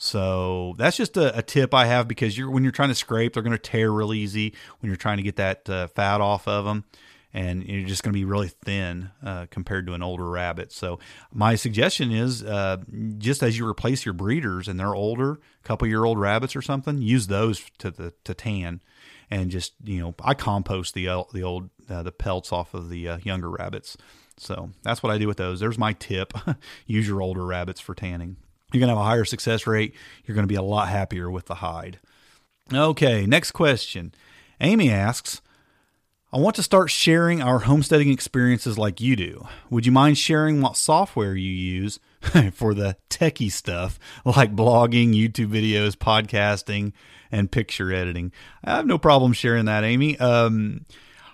So 0.00 0.76
that's 0.78 0.96
just 0.96 1.16
a, 1.16 1.36
a 1.36 1.42
tip 1.42 1.74
I 1.74 1.86
have 1.86 2.06
because 2.06 2.38
you're 2.38 2.48
when 2.48 2.62
you're 2.62 2.70
trying 2.70 2.90
to 2.90 2.94
scrape, 2.94 3.34
they're 3.34 3.42
going 3.42 3.50
to 3.50 3.58
tear 3.58 3.90
real 3.90 4.14
easy 4.14 4.54
when 4.78 4.88
you're 4.88 4.96
trying 4.96 5.16
to 5.16 5.24
get 5.24 5.34
that 5.36 5.68
uh, 5.68 5.88
fat 5.88 6.20
off 6.20 6.46
of 6.46 6.64
them 6.64 6.84
and 7.34 7.62
you're 7.64 7.86
just 7.86 8.02
going 8.02 8.12
to 8.12 8.18
be 8.18 8.24
really 8.24 8.48
thin 8.48 9.10
uh, 9.22 9.46
compared 9.50 9.86
to 9.86 9.94
an 9.94 10.02
older 10.02 10.28
rabbit. 10.28 10.72
So 10.72 10.98
my 11.32 11.56
suggestion 11.56 12.10
is 12.10 12.42
uh, 12.42 12.78
just 13.18 13.42
as 13.42 13.58
you 13.58 13.66
replace 13.66 14.04
your 14.04 14.14
breeders 14.14 14.66
and 14.66 14.80
they're 14.80 14.94
older, 14.94 15.32
a 15.32 15.66
couple 15.66 15.86
year 15.86 16.04
old 16.04 16.18
rabbits 16.18 16.56
or 16.56 16.62
something, 16.62 17.02
use 17.02 17.26
those 17.26 17.64
to 17.78 17.90
the 17.90 18.14
to 18.24 18.34
tan, 18.34 18.80
and 19.30 19.50
just 19.50 19.74
you 19.84 20.00
know 20.00 20.14
I 20.22 20.34
compost 20.34 20.94
the 20.94 21.06
the 21.32 21.42
old 21.42 21.70
uh, 21.88 22.02
the 22.02 22.12
pelts 22.12 22.52
off 22.52 22.74
of 22.74 22.88
the 22.88 23.08
uh, 23.08 23.18
younger 23.18 23.50
rabbits. 23.50 23.96
So 24.38 24.70
that's 24.82 25.02
what 25.02 25.12
I 25.12 25.18
do 25.18 25.26
with 25.26 25.36
those. 25.36 25.60
There's 25.60 25.78
my 25.78 25.92
tip: 25.92 26.32
use 26.86 27.06
your 27.06 27.20
older 27.20 27.44
rabbits 27.44 27.80
for 27.80 27.94
tanning. 27.94 28.36
you're 28.72 28.80
going 28.80 28.88
to 28.88 28.96
have 28.96 29.04
a 29.04 29.08
higher 29.08 29.24
success 29.24 29.66
rate. 29.66 29.94
You're 30.24 30.34
going 30.34 30.46
to 30.46 30.52
be 30.52 30.54
a 30.54 30.62
lot 30.62 30.88
happier 30.88 31.30
with 31.30 31.46
the 31.46 31.56
hide. 31.56 31.98
Okay, 32.72 33.26
next 33.26 33.52
question. 33.52 34.12
Amy 34.60 34.90
asks, 34.90 35.40
I 36.30 36.36
want 36.36 36.56
to 36.56 36.62
start 36.62 36.90
sharing 36.90 37.40
our 37.40 37.60
homesteading 37.60 38.10
experiences 38.10 38.76
like 38.76 39.00
you 39.00 39.16
do. 39.16 39.46
Would 39.70 39.86
you 39.86 39.92
mind 39.92 40.18
sharing 40.18 40.60
what 40.60 40.76
software 40.76 41.34
you 41.34 41.50
use 41.50 42.00
for 42.52 42.74
the 42.74 42.98
techie 43.08 43.50
stuff 43.50 43.98
like 44.26 44.54
blogging, 44.54 45.14
YouTube 45.14 45.48
videos, 45.48 45.96
podcasting, 45.96 46.92
and 47.32 47.50
picture 47.50 47.90
editing? 47.94 48.32
I 48.62 48.76
have 48.76 48.84
no 48.84 48.98
problem 48.98 49.32
sharing 49.32 49.64
that, 49.64 49.84
Amy. 49.84 50.18
Um, 50.18 50.84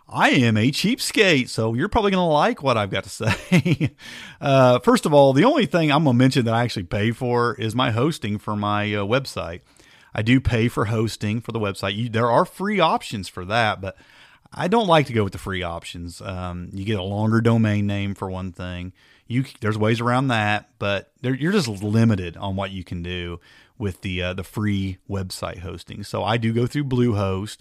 I 0.09 0.31
am 0.31 0.57
a 0.57 0.71
cheapskate, 0.71 1.49
so 1.49 1.75
you're 1.75 1.89
probably 1.89 2.13
going 2.13 2.25
to 2.25 2.33
like 2.33 2.63
what 2.63 2.77
I've 2.77 2.91
got 2.93 3.03
to 3.03 3.11
say. 3.11 3.97
uh, 4.41 4.79
first 4.79 5.07
of 5.07 5.13
all, 5.13 5.33
the 5.33 5.45
only 5.45 5.67
thing 5.67 5.91
I'm 5.91 6.05
going 6.05 6.15
to 6.15 6.19
mention 6.19 6.45
that 6.45 6.55
I 6.55 6.63
actually 6.63 6.85
pay 6.85 7.11
for 7.11 7.57
is 7.57 7.75
my 7.75 7.91
hosting 7.91 8.39
for 8.39 8.55
my 8.55 8.95
uh, 8.95 8.99
website. 8.99 9.63
I 10.15 10.23
do 10.23 10.41
pay 10.41 10.69
for 10.69 10.85
hosting 10.85 11.41
for 11.41 11.51
the 11.51 11.59
website. 11.59 11.97
You, 11.97 12.09
there 12.09 12.31
are 12.31 12.45
free 12.45 12.79
options 12.79 13.29
for 13.29 13.45
that, 13.47 13.81
but 13.81 13.97
I 14.55 14.69
don't 14.69 14.87
like 14.87 15.07
to 15.07 15.13
go 15.13 15.25
with 15.25 15.33
the 15.33 15.39
free 15.39 15.63
options. 15.63 16.21
Um, 16.21 16.71
you 16.73 16.85
get 16.85 16.99
a 16.99 17.03
longer 17.03 17.41
domain 17.41 17.87
name 17.87 18.15
for 18.15 18.31
one 18.31 18.53
thing. 18.53 18.93
You 19.27 19.45
there's 19.61 19.79
ways 19.79 20.01
around 20.01 20.29
that, 20.29 20.71
but 20.79 21.11
you're 21.23 21.53
just 21.53 21.69
limited 21.69 22.37
on 22.37 22.57
what 22.57 22.71
you 22.71 22.85
can 22.85 23.03
do 23.03 23.41
with 23.79 24.03
the 24.03 24.23
uh, 24.23 24.35
the 24.35 24.45
free 24.45 24.99
website 25.11 25.59
hosting. 25.59 26.05
So 26.05 26.23
I 26.23 26.37
do 26.37 26.53
go 26.53 26.67
through 26.67 26.85
Bluehost. 26.85 27.59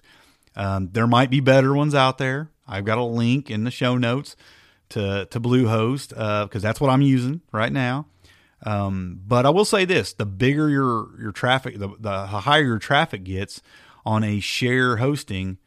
Um, 0.55 0.89
there 0.91 1.07
might 1.07 1.29
be 1.29 1.39
better 1.39 1.73
ones 1.73 1.95
out 1.95 2.17
there. 2.17 2.49
I've 2.67 2.85
got 2.85 2.97
a 2.97 3.03
link 3.03 3.49
in 3.49 3.63
the 3.63 3.71
show 3.71 3.97
notes 3.97 4.35
to 4.89 5.25
to 5.31 5.39
Bluehost 5.39 6.09
because 6.09 6.63
uh, 6.63 6.67
that's 6.67 6.79
what 6.79 6.89
I'm 6.89 7.01
using 7.01 7.41
right 7.51 7.71
now. 7.71 8.07
Um, 8.65 9.19
but 9.25 9.45
I 9.45 9.49
will 9.49 9.65
say 9.65 9.85
this: 9.85 10.13
the 10.13 10.25
bigger 10.25 10.69
your 10.69 11.09
your 11.19 11.31
traffic, 11.31 11.79
the, 11.79 11.89
the 11.99 12.27
higher 12.27 12.63
your 12.63 12.79
traffic 12.79 13.23
gets 13.23 13.61
on 14.05 14.23
a 14.23 14.39
share 14.39 14.97
hosting, 14.97 15.57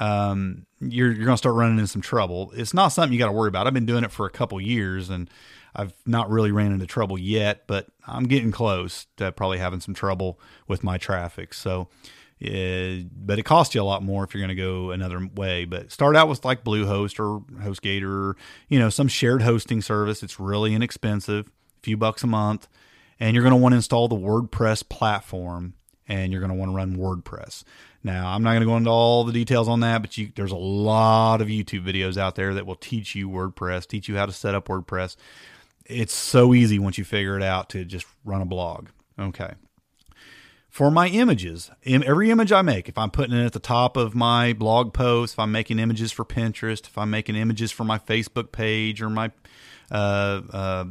um, 0.00 0.66
you're 0.80 1.12
you're 1.12 1.24
going 1.24 1.34
to 1.34 1.38
start 1.38 1.54
running 1.54 1.78
into 1.78 1.88
some 1.88 2.02
trouble. 2.02 2.52
It's 2.54 2.74
not 2.74 2.88
something 2.88 3.12
you 3.12 3.18
got 3.18 3.26
to 3.26 3.32
worry 3.32 3.48
about. 3.48 3.66
I've 3.66 3.74
been 3.74 3.86
doing 3.86 4.04
it 4.04 4.10
for 4.10 4.26
a 4.26 4.30
couple 4.30 4.60
years, 4.60 5.10
and 5.10 5.28
I've 5.74 5.94
not 6.06 6.30
really 6.30 6.52
ran 6.52 6.72
into 6.72 6.86
trouble 6.86 7.18
yet, 7.18 7.66
but 7.66 7.86
I'm 8.06 8.24
getting 8.24 8.52
close 8.52 9.06
to 9.16 9.32
probably 9.32 9.58
having 9.58 9.80
some 9.80 9.94
trouble 9.94 10.40
with 10.66 10.82
my 10.82 10.98
traffic. 10.98 11.54
So, 11.54 11.88
uh, 12.42 13.04
but 13.14 13.38
it 13.38 13.44
costs 13.44 13.74
you 13.74 13.82
a 13.82 13.84
lot 13.84 14.02
more 14.02 14.24
if 14.24 14.34
you're 14.34 14.40
going 14.40 14.56
to 14.56 14.62
go 14.62 14.90
another 14.90 15.28
way. 15.34 15.64
But 15.64 15.92
start 15.92 16.16
out 16.16 16.28
with 16.28 16.44
like 16.44 16.64
Bluehost 16.64 17.18
or 17.18 17.40
HostGator 17.62 18.30
or 18.32 18.36
you 18.68 18.78
know 18.78 18.88
some 18.88 19.08
shared 19.08 19.42
hosting 19.42 19.82
service. 19.82 20.22
It's 20.22 20.40
really 20.40 20.74
inexpensive 20.74 21.46
a 21.46 21.82
few 21.82 21.96
bucks 21.96 22.22
a 22.22 22.26
month, 22.26 22.66
and 23.20 23.34
you're 23.34 23.44
going 23.44 23.52
to 23.52 23.60
want 23.60 23.72
to 23.72 23.76
install 23.76 24.08
the 24.08 24.16
WordPress 24.16 24.88
platform 24.88 25.74
and 26.08 26.32
you're 26.32 26.40
going 26.40 26.52
to 26.52 26.58
want 26.58 26.70
to 26.70 26.76
run 26.76 26.96
WordPress. 26.96 27.64
Now, 28.04 28.34
I'm 28.34 28.42
not 28.42 28.50
going 28.50 28.62
to 28.62 28.66
go 28.66 28.76
into 28.76 28.90
all 28.90 29.24
the 29.24 29.32
details 29.32 29.68
on 29.68 29.80
that, 29.80 30.02
but 30.02 30.18
you, 30.18 30.32
there's 30.34 30.50
a 30.50 30.56
lot 30.56 31.40
of 31.40 31.48
YouTube 31.48 31.84
videos 31.84 32.16
out 32.16 32.34
there 32.34 32.54
that 32.54 32.66
will 32.66 32.74
teach 32.76 33.14
you 33.14 33.28
WordPress, 33.28 33.86
teach 33.86 34.08
you 34.08 34.16
how 34.16 34.26
to 34.26 34.32
set 34.32 34.54
up 34.54 34.68
WordPress. 34.68 35.16
It's 35.86 36.14
so 36.14 36.54
easy 36.54 36.78
once 36.78 36.98
you 36.98 37.04
figure 37.04 37.36
it 37.36 37.42
out 37.42 37.68
to 37.70 37.84
just 37.84 38.06
run 38.24 38.42
a 38.42 38.46
blog. 38.46 38.88
Okay. 39.18 39.52
For 40.68 40.90
my 40.90 41.08
images, 41.08 41.70
every 41.84 42.30
image 42.30 42.50
I 42.50 42.62
make, 42.62 42.88
if 42.88 42.96
I'm 42.96 43.10
putting 43.10 43.36
it 43.36 43.44
at 43.44 43.52
the 43.52 43.60
top 43.60 43.96
of 43.96 44.14
my 44.14 44.54
blog 44.54 44.94
post, 44.94 45.34
if 45.34 45.38
I'm 45.38 45.52
making 45.52 45.78
images 45.78 46.12
for 46.12 46.24
Pinterest, 46.24 46.86
if 46.86 46.96
I'm 46.96 47.10
making 47.10 47.36
images 47.36 47.70
for 47.70 47.84
my 47.84 47.98
Facebook 47.98 48.52
page 48.52 49.02
or 49.02 49.10
my 49.10 49.30
uh, 49.90 50.40
uh, 50.50 50.84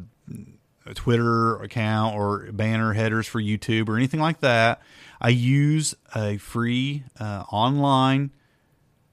Twitter 0.94 1.58
account 1.58 2.16
or 2.16 2.52
banner 2.52 2.94
headers 2.94 3.28
for 3.28 3.42
YouTube 3.42 3.90
or 3.90 3.98
anything 3.98 4.20
like 4.20 4.40
that. 4.42 4.82
I 5.20 5.30
use 5.30 5.96
a 6.16 6.38
free 6.38 7.04
uh, 7.20 7.44
online 7.52 8.32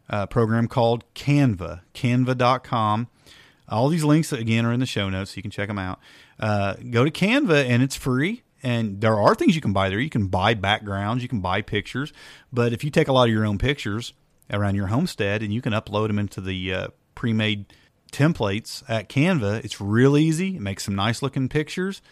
uh, 0.09 0.27
program 0.27 0.69
called 0.69 1.05
Canva, 1.15 1.83
canva.com. 1.95 3.09
All 3.69 3.89
these 3.89 4.05
links, 4.05 4.33
again, 4.33 4.65
are 4.65 4.73
in 4.73 4.81
the 4.81 4.87
show 4.87 5.11
notes, 5.11 5.33
so 5.33 5.37
you 5.37 5.43
can 5.43 5.51
check 5.51 5.69
them 5.69 5.79
out. 5.79 6.01
Uh, 6.41 6.75
go 6.91 7.05
to 7.05 7.11
Canva, 7.11 7.69
and 7.69 7.83
it's 7.83 7.97
free. 7.97 8.43
And 8.63 9.01
there 9.01 9.19
are 9.19 9.35
things 9.35 9.55
you 9.55 9.61
can 9.61 9.73
buy 9.73 9.89
there. 9.89 10.01
You 10.01 10.11
can 10.11 10.29
buy 10.29 10.55
backgrounds, 10.55 11.23
you 11.23 11.29
can 11.29 11.41
buy 11.41 11.63
pictures. 11.63 12.13
But 12.53 12.73
if 12.73 12.83
you 12.83 12.91
take 12.91 13.09
a 13.09 13.13
lot 13.13 13.29
of 13.29 13.35
your 13.35 13.47
own 13.47 13.59
pictures 13.59 14.15
around 14.51 14.75
your 14.75 14.89
homestead 14.89 15.43
and 15.43 15.53
you 15.53 15.61
can 15.61 15.73
upload 15.73 16.09
them 16.09 16.19
into 16.19 16.41
the 16.41 16.73
uh, 16.73 16.89
pre 17.15 17.33
made 17.33 17.67
templates 18.13 18.83
at 18.89 19.09
Canva. 19.09 19.65
It's 19.65 19.81
real 19.81 20.17
easy. 20.17 20.57
It 20.57 20.63
makes 20.63 20.85
some 20.85 20.95
nice 20.95 21.23
looking 21.23 21.49
pictures 21.49 22.03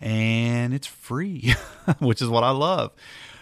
and 0.00 0.72
it's 0.72 0.86
free, 0.86 1.54
which 1.98 2.22
is 2.22 2.28
what 2.28 2.44
I 2.44 2.50
love. 2.50 2.92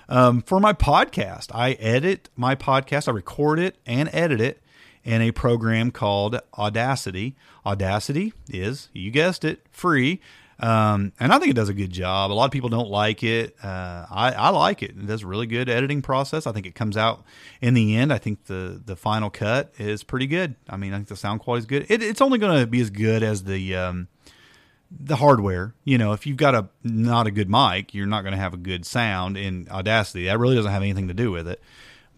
Um, 0.08 0.42
for 0.42 0.58
my 0.58 0.72
podcast, 0.72 1.54
I 1.54 1.72
edit 1.72 2.30
my 2.34 2.54
podcast, 2.54 3.08
I 3.08 3.12
record 3.12 3.58
it 3.58 3.76
and 3.86 4.08
edit 4.12 4.40
it 4.40 4.62
in 5.04 5.20
a 5.22 5.32
program 5.32 5.90
called 5.90 6.40
Audacity. 6.56 7.36
Audacity 7.64 8.32
is, 8.48 8.88
you 8.92 9.10
guessed 9.10 9.44
it, 9.44 9.66
free. 9.70 10.20
Um, 10.60 11.12
and 11.20 11.32
I 11.32 11.38
think 11.38 11.50
it 11.50 11.54
does 11.54 11.68
a 11.68 11.74
good 11.74 11.92
job. 11.92 12.32
A 12.32 12.34
lot 12.34 12.46
of 12.46 12.50
people 12.50 12.68
don't 12.68 12.90
like 12.90 13.22
it. 13.22 13.54
Uh, 13.62 14.06
I, 14.10 14.32
I, 14.36 14.48
like 14.48 14.82
it. 14.82 14.90
It 14.90 15.06
does 15.06 15.22
a 15.22 15.26
really 15.26 15.46
good 15.46 15.68
editing 15.68 16.02
process. 16.02 16.48
I 16.48 16.52
think 16.52 16.66
it 16.66 16.74
comes 16.74 16.96
out 16.96 17.22
in 17.60 17.74
the 17.74 17.96
end. 17.96 18.12
I 18.12 18.18
think 18.18 18.46
the 18.46 18.80
the 18.84 18.96
final 18.96 19.30
cut 19.30 19.72
is 19.78 20.02
pretty 20.02 20.26
good. 20.26 20.56
I 20.68 20.76
mean, 20.76 20.92
I 20.92 20.96
think 20.96 21.08
the 21.08 21.16
sound 21.16 21.40
quality 21.40 21.60
is 21.60 21.66
good. 21.66 21.86
It, 21.88 22.02
it's 22.02 22.20
only 22.20 22.38
going 22.38 22.58
to 22.58 22.66
be 22.66 22.80
as 22.80 22.90
good 22.90 23.22
as 23.22 23.44
the 23.44 23.76
um, 23.76 24.08
the 24.90 25.16
hardware. 25.16 25.74
You 25.84 25.96
know, 25.96 26.12
if 26.12 26.26
you've 26.26 26.36
got 26.36 26.56
a 26.56 26.68
not 26.82 27.28
a 27.28 27.30
good 27.30 27.48
mic, 27.48 27.94
you're 27.94 28.06
not 28.06 28.22
going 28.22 28.34
to 28.34 28.40
have 28.40 28.54
a 28.54 28.58
good 28.58 28.84
sound 28.84 29.36
in 29.36 29.68
Audacity. 29.70 30.24
That 30.24 30.40
really 30.40 30.56
doesn't 30.56 30.72
have 30.72 30.82
anything 30.82 31.06
to 31.06 31.14
do 31.14 31.30
with 31.30 31.46
it. 31.46 31.62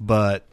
But 0.00 0.46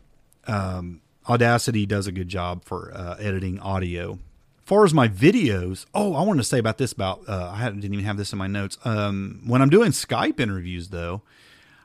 um, 0.45 0.99
Audacity 1.29 1.85
does 1.85 2.05
a 2.05 2.11
good 2.11 2.27
job 2.27 2.65
for 2.65 2.91
uh, 2.93 3.15
editing 3.17 3.61
audio 3.61 4.19
far 4.67 4.83
as 4.83 4.93
my 4.93 5.07
videos, 5.07 5.85
oh, 5.93 6.13
I 6.13 6.23
wanted 6.23 6.41
to 6.41 6.43
say 6.43 6.59
about 6.59 6.77
this. 6.77 6.91
About 6.91 7.21
uh, 7.27 7.53
I 7.55 7.63
didn't 7.69 7.85
even 7.85 8.03
have 8.03 8.17
this 8.17 8.33
in 8.33 8.37
my 8.37 8.47
notes. 8.47 8.77
Um, 8.83 9.41
when 9.47 9.61
I'm 9.61 9.69
doing 9.69 9.91
Skype 9.91 10.41
interviews, 10.41 10.89
though, 10.89 11.21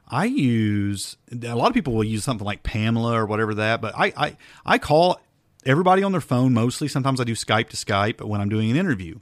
I 0.09 0.25
use 0.25 1.16
a 1.31 1.55
lot 1.55 1.68
of 1.68 1.75
people 1.75 1.95
will 1.95 2.03
use 2.03 2.25
something 2.25 2.45
like 2.45 2.64
Pamela 2.64 3.14
or 3.14 3.25
whatever 3.25 3.55
that, 3.55 3.81
but 3.81 3.95
I 3.97 4.12
I, 4.16 4.37
I 4.66 4.79
call 4.79 5.21
everybody 5.64 6.03
on 6.03 6.11
their 6.11 6.21
phone 6.21 6.53
mostly. 6.53 6.88
Sometimes 6.88 7.21
I 7.21 7.25
do 7.25 7.35
Skype 7.35 7.68
to 7.68 7.77
Skype 7.77 8.16
but 8.16 8.27
when 8.27 8.40
I'm 8.40 8.49
doing 8.49 8.68
an 8.68 8.77
interview. 8.77 9.21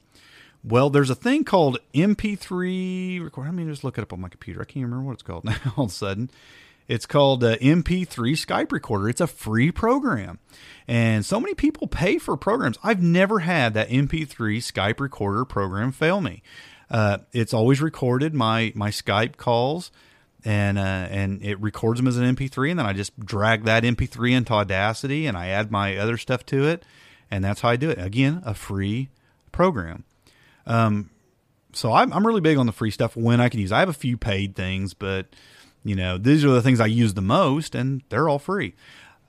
Well, 0.65 0.89
there's 0.89 1.11
a 1.11 1.15
thing 1.15 1.45
called 1.45 1.79
MP3 1.95 3.23
record. 3.23 3.45
Let 3.45 3.55
me 3.55 3.65
just 3.65 3.85
look 3.85 3.99
it 3.99 4.03
up 4.03 4.13
on 4.13 4.21
my 4.21 4.29
computer. 4.29 4.61
I 4.61 4.65
can't 4.65 4.85
remember 4.85 5.05
what 5.05 5.15
it's 5.15 5.23
called 5.23 5.45
now. 5.45 5.57
All 5.77 5.85
of 5.85 5.91
a 5.91 5.95
sudden, 5.95 6.31
it's 6.91 7.07
called 7.07 7.45
uh, 7.45 7.57
MP3 7.59 8.09
Skype 8.33 8.73
Recorder. 8.73 9.09
It's 9.09 9.21
a 9.21 9.29
free 9.29 9.71
program. 9.71 10.41
And 10.89 11.25
so 11.25 11.39
many 11.39 11.55
people 11.55 11.87
pay 11.87 12.19
for 12.19 12.37
programs. 12.37 12.79
I've 12.83 13.01
never 13.01 13.39
had 13.39 13.75
that 13.75 13.91
MP3 13.91 14.57
Skype 14.57 14.99
Recorder 14.99 15.45
program 15.45 15.93
fail 15.93 16.21
me. 16.21 16.43
Uh, 16.91 17.19
it's 17.33 17.55
always 17.55 17.81
recorded 17.81 18.35
my 18.35 18.73
my 18.75 18.91
Skype 18.91 19.37
calls, 19.37 19.93
and 20.45 20.77
uh, 20.79 21.07
and 21.11 21.41
it 21.45 21.61
records 21.61 22.01
them 22.01 22.09
as 22.09 22.17
an 22.17 22.35
MP3, 22.35 22.71
and 22.71 22.81
then 22.81 22.87
I 22.87 22.93
just 22.93 23.19
drag 23.21 23.63
that 23.67 23.85
MP3 23.85 24.33
into 24.33 24.53
Audacity, 24.53 25.29
and 25.29 25.37
I 25.37 25.47
add 25.47 25.71
my 25.71 25.97
other 25.97 26.17
stuff 26.17 26.45
to 26.47 26.67
it, 26.67 26.85
and 27.31 27.45
that's 27.45 27.61
how 27.61 27.69
I 27.69 27.77
do 27.77 27.91
it. 27.91 28.01
Again, 28.01 28.43
a 28.45 28.55
free 28.55 29.11
program. 29.53 30.03
Um, 30.67 31.11
so 31.73 31.93
I'm 31.93 32.13
I'm 32.13 32.27
really 32.27 32.41
big 32.41 32.59
on 32.59 32.67
the 32.67 32.73
free 32.73 32.91
stuff 32.91 33.15
when 33.15 33.41
I 33.41 33.49
can 33.49 33.61
use. 33.61 33.71
I 33.71 33.79
have 33.79 33.89
a 33.89 33.93
few 33.93 34.17
paid 34.17 34.57
things, 34.57 34.93
but 34.93 35.27
you 35.85 35.97
know, 35.97 36.19
these 36.19 36.45
are 36.45 36.51
the 36.51 36.63
things 36.63 36.81
I 36.81 36.87
use 36.87 37.15
the 37.15 37.23
most, 37.23 37.75
and 37.75 38.03
they're 38.09 38.29
all 38.29 38.39
free. 38.39 38.75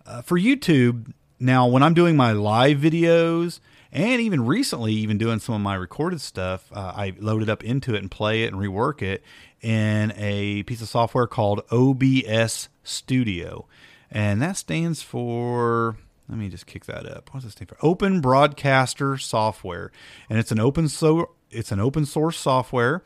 Uh, 0.06 0.22
for 0.22 0.38
YouTube, 0.38 1.14
now 1.40 1.68
when 1.68 1.84
I'm 1.84 1.94
doing 1.94 2.16
my 2.16 2.32
live 2.32 2.78
videos, 2.78 3.60
and 3.92 4.22
even 4.22 4.46
recently, 4.46 4.94
even 4.94 5.18
doing 5.18 5.40
some 5.40 5.56
of 5.56 5.62
my 5.62 5.76
recorded 5.76 6.22
stuff, 6.22 6.72
uh, 6.74 6.94
I 6.96 7.14
load 7.20 7.42
it 7.42 7.50
up 7.50 7.64
into 7.64 7.94
it 7.94 8.00
and 8.00 8.10
play 8.10 8.44
it 8.44 8.54
and 8.54 8.62
rework 8.62 9.02
it 9.02 9.24
in 9.62 10.14
a 10.16 10.64
piece 10.64 10.82
of 10.82 10.88
software 10.88 11.28
called 11.28 11.62
OBS 11.72 12.70
Studio. 12.84 13.68
And 14.10 14.42
that 14.42 14.58
stands 14.58 15.02
for, 15.02 15.97
let 16.30 16.38
me 16.38 16.49
just 16.49 16.68
kick 16.68 16.86
that 16.86 17.06
up. 17.06 17.34
What 17.34 17.41
does 17.41 17.49
it 17.49 17.52
stand 17.52 17.70
for? 17.70 17.78
Open 17.82 18.22
Broadcaster 18.22 19.18
Software. 19.18 19.91
And 20.30 20.39
it's 20.39 20.52
an 20.52 20.60
open 20.60 20.88
so 20.88 21.32
it's 21.49 21.72
an 21.72 21.82
open 21.82 22.06
source 22.06 22.38
software 22.38 23.04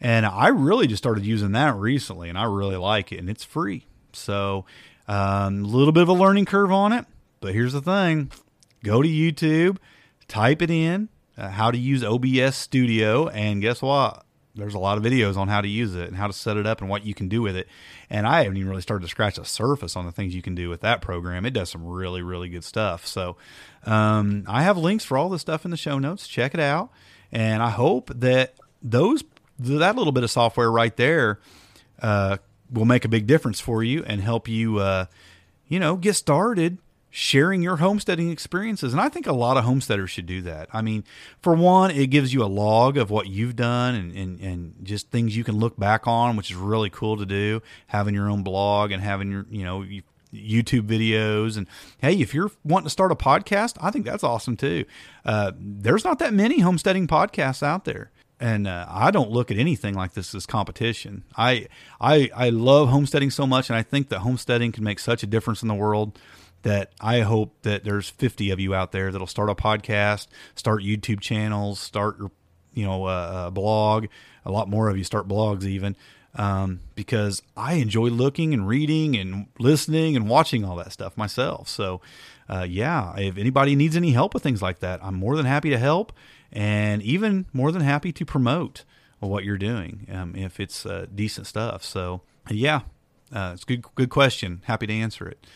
and 0.00 0.24
I 0.24 0.48
really 0.48 0.86
just 0.86 1.02
started 1.02 1.24
using 1.24 1.52
that 1.52 1.74
recently, 1.76 2.28
and 2.28 2.38
I 2.38 2.44
really 2.44 2.76
like 2.76 3.12
it, 3.12 3.18
and 3.18 3.28
it's 3.28 3.44
free. 3.44 3.86
So 4.12 4.64
a 5.08 5.14
um, 5.14 5.64
little 5.64 5.92
bit 5.92 6.02
of 6.02 6.08
a 6.08 6.14
learning 6.14 6.46
curve 6.46 6.72
on 6.72 6.92
it, 6.92 7.04
but 7.40 7.54
here's 7.54 7.72
the 7.72 7.82
thing: 7.82 8.32
go 8.82 9.02
to 9.02 9.08
YouTube, 9.08 9.78
type 10.28 10.62
it 10.62 10.70
in, 10.70 11.08
uh, 11.36 11.48
how 11.48 11.70
to 11.70 11.78
use 11.78 12.02
OBS 12.02 12.56
Studio, 12.56 13.28
and 13.28 13.60
guess 13.60 13.82
what? 13.82 14.24
There's 14.54 14.74
a 14.74 14.78
lot 14.78 14.98
of 14.98 15.04
videos 15.04 15.36
on 15.36 15.48
how 15.48 15.60
to 15.60 15.68
use 15.68 15.94
it 15.94 16.08
and 16.08 16.16
how 16.16 16.26
to 16.26 16.32
set 16.32 16.56
it 16.56 16.66
up 16.66 16.80
and 16.80 16.90
what 16.90 17.06
you 17.06 17.14
can 17.14 17.28
do 17.28 17.40
with 17.40 17.56
it. 17.56 17.68
And 18.08 18.26
I 18.26 18.42
haven't 18.42 18.56
even 18.56 18.68
really 18.68 18.82
started 18.82 19.04
to 19.04 19.08
scratch 19.08 19.36
the 19.36 19.44
surface 19.44 19.94
on 19.94 20.06
the 20.06 20.12
things 20.12 20.34
you 20.34 20.42
can 20.42 20.56
do 20.56 20.68
with 20.68 20.80
that 20.80 21.00
program. 21.00 21.46
It 21.46 21.52
does 21.52 21.70
some 21.70 21.86
really, 21.86 22.20
really 22.20 22.48
good 22.48 22.64
stuff. 22.64 23.06
So 23.06 23.36
um, 23.86 24.44
I 24.48 24.62
have 24.62 24.76
links 24.76 25.04
for 25.04 25.16
all 25.16 25.28
this 25.28 25.40
stuff 25.40 25.64
in 25.64 25.70
the 25.70 25.76
show 25.76 25.98
notes. 25.98 26.26
Check 26.26 26.52
it 26.52 26.60
out. 26.60 26.90
And 27.30 27.62
I 27.62 27.70
hope 27.70 28.10
that 28.14 28.54
those 28.82 29.22
that 29.60 29.96
little 29.96 30.12
bit 30.12 30.24
of 30.24 30.30
software 30.30 30.70
right 30.70 30.96
there 30.96 31.38
uh, 32.02 32.38
will 32.72 32.84
make 32.84 33.04
a 33.04 33.08
big 33.08 33.26
difference 33.26 33.60
for 33.60 33.82
you 33.82 34.04
and 34.06 34.20
help 34.20 34.48
you, 34.48 34.78
uh, 34.78 35.06
you 35.68 35.78
know, 35.78 35.96
get 35.96 36.14
started 36.14 36.78
sharing 37.10 37.60
your 37.60 37.76
homesteading 37.76 38.30
experiences. 38.30 38.92
And 38.92 39.00
I 39.00 39.08
think 39.08 39.26
a 39.26 39.32
lot 39.32 39.56
of 39.56 39.64
homesteaders 39.64 40.10
should 40.10 40.26
do 40.26 40.42
that. 40.42 40.68
I 40.72 40.80
mean, 40.80 41.04
for 41.42 41.54
one, 41.54 41.90
it 41.90 42.06
gives 42.06 42.32
you 42.32 42.44
a 42.44 42.46
log 42.46 42.96
of 42.96 43.10
what 43.10 43.26
you've 43.26 43.56
done 43.56 43.96
and, 43.96 44.16
and, 44.16 44.40
and 44.40 44.74
just 44.84 45.10
things 45.10 45.36
you 45.36 45.42
can 45.42 45.58
look 45.58 45.76
back 45.76 46.06
on, 46.06 46.36
which 46.36 46.50
is 46.50 46.56
really 46.56 46.90
cool 46.90 47.16
to 47.16 47.26
do. 47.26 47.62
Having 47.88 48.14
your 48.14 48.30
own 48.30 48.44
blog 48.44 48.92
and 48.92 49.02
having 49.02 49.30
your, 49.32 49.46
you 49.50 49.64
know, 49.64 49.84
YouTube 50.32 50.86
videos. 50.86 51.56
And 51.56 51.66
hey, 51.98 52.14
if 52.14 52.32
you're 52.32 52.52
wanting 52.64 52.86
to 52.86 52.90
start 52.90 53.10
a 53.10 53.16
podcast, 53.16 53.76
I 53.80 53.90
think 53.90 54.04
that's 54.04 54.22
awesome 54.22 54.56
too. 54.56 54.84
Uh, 55.24 55.50
there's 55.58 56.04
not 56.04 56.20
that 56.20 56.32
many 56.32 56.60
homesteading 56.60 57.08
podcasts 57.08 57.62
out 57.62 57.84
there. 57.84 58.12
And 58.40 58.66
uh, 58.66 58.86
I 58.88 59.10
don't 59.10 59.30
look 59.30 59.50
at 59.50 59.58
anything 59.58 59.94
like 59.94 60.14
this 60.14 60.34
as 60.34 60.46
competition. 60.46 61.24
I, 61.36 61.68
I 62.00 62.30
I 62.34 62.48
love 62.48 62.88
homesteading 62.88 63.30
so 63.30 63.46
much, 63.46 63.68
and 63.68 63.76
I 63.76 63.82
think 63.82 64.08
that 64.08 64.20
homesteading 64.20 64.72
can 64.72 64.82
make 64.82 64.98
such 64.98 65.22
a 65.22 65.26
difference 65.26 65.60
in 65.60 65.68
the 65.68 65.74
world 65.74 66.18
that 66.62 66.92
I 67.00 67.20
hope 67.20 67.54
that 67.62 67.84
there's 67.84 68.10
50 68.10 68.50
of 68.50 68.60
you 68.60 68.74
out 68.74 68.92
there 68.92 69.12
that'll 69.12 69.26
start 69.26 69.50
a 69.50 69.54
podcast, 69.54 70.26
start 70.54 70.82
YouTube 70.82 71.20
channels, 71.20 71.80
start 71.80 72.18
your, 72.18 72.30
you 72.74 72.84
know, 72.84 73.06
a, 73.08 73.46
a 73.46 73.50
blog. 73.50 74.06
A 74.44 74.50
lot 74.50 74.68
more 74.68 74.88
of 74.88 74.96
you 74.96 75.04
start 75.04 75.28
blogs 75.28 75.64
even, 75.64 75.96
um, 76.34 76.80
because 76.94 77.42
I 77.56 77.74
enjoy 77.74 78.08
looking 78.08 78.54
and 78.54 78.66
reading 78.66 79.16
and 79.16 79.46
listening 79.58 80.16
and 80.16 80.28
watching 80.28 80.64
all 80.64 80.76
that 80.76 80.92
stuff 80.92 81.16
myself. 81.16 81.68
So, 81.68 82.00
uh, 82.48 82.66
yeah, 82.68 83.16
if 83.16 83.38
anybody 83.38 83.76
needs 83.76 83.96
any 83.96 84.12
help 84.12 84.34
with 84.34 84.42
things 84.42 84.62
like 84.62 84.80
that, 84.80 85.02
I'm 85.02 85.14
more 85.14 85.36
than 85.36 85.46
happy 85.46 85.70
to 85.70 85.78
help, 85.78 86.12
and 86.52 87.02
even 87.02 87.46
more 87.52 87.72
than 87.72 87.82
happy 87.82 88.12
to 88.12 88.24
promote 88.24 88.84
what 89.20 89.44
you're 89.44 89.58
doing 89.58 90.06
um, 90.12 90.34
if 90.34 90.58
it's 90.58 90.86
uh, 90.86 91.06
decent 91.14 91.46
stuff. 91.46 91.84
So, 91.84 92.22
yeah, 92.48 92.80
uh, 93.32 93.52
it's 93.54 93.64
good. 93.64 93.84
Good 93.94 94.10
question. 94.10 94.62
Happy 94.64 94.86
to 94.86 94.92
answer 94.92 95.28
it. 95.28 95.46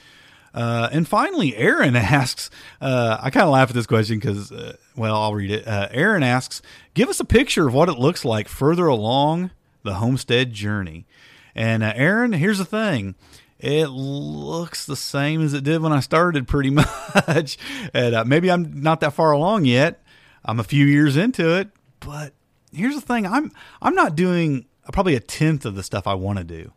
Uh, 0.55 0.89
and 0.93 1.09
finally, 1.09 1.57
Aaron 1.57 1.97
asks, 1.97 2.49
uh, 2.81 3.19
I 3.21 3.31
kind 3.31 3.45
of 3.45 3.51
laugh 3.51 3.71
at 3.71 3.75
this 3.75 3.87
question 3.87 4.19
because, 4.19 4.53
uh, 4.53 4.77
well, 4.97 5.17
I'll 5.17 5.35
read 5.35 5.51
it. 5.51 5.67
Uh, 5.67 5.89
Aaron 5.91 6.23
asks, 6.23 6.63
give 6.95 7.09
us 7.09 7.19
a 7.21 7.25
picture 7.25 7.67
of 7.67 7.75
what 7.75 7.89
it 7.89 7.99
looks 7.99 8.25
like 8.25 8.49
further 8.49 8.87
along 8.87 9.51
the 9.83 9.95
homestead 9.95 10.53
journey. 10.53 11.07
And 11.55 11.83
uh, 11.83 11.93
Aaron, 11.97 12.33
here's 12.33 12.59
the 12.59 12.65
thing. 12.65 13.17
It 13.59 13.87
looks 13.87 14.85
the 14.85 14.97
same 14.97 15.43
as 15.43 15.55
it 15.55 15.65
did 15.65 15.81
when 15.81 15.93
I 15.93 16.01
started, 16.01 16.47
pretty 16.47 16.71
much. 16.71 17.59
and 17.93 18.15
uh, 18.15 18.25
maybe 18.25 18.51
I'm 18.51 18.83
not 18.83 19.01
that 19.01 19.15
far 19.15 19.33
along 19.33 19.65
yet. 19.65 20.03
I'm 20.45 20.61
a 20.61 20.65
few 20.65 20.85
years 20.85 21.17
into 21.17 21.57
it, 21.57 21.71
but 22.01 22.33
here's 22.73 22.95
the 22.95 23.01
thing: 23.01 23.27
I'm 23.27 23.53
I'm 23.81 23.95
not 23.95 24.17
doing 24.17 24.67
probably 24.93 25.15
a 25.15 25.21
tenth 25.21 25.65
of 25.65 25.75
the 25.75 25.83
stuff 25.83 26.07
I 26.07 26.15
want 26.15 26.39
to 26.39 26.45
do 26.45 26.73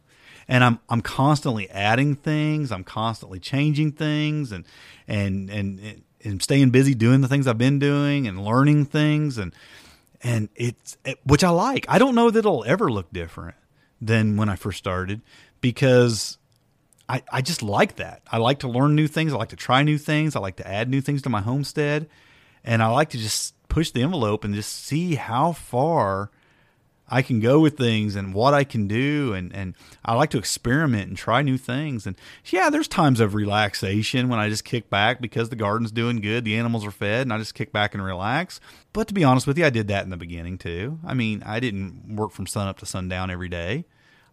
and 0.47 0.63
I'm 0.63 0.79
I'm 0.89 1.01
constantly 1.01 1.69
adding 1.69 2.15
things. 2.15 2.71
I'm 2.71 2.83
constantly 2.83 3.39
changing 3.39 3.93
things, 3.93 4.51
and 4.51 4.65
and 5.07 5.49
and 5.49 6.03
and 6.23 6.41
staying 6.41 6.69
busy 6.69 6.93
doing 6.93 7.21
the 7.21 7.27
things 7.27 7.47
I've 7.47 7.57
been 7.57 7.79
doing 7.79 8.27
and 8.27 8.43
learning 8.43 8.85
things, 8.85 9.37
and 9.37 9.53
and 10.23 10.49
it's 10.55 10.97
which 11.23 11.43
I 11.43 11.49
like. 11.49 11.85
I 11.89 11.99
don't 11.99 12.15
know 12.15 12.31
that 12.31 12.39
it'll 12.39 12.63
ever 12.65 12.91
look 12.91 13.11
different 13.11 13.55
than 14.01 14.37
when 14.37 14.49
I 14.49 14.55
first 14.55 14.77
started 14.77 15.21
because 15.59 16.37
I 17.09 17.23
I 17.31 17.41
just 17.41 17.61
like 17.61 17.97
that. 17.97 18.21
I 18.31 18.37
like 18.37 18.59
to 18.59 18.69
learn 18.69 18.95
new 18.95 19.07
things. 19.07 19.33
I 19.33 19.37
like 19.37 19.49
to 19.49 19.55
try 19.57 19.83
new 19.83 19.97
things. 19.97 20.35
I 20.35 20.39
like 20.39 20.57
to 20.57 20.67
add 20.67 20.89
new 20.89 21.01
things 21.01 21.21
to 21.23 21.29
my 21.29 21.41
homestead, 21.41 22.07
and 22.63 22.81
I 22.81 22.87
like 22.87 23.09
to 23.09 23.17
just 23.17 23.53
push 23.69 23.91
the 23.91 24.01
envelope 24.01 24.43
and 24.43 24.53
just 24.53 24.71
see 24.85 25.15
how 25.15 25.51
far 25.51 26.31
I 27.09 27.21
can 27.21 27.39
go 27.39 27.59
with 27.59 27.77
things 27.77 28.15
and 28.15 28.33
what 28.33 28.53
I 28.53 28.63
can 28.63 28.87
do. 28.87 29.33
And 29.33 29.55
and 29.55 29.75
I 30.03 30.13
like 30.15 30.29
to 30.31 30.37
experiment 30.37 31.07
and 31.07 31.17
try 31.17 31.41
new 31.41 31.57
things. 31.57 32.05
And 32.05 32.17
yeah 32.45 32.69
there's 32.69 32.87
times 32.87 33.19
of 33.19 33.33
relaxation 33.33 34.29
when 34.29 34.39
I 34.39 34.49
just 34.49 34.65
kick 34.65 34.89
back 34.89 35.21
because 35.21 35.49
the 35.49 35.55
garden's 35.55 35.91
doing 35.91 36.21
good 36.21 36.43
the 36.43 36.57
animals 36.57 36.85
are 36.85 36.91
fed 36.91 37.21
and 37.21 37.33
I 37.33 37.37
just 37.37 37.55
kick 37.55 37.71
back 37.71 37.93
and 37.93 38.03
relax. 38.03 38.59
But 38.93 39.07
to 39.07 39.13
be 39.13 39.23
honest 39.23 39.47
with 39.47 39.57
you 39.57 39.65
I 39.65 39.69
did 39.69 39.87
that 39.87 40.03
in 40.03 40.09
the 40.09 40.17
beginning 40.17 40.57
too. 40.57 40.99
I 41.05 41.13
mean 41.13 41.43
I 41.45 41.59
didn't 41.59 42.15
work 42.15 42.31
from 42.31 42.47
sun 42.47 42.67
up 42.67 42.79
to 42.79 42.85
sundown 42.85 43.31
every 43.31 43.49
day. 43.49 43.85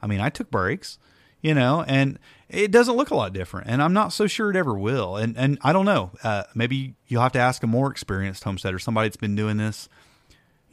I 0.02 0.06
mean 0.06 0.20
I 0.20 0.30
took 0.30 0.50
breaks 0.50 0.98
you 1.44 1.54
know 1.54 1.84
and 1.86 2.18
it 2.48 2.72
doesn't 2.72 2.96
look 2.96 3.10
a 3.10 3.14
lot 3.14 3.32
different 3.32 3.68
and 3.68 3.80
I'm 3.80 3.92
not 3.92 4.12
so 4.12 4.26
sure 4.26 4.50
it 4.50 4.56
ever 4.56 4.76
will 4.76 5.16
and 5.16 5.36
and 5.36 5.58
I 5.62 5.72
don't 5.72 5.84
know 5.84 6.10
uh, 6.24 6.42
maybe 6.56 6.94
you'll 7.06 7.22
have 7.22 7.32
to 7.32 7.38
ask 7.38 7.62
a 7.62 7.68
more 7.68 7.88
experienced 7.90 8.42
homesteader 8.42 8.80
somebody 8.80 9.08
that's 9.08 9.16
been 9.16 9.36
doing 9.36 9.58
this 9.58 9.88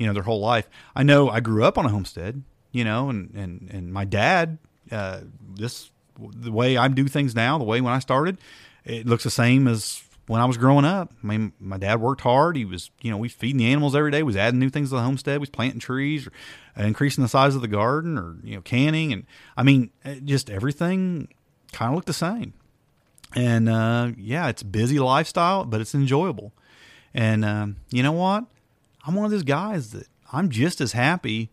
you 0.01 0.07
know, 0.07 0.13
their 0.13 0.24
whole 0.24 0.39
life. 0.39 0.67
I 0.95 1.03
know 1.03 1.30
I 1.30 1.41
grew 1.41 1.63
up 1.63 1.78
on 1.78 1.86
a 1.86 1.89
homestead, 1.89 2.41
you 2.72 2.84
know, 2.84 3.11
and, 3.11 3.32
and, 3.36 3.69
and 3.72 3.93
my 3.93 4.03
dad, 4.03 4.57
uh, 4.91 5.19
this, 5.53 5.91
the 6.17 6.51
way 6.51 6.76
I 6.76 6.88
do 6.88 7.07
things 7.07 7.36
now, 7.36 7.59
the 7.59 7.65
way 7.65 7.82
when 7.82 7.93
I 7.93 7.99
started, 7.99 8.39
it 8.84 9.05
looks 9.05 9.24
the 9.24 9.30
same 9.30 9.67
as 9.67 10.01
when 10.32 10.40
I 10.40 10.46
was 10.46 10.56
growing 10.56 10.86
up. 10.86 11.12
I 11.22 11.28
mean, 11.28 11.52
my 11.60 11.78
dad 11.78 12.00
worked 12.00 12.22
hard. 12.22 12.56
He 12.56 12.64
was, 12.64 12.90
you 13.02 13.12
know, 13.12 13.18
we 13.18 13.28
feeding 13.28 13.58
the 13.58 13.70
animals 13.70 13.98
every 13.98 14.12
day. 14.12 14.24
Was 14.24 14.38
adding 14.38 14.62
new 14.62 14.70
things 14.70 14.88
to 14.90 14.96
the 14.96 15.02
homestead. 15.02 15.42
Was 15.42 15.50
planting 15.50 15.82
trees, 15.82 16.26
or 16.26 16.32
increasing 16.78 17.22
the 17.22 17.28
size 17.28 17.54
of 17.54 17.60
the 17.60 17.68
garden, 17.68 18.18
or 18.18 18.38
you 18.42 18.56
know, 18.56 18.62
canning, 18.62 19.12
and 19.12 19.26
I 19.58 19.64
mean, 19.64 19.92
just 20.24 20.50
everything 20.50 21.28
kind 21.74 21.90
of 21.90 21.96
looked 21.96 22.08
the 22.08 22.14
same. 22.14 22.54
And 23.36 23.68
uh, 23.68 24.12
yeah, 24.18 24.48
it's 24.48 24.64
busy 24.64 25.00
lifestyle, 25.00 25.66
but 25.66 25.82
it's 25.82 25.94
enjoyable. 25.94 26.54
And 27.14 27.44
um, 27.44 27.76
you 27.90 28.02
know 28.02 28.14
what? 28.14 28.46
I'm 29.06 29.16
one 29.16 29.26
of 29.26 29.32
those 29.32 29.44
guys 29.44 29.92
that 29.92 30.08
I'm 30.32 30.50
just 30.50 30.80
as 30.80 30.94
happy. 30.94 31.50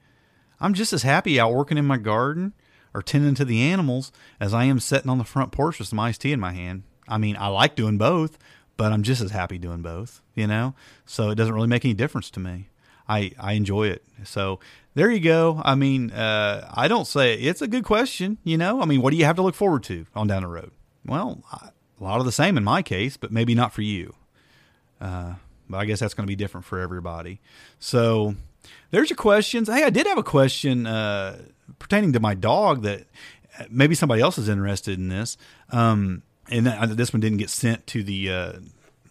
I'm 0.60 0.72
just 0.72 0.92
as 0.92 1.02
happy 1.02 1.40
out 1.40 1.52
working 1.52 1.78
in 1.78 1.84
my 1.84 1.96
garden 1.96 2.52
or 2.94 3.02
tending 3.02 3.34
to 3.34 3.44
the 3.44 3.60
animals 3.60 4.12
as 4.38 4.54
I 4.54 4.64
am 4.64 4.78
sitting 4.78 5.10
on 5.10 5.18
the 5.18 5.24
front 5.24 5.50
porch 5.50 5.80
with 5.80 5.88
some 5.88 5.98
iced 5.98 6.20
tea 6.20 6.30
in 6.30 6.38
my 6.38 6.52
hand. 6.52 6.84
I 7.08 7.18
mean, 7.18 7.36
I 7.38 7.48
like 7.48 7.74
doing 7.74 7.98
both, 7.98 8.38
but 8.78 8.92
I'm 8.92 9.02
just 9.02 9.20
as 9.20 9.32
happy 9.32 9.58
doing 9.58 9.82
both, 9.82 10.22
you 10.34 10.46
know? 10.46 10.72
So 11.04 11.28
it 11.30 11.34
doesn't 11.34 11.52
really 11.52 11.66
make 11.66 11.84
any 11.84 11.92
difference 11.94 12.30
to 12.30 12.40
me. 12.40 12.68
I, 13.08 13.32
I 13.38 13.52
enjoy 13.54 13.88
it. 13.88 14.04
So 14.24 14.60
there 14.94 15.10
you 15.10 15.20
go. 15.20 15.60
I 15.64 15.74
mean, 15.74 16.12
uh, 16.12 16.70
I 16.72 16.88
don't 16.88 17.06
say 17.06 17.34
it's 17.34 17.60
a 17.60 17.66
good 17.66 17.84
question, 17.84 18.38
you 18.44 18.56
know? 18.56 18.80
I 18.80 18.86
mean, 18.86 19.02
what 19.02 19.10
do 19.10 19.16
you 19.16 19.24
have 19.26 19.36
to 19.36 19.42
look 19.42 19.56
forward 19.56 19.82
to 19.84 20.06
on 20.14 20.28
down 20.28 20.42
the 20.42 20.48
road? 20.48 20.70
Well, 21.04 21.42
a 21.52 22.04
lot 22.04 22.20
of 22.20 22.24
the 22.24 22.32
same 22.32 22.56
in 22.56 22.64
my 22.64 22.80
case, 22.82 23.16
but 23.16 23.32
maybe 23.32 23.54
not 23.54 23.72
for 23.72 23.82
you. 23.82 24.14
Uh, 25.00 25.34
but 25.68 25.78
I 25.78 25.84
guess 25.84 25.98
that's 25.98 26.14
going 26.14 26.26
to 26.26 26.30
be 26.30 26.36
different 26.36 26.64
for 26.64 26.78
everybody. 26.78 27.40
So 27.80 28.36
there's 28.90 29.10
your 29.10 29.16
questions. 29.16 29.68
Hey, 29.68 29.82
I 29.82 29.90
did 29.90 30.06
have 30.06 30.18
a 30.18 30.22
question 30.22 30.86
uh, 30.86 31.42
pertaining 31.80 32.12
to 32.12 32.20
my 32.20 32.34
dog 32.34 32.82
that 32.82 33.06
uh, 33.58 33.64
maybe 33.70 33.96
somebody 33.96 34.22
else 34.22 34.38
is 34.38 34.48
interested 34.48 34.98
in 34.98 35.08
this. 35.08 35.36
Um, 35.70 36.22
and 36.50 36.66
this 36.92 37.12
one 37.12 37.20
didn't 37.20 37.38
get 37.38 37.50
sent 37.50 37.86
to 37.88 38.02
the 38.02 38.30
uh, 38.30 38.52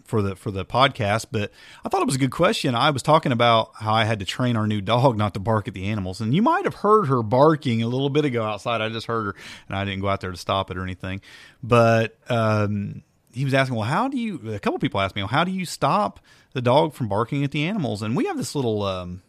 for 0.07 0.21
the 0.21 0.35
for 0.35 0.51
the 0.51 0.65
podcast, 0.65 1.27
but 1.31 1.51
I 1.83 1.89
thought 1.89 2.01
it 2.01 2.05
was 2.05 2.15
a 2.15 2.19
good 2.19 2.31
question. 2.31 2.73
I 2.73 2.89
was 2.89 3.03
talking 3.03 3.31
about 3.31 3.71
how 3.75 3.93
I 3.93 4.05
had 4.05 4.19
to 4.19 4.25
train 4.25 4.55
our 4.55 4.65
new 4.65 4.81
dog 4.81 5.17
not 5.17 5.33
to 5.35 5.39
bark 5.39 5.67
at 5.67 5.73
the 5.73 5.85
animals, 5.87 6.21
and 6.21 6.33
you 6.33 6.41
might 6.41 6.63
have 6.63 6.75
heard 6.75 7.07
her 7.07 7.21
barking 7.21 7.83
a 7.83 7.87
little 7.87 8.09
bit 8.09 8.25
ago 8.25 8.43
outside. 8.43 8.81
I 8.81 8.89
just 8.89 9.07
heard 9.07 9.25
her, 9.25 9.35
and 9.67 9.77
I 9.77 9.85
didn't 9.85 10.01
go 10.01 10.07
out 10.07 10.21
there 10.21 10.31
to 10.31 10.37
stop 10.37 10.71
it 10.71 10.77
or 10.77 10.83
anything. 10.83 11.21
But 11.61 12.17
um, 12.29 13.03
he 13.33 13.45
was 13.45 13.53
asking, 13.53 13.75
well, 13.75 13.87
how 13.87 14.07
do 14.07 14.17
you? 14.17 14.53
A 14.53 14.59
couple 14.59 14.79
people 14.79 14.99
asked 14.99 15.15
me, 15.15 15.21
well, 15.21 15.29
how 15.29 15.43
do 15.43 15.51
you 15.51 15.65
stop 15.65 16.19
the 16.53 16.61
dog 16.61 16.93
from 16.93 17.07
barking 17.07 17.43
at 17.43 17.51
the 17.51 17.65
animals? 17.65 18.01
And 18.01 18.15
we 18.15 18.25
have 18.25 18.37
this 18.37 18.55
little. 18.55 18.83
Um, 18.83 19.21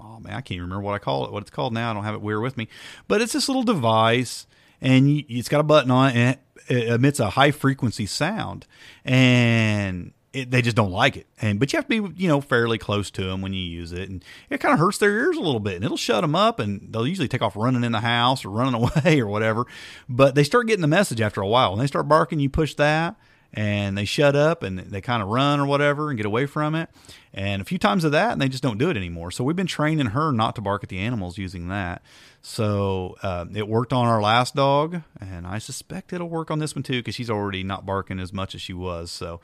oh 0.00 0.20
man, 0.20 0.34
I 0.34 0.40
can't 0.40 0.60
remember 0.60 0.82
what 0.82 0.94
I 0.94 0.98
call 0.98 1.26
it. 1.26 1.32
What 1.32 1.42
it's 1.42 1.50
called 1.50 1.74
now. 1.74 1.90
I 1.90 1.94
don't 1.94 2.04
have 2.04 2.14
it 2.14 2.22
here 2.22 2.40
with 2.40 2.56
me, 2.56 2.68
but 3.08 3.20
it's 3.20 3.34
this 3.34 3.48
little 3.48 3.62
device, 3.62 4.46
and 4.80 5.10
you, 5.10 5.24
it's 5.28 5.48
got 5.48 5.60
a 5.60 5.64
button 5.64 5.90
on 5.90 6.16
it, 6.16 6.40
it 6.68 6.88
emits 6.88 7.20
a 7.20 7.30
high 7.30 7.50
frequency 7.50 8.06
sound, 8.06 8.66
and 9.04 10.12
it, 10.32 10.50
they 10.50 10.62
just 10.62 10.76
don't 10.76 10.90
like 10.90 11.16
it. 11.16 11.26
And 11.40 11.60
but 11.60 11.72
you 11.72 11.76
have 11.76 11.88
to 11.88 12.02
be 12.02 12.22
you 12.22 12.28
know 12.28 12.40
fairly 12.40 12.78
close 12.78 13.10
to 13.12 13.24
them 13.24 13.42
when 13.42 13.52
you 13.52 13.62
use 13.62 13.92
it, 13.92 14.08
and 14.08 14.24
it 14.50 14.58
kind 14.58 14.72
of 14.72 14.78
hurts 14.78 14.98
their 14.98 15.12
ears 15.12 15.36
a 15.36 15.40
little 15.40 15.60
bit, 15.60 15.76
and 15.76 15.84
it'll 15.84 15.96
shut 15.96 16.22
them 16.22 16.34
up, 16.34 16.58
and 16.58 16.92
they'll 16.92 17.06
usually 17.06 17.28
take 17.28 17.42
off 17.42 17.56
running 17.56 17.84
in 17.84 17.92
the 17.92 18.00
house 18.00 18.44
or 18.44 18.50
running 18.50 18.74
away 18.82 19.20
or 19.20 19.26
whatever. 19.26 19.66
But 20.08 20.34
they 20.34 20.44
start 20.44 20.66
getting 20.66 20.82
the 20.82 20.88
message 20.88 21.20
after 21.20 21.40
a 21.40 21.46
while. 21.46 21.72
and 21.72 21.80
they 21.80 21.86
start 21.86 22.08
barking, 22.08 22.40
you 22.40 22.50
push 22.50 22.74
that 22.74 23.16
and 23.54 23.96
they 23.96 24.04
shut 24.04 24.34
up 24.34 24.64
and 24.64 24.78
they 24.78 25.00
kind 25.00 25.22
of 25.22 25.28
run 25.28 25.60
or 25.60 25.66
whatever 25.66 26.10
and 26.10 26.16
get 26.16 26.26
away 26.26 26.44
from 26.44 26.74
it. 26.74 26.90
And 27.32 27.62
a 27.62 27.64
few 27.64 27.78
times 27.78 28.04
of 28.04 28.12
that, 28.12 28.32
and 28.32 28.40
they 28.40 28.48
just 28.48 28.62
don't 28.62 28.78
do 28.78 28.90
it 28.90 28.96
anymore. 28.96 29.30
So 29.30 29.44
we've 29.44 29.56
been 29.56 29.66
training 29.66 30.06
her 30.06 30.32
not 30.32 30.56
to 30.56 30.60
bark 30.60 30.82
at 30.82 30.88
the 30.88 30.98
animals 30.98 31.38
using 31.38 31.68
that. 31.68 32.02
So 32.42 33.16
uh, 33.22 33.46
it 33.54 33.68
worked 33.68 33.92
on 33.92 34.06
our 34.06 34.20
last 34.20 34.54
dog, 34.54 35.02
and 35.20 35.46
I 35.46 35.58
suspect 35.58 36.12
it'll 36.12 36.28
work 36.28 36.50
on 36.50 36.58
this 36.58 36.74
one 36.74 36.82
too 36.82 36.98
because 36.98 37.14
she's 37.14 37.30
already 37.30 37.62
not 37.62 37.86
barking 37.86 38.20
as 38.20 38.32
much 38.32 38.54
as 38.54 38.60
she 38.60 38.72
was. 38.72 39.10
So 39.10 39.40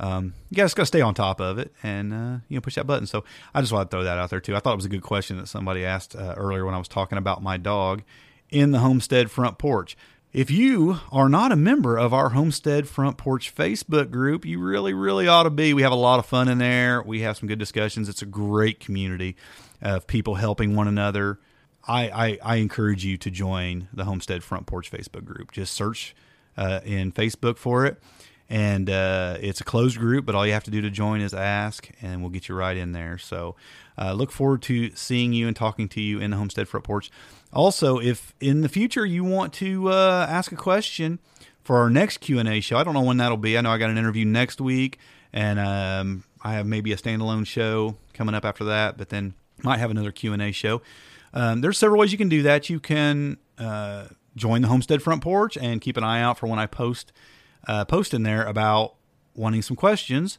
um, 0.00 0.34
you 0.50 0.56
guys 0.56 0.74
got 0.74 0.82
to 0.82 0.86
stay 0.86 1.00
on 1.00 1.14
top 1.14 1.40
of 1.40 1.58
it 1.58 1.72
and 1.82 2.12
uh, 2.12 2.38
you 2.48 2.56
know 2.56 2.60
push 2.60 2.74
that 2.74 2.86
button. 2.86 3.06
So 3.06 3.24
I 3.54 3.60
just 3.60 3.72
want 3.72 3.88
to 3.88 3.94
throw 3.94 4.04
that 4.04 4.18
out 4.18 4.30
there 4.30 4.40
too. 4.40 4.56
I 4.56 4.58
thought 4.58 4.72
it 4.72 4.76
was 4.76 4.84
a 4.84 4.90
good 4.90 5.02
question 5.02 5.36
that 5.38 5.46
somebody 5.46 5.84
asked 5.84 6.16
uh, 6.16 6.34
earlier 6.36 6.64
when 6.64 6.74
I 6.74 6.78
was 6.78 6.88
talking 6.88 7.18
about 7.18 7.42
my 7.42 7.56
dog 7.56 8.02
in 8.50 8.72
the 8.72 8.80
homestead 8.80 9.30
front 9.30 9.58
porch. 9.58 9.96
If 10.34 10.50
you 10.50 10.98
are 11.10 11.30
not 11.30 11.52
a 11.52 11.56
member 11.56 11.96
of 11.96 12.12
our 12.12 12.30
Homestead 12.30 12.88
Front 12.88 13.16
Porch 13.16 13.54
Facebook 13.54 14.10
group, 14.10 14.44
you 14.44 14.58
really, 14.58 14.92
really 14.92 15.28
ought 15.28 15.44
to 15.44 15.50
be. 15.50 15.72
We 15.72 15.82
have 15.82 15.92
a 15.92 15.96
lot 15.96 16.18
of 16.18 16.26
fun 16.26 16.48
in 16.48 16.58
there. 16.58 17.02
We 17.02 17.20
have 17.20 17.38
some 17.38 17.48
good 17.48 17.58
discussions. 17.58 18.08
It's 18.08 18.20
a 18.20 18.26
great 18.26 18.80
community 18.80 19.36
of 19.80 20.06
people 20.06 20.34
helping 20.34 20.74
one 20.74 20.88
another 20.88 21.38
I, 21.86 22.08
I, 22.08 22.38
I 22.42 22.56
encourage 22.56 23.04
you 23.04 23.16
to 23.18 23.30
join 23.30 23.88
the 23.92 24.04
Homestead 24.04 24.42
Front 24.42 24.66
Porch 24.66 24.90
Facebook 24.90 25.24
group. 25.24 25.52
Just 25.52 25.74
search 25.74 26.14
uh, 26.56 26.80
in 26.84 27.12
Facebook 27.12 27.58
for 27.58 27.84
it, 27.84 28.00
and 28.48 28.90
uh, 28.90 29.36
it's 29.40 29.60
a 29.60 29.64
closed 29.64 29.98
group. 29.98 30.26
But 30.26 30.34
all 30.34 30.46
you 30.46 30.52
have 30.52 30.64
to 30.64 30.70
do 30.70 30.80
to 30.80 30.90
join 30.90 31.20
is 31.20 31.34
ask, 31.34 31.90
and 32.02 32.20
we'll 32.20 32.30
get 32.30 32.48
you 32.48 32.54
right 32.54 32.76
in 32.76 32.92
there. 32.92 33.18
So 33.18 33.56
uh, 33.98 34.12
look 34.12 34.30
forward 34.30 34.62
to 34.62 34.90
seeing 34.94 35.32
you 35.32 35.46
and 35.46 35.56
talking 35.56 35.88
to 35.90 36.00
you 36.00 36.20
in 36.20 36.30
the 36.30 36.36
Homestead 36.36 36.68
Front 36.68 36.84
Porch. 36.84 37.10
Also, 37.52 37.98
if 37.98 38.34
in 38.40 38.62
the 38.62 38.68
future 38.68 39.06
you 39.06 39.24
want 39.24 39.52
to 39.54 39.88
uh, 39.88 40.26
ask 40.28 40.52
a 40.52 40.56
question 40.56 41.18
for 41.62 41.78
our 41.78 41.88
next 41.88 42.18
Q 42.18 42.38
and 42.38 42.48
A 42.48 42.60
show, 42.60 42.76
I 42.76 42.84
don't 42.84 42.94
know 42.94 43.02
when 43.02 43.16
that'll 43.18 43.36
be. 43.36 43.56
I 43.56 43.60
know 43.60 43.70
I 43.70 43.78
got 43.78 43.90
an 43.90 43.98
interview 43.98 44.24
next 44.24 44.60
week, 44.60 44.98
and 45.32 45.58
um, 45.58 46.24
I 46.42 46.54
have 46.54 46.66
maybe 46.66 46.92
a 46.92 46.96
standalone 46.96 47.46
show 47.46 47.96
coming 48.12 48.34
up 48.34 48.44
after 48.44 48.64
that. 48.64 48.98
But 48.98 49.08
then 49.08 49.34
might 49.62 49.78
have 49.78 49.90
another 49.90 50.12
Q 50.12 50.32
and 50.32 50.42
A 50.42 50.52
show. 50.52 50.82
Um, 51.32 51.60
there's 51.60 51.78
several 51.78 52.00
ways 52.00 52.12
you 52.12 52.18
can 52.18 52.28
do 52.28 52.42
that. 52.42 52.68
You 52.68 52.80
can 52.80 53.38
uh, 53.58 54.06
join 54.36 54.62
the 54.62 54.68
Homestead 54.68 55.02
Front 55.02 55.22
Porch 55.22 55.56
and 55.56 55.80
keep 55.80 55.96
an 55.96 56.04
eye 56.04 56.20
out 56.20 56.38
for 56.38 56.46
when 56.46 56.58
I 56.58 56.66
post 56.66 57.12
uh, 57.66 57.84
post 57.84 58.14
in 58.14 58.22
there 58.22 58.44
about 58.44 58.94
wanting 59.34 59.62
some 59.62 59.76
questions, 59.76 60.38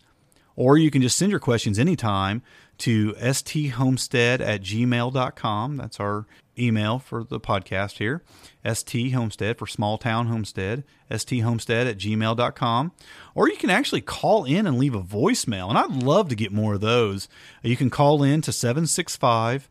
or 0.56 0.78
you 0.78 0.90
can 0.90 1.02
just 1.02 1.18
send 1.18 1.32
your 1.32 1.40
questions 1.40 1.78
anytime 1.78 2.42
to 2.80 3.14
sthomestead 3.14 4.42
at 4.42 4.62
gmail.com. 4.62 5.78
That's 5.78 6.00
our 6.00 6.26
email 6.58 7.00
for 7.00 7.24
the 7.24 7.40
podcast 7.40 7.98
here. 7.98 8.24
ST 8.70 9.14
Homestead 9.14 9.58
for 9.58 9.68
Small 9.68 9.98
Town 9.98 10.28
Homestead, 10.28 10.84
sthomestead 11.12 11.90
at 11.90 11.98
gmail.com. 11.98 12.92
Or 13.34 13.50
you 13.50 13.58
can 13.58 13.70
actually 13.70 14.02
call 14.02 14.46
in 14.46 14.66
and 14.66 14.78
leave 14.78 14.96
a 14.96 15.02
voicemail. 15.02 15.70
And 15.70 15.78
I'd 15.78 15.92
love 15.92 16.30
to 16.30 16.36
get 16.36 16.52
more 16.52 16.76
of 16.76 16.82
those. 16.82 17.28
You 17.62 17.78
can 17.78 17.90
call 17.90 18.24
in 18.24 18.42
to 18.42 18.52
765 18.52 19.70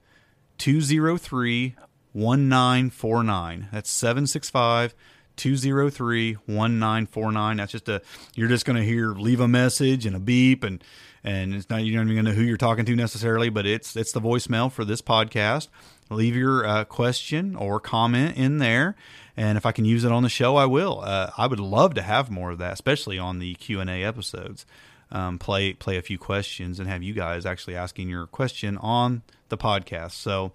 203 0.59 1.77
1949. 2.13 3.69
That's 3.73 3.91
765 3.91 4.95
203 5.37 6.35
1949. 6.35 7.57
That's 7.57 7.73
just 7.73 7.89
a, 7.89 8.03
you're 8.35 8.49
just 8.49 8.65
going 8.65 8.77
to 8.77 8.85
hear 8.85 9.13
leave 9.13 9.41
a 9.41 9.49
message 9.49 10.07
and 10.07 10.17
a 10.17 10.21
beep 10.21 10.65
and, 10.65 10.83
and 11.23 11.55
it's 11.55 11.71
not, 11.71 11.85
you're 11.85 11.97
not 11.97 12.11
even 12.11 12.17
going 12.17 12.25
to 12.27 12.33
know 12.33 12.37
who 12.37 12.43
you're 12.43 12.59
talking 12.59 12.85
to 12.85 12.95
necessarily, 12.95 13.49
but 13.49 13.65
it's, 13.67 13.97
it's 13.97 14.13
the 14.13 14.21
voicemail 14.21 14.71
for 14.71 14.85
this 14.85 15.01
podcast. 15.01 15.69
Leave 16.11 16.37
your 16.37 16.67
uh, 16.67 16.85
question 16.85 17.57
or 17.57 17.81
comment 17.81 18.37
in 18.37 18.59
there. 18.59 18.95
And 19.37 19.59
if 19.59 19.67
I 19.67 19.73
can 19.73 19.85
use 19.85 20.05
it 20.05 20.13
on 20.13 20.23
the 20.23 20.29
show, 20.29 20.57
I 20.57 20.67
will. 20.67 21.01
Uh, 21.03 21.31
I 21.37 21.47
would 21.47 21.61
love 21.61 21.95
to 21.95 22.03
have 22.03 22.31
more 22.31 22.53
of 22.53 22.59
that, 22.59 22.75
especially 22.75 23.19
on 23.19 23.39
the 23.39 23.55
Q 23.55 23.81
and 23.81 23.91
A 23.91 24.05
episodes. 24.05 24.67
Um, 25.11 25.39
play 25.39 25.73
play 25.75 25.97
a 25.97 26.03
few 26.03 26.19
questions 26.19 26.81
and 26.81 26.89
have 26.89 27.03
you 27.03 27.15
guys 27.15 27.47
actually 27.47 27.77
asking 27.77 28.09
your 28.09 28.27
question 28.27 28.77
on 28.79 29.23
the 29.49 29.57
podcast. 29.57 30.13
So, 30.13 30.53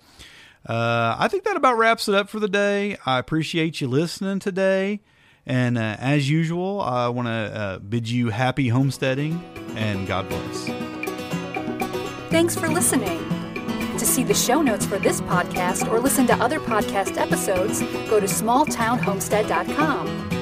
uh, 0.66 1.16
I 1.18 1.28
think 1.30 1.44
that 1.46 1.56
about 1.56 1.78
wraps 1.78 2.08
it 2.08 2.16
up 2.16 2.30
for 2.30 2.40
the 2.40 2.48
day. 2.48 2.98
I 3.06 3.20
appreciate 3.20 3.82
you 3.82 3.88
listening 3.88 4.40
today. 4.40 5.02
And 5.46 5.78
uh, 5.78 5.96
as 6.00 6.30
usual, 6.30 6.82
I 6.82 7.08
want 7.08 7.28
to 7.28 7.32
uh, 7.32 7.80
bid 7.80 8.10
you 8.10 8.30
happy 8.30 8.68
homesteading 8.70 9.44
and 9.76 10.08
God 10.08 10.30
bless. 10.30 10.66
Thanks 12.30 12.56
for 12.56 12.70
listening. 12.70 13.18
To 13.98 14.06
see 14.06 14.24
the 14.24 14.34
show 14.34 14.62
notes 14.62 14.86
for 14.86 14.98
this 15.00 15.20
podcast 15.22 15.92
or 15.92 16.00
listen 16.00 16.28
to 16.28 16.34
other 16.36 16.60
podcast 16.60 17.18
episodes, 17.18 17.82
go 18.10 18.20
to 18.20 18.28
smalltownhomestead.com. 18.28 20.39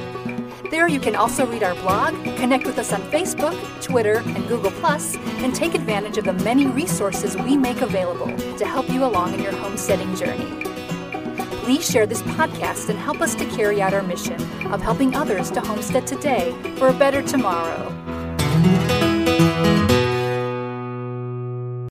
There 0.69 0.87
you 0.89 0.99
can 0.99 1.15
also 1.15 1.45
read 1.45 1.63
our 1.63 1.75
blog, 1.75 2.13
connect 2.37 2.65
with 2.65 2.77
us 2.77 2.91
on 2.91 3.01
Facebook, 3.03 3.55
Twitter, 3.81 4.17
and 4.17 4.47
Google, 4.47 4.73
and 4.85 5.55
take 5.55 5.75
advantage 5.75 6.17
of 6.17 6.25
the 6.25 6.33
many 6.33 6.67
resources 6.67 7.37
we 7.37 7.55
make 7.55 7.81
available 7.81 8.35
to 8.57 8.65
help 8.65 8.89
you 8.89 9.05
along 9.05 9.33
in 9.33 9.41
your 9.41 9.53
homesteading 9.53 10.13
journey. 10.15 10.63
Please 11.63 11.89
share 11.89 12.05
this 12.05 12.21
podcast 12.21 12.89
and 12.89 12.99
help 12.99 13.21
us 13.21 13.33
to 13.35 13.45
carry 13.45 13.81
out 13.81 13.93
our 13.93 14.03
mission 14.03 14.41
of 14.71 14.81
helping 14.81 15.15
others 15.15 15.49
to 15.51 15.61
homestead 15.61 16.05
today 16.05 16.53
for 16.77 16.89
a 16.89 16.93
better 16.93 17.21
tomorrow. 17.21 17.93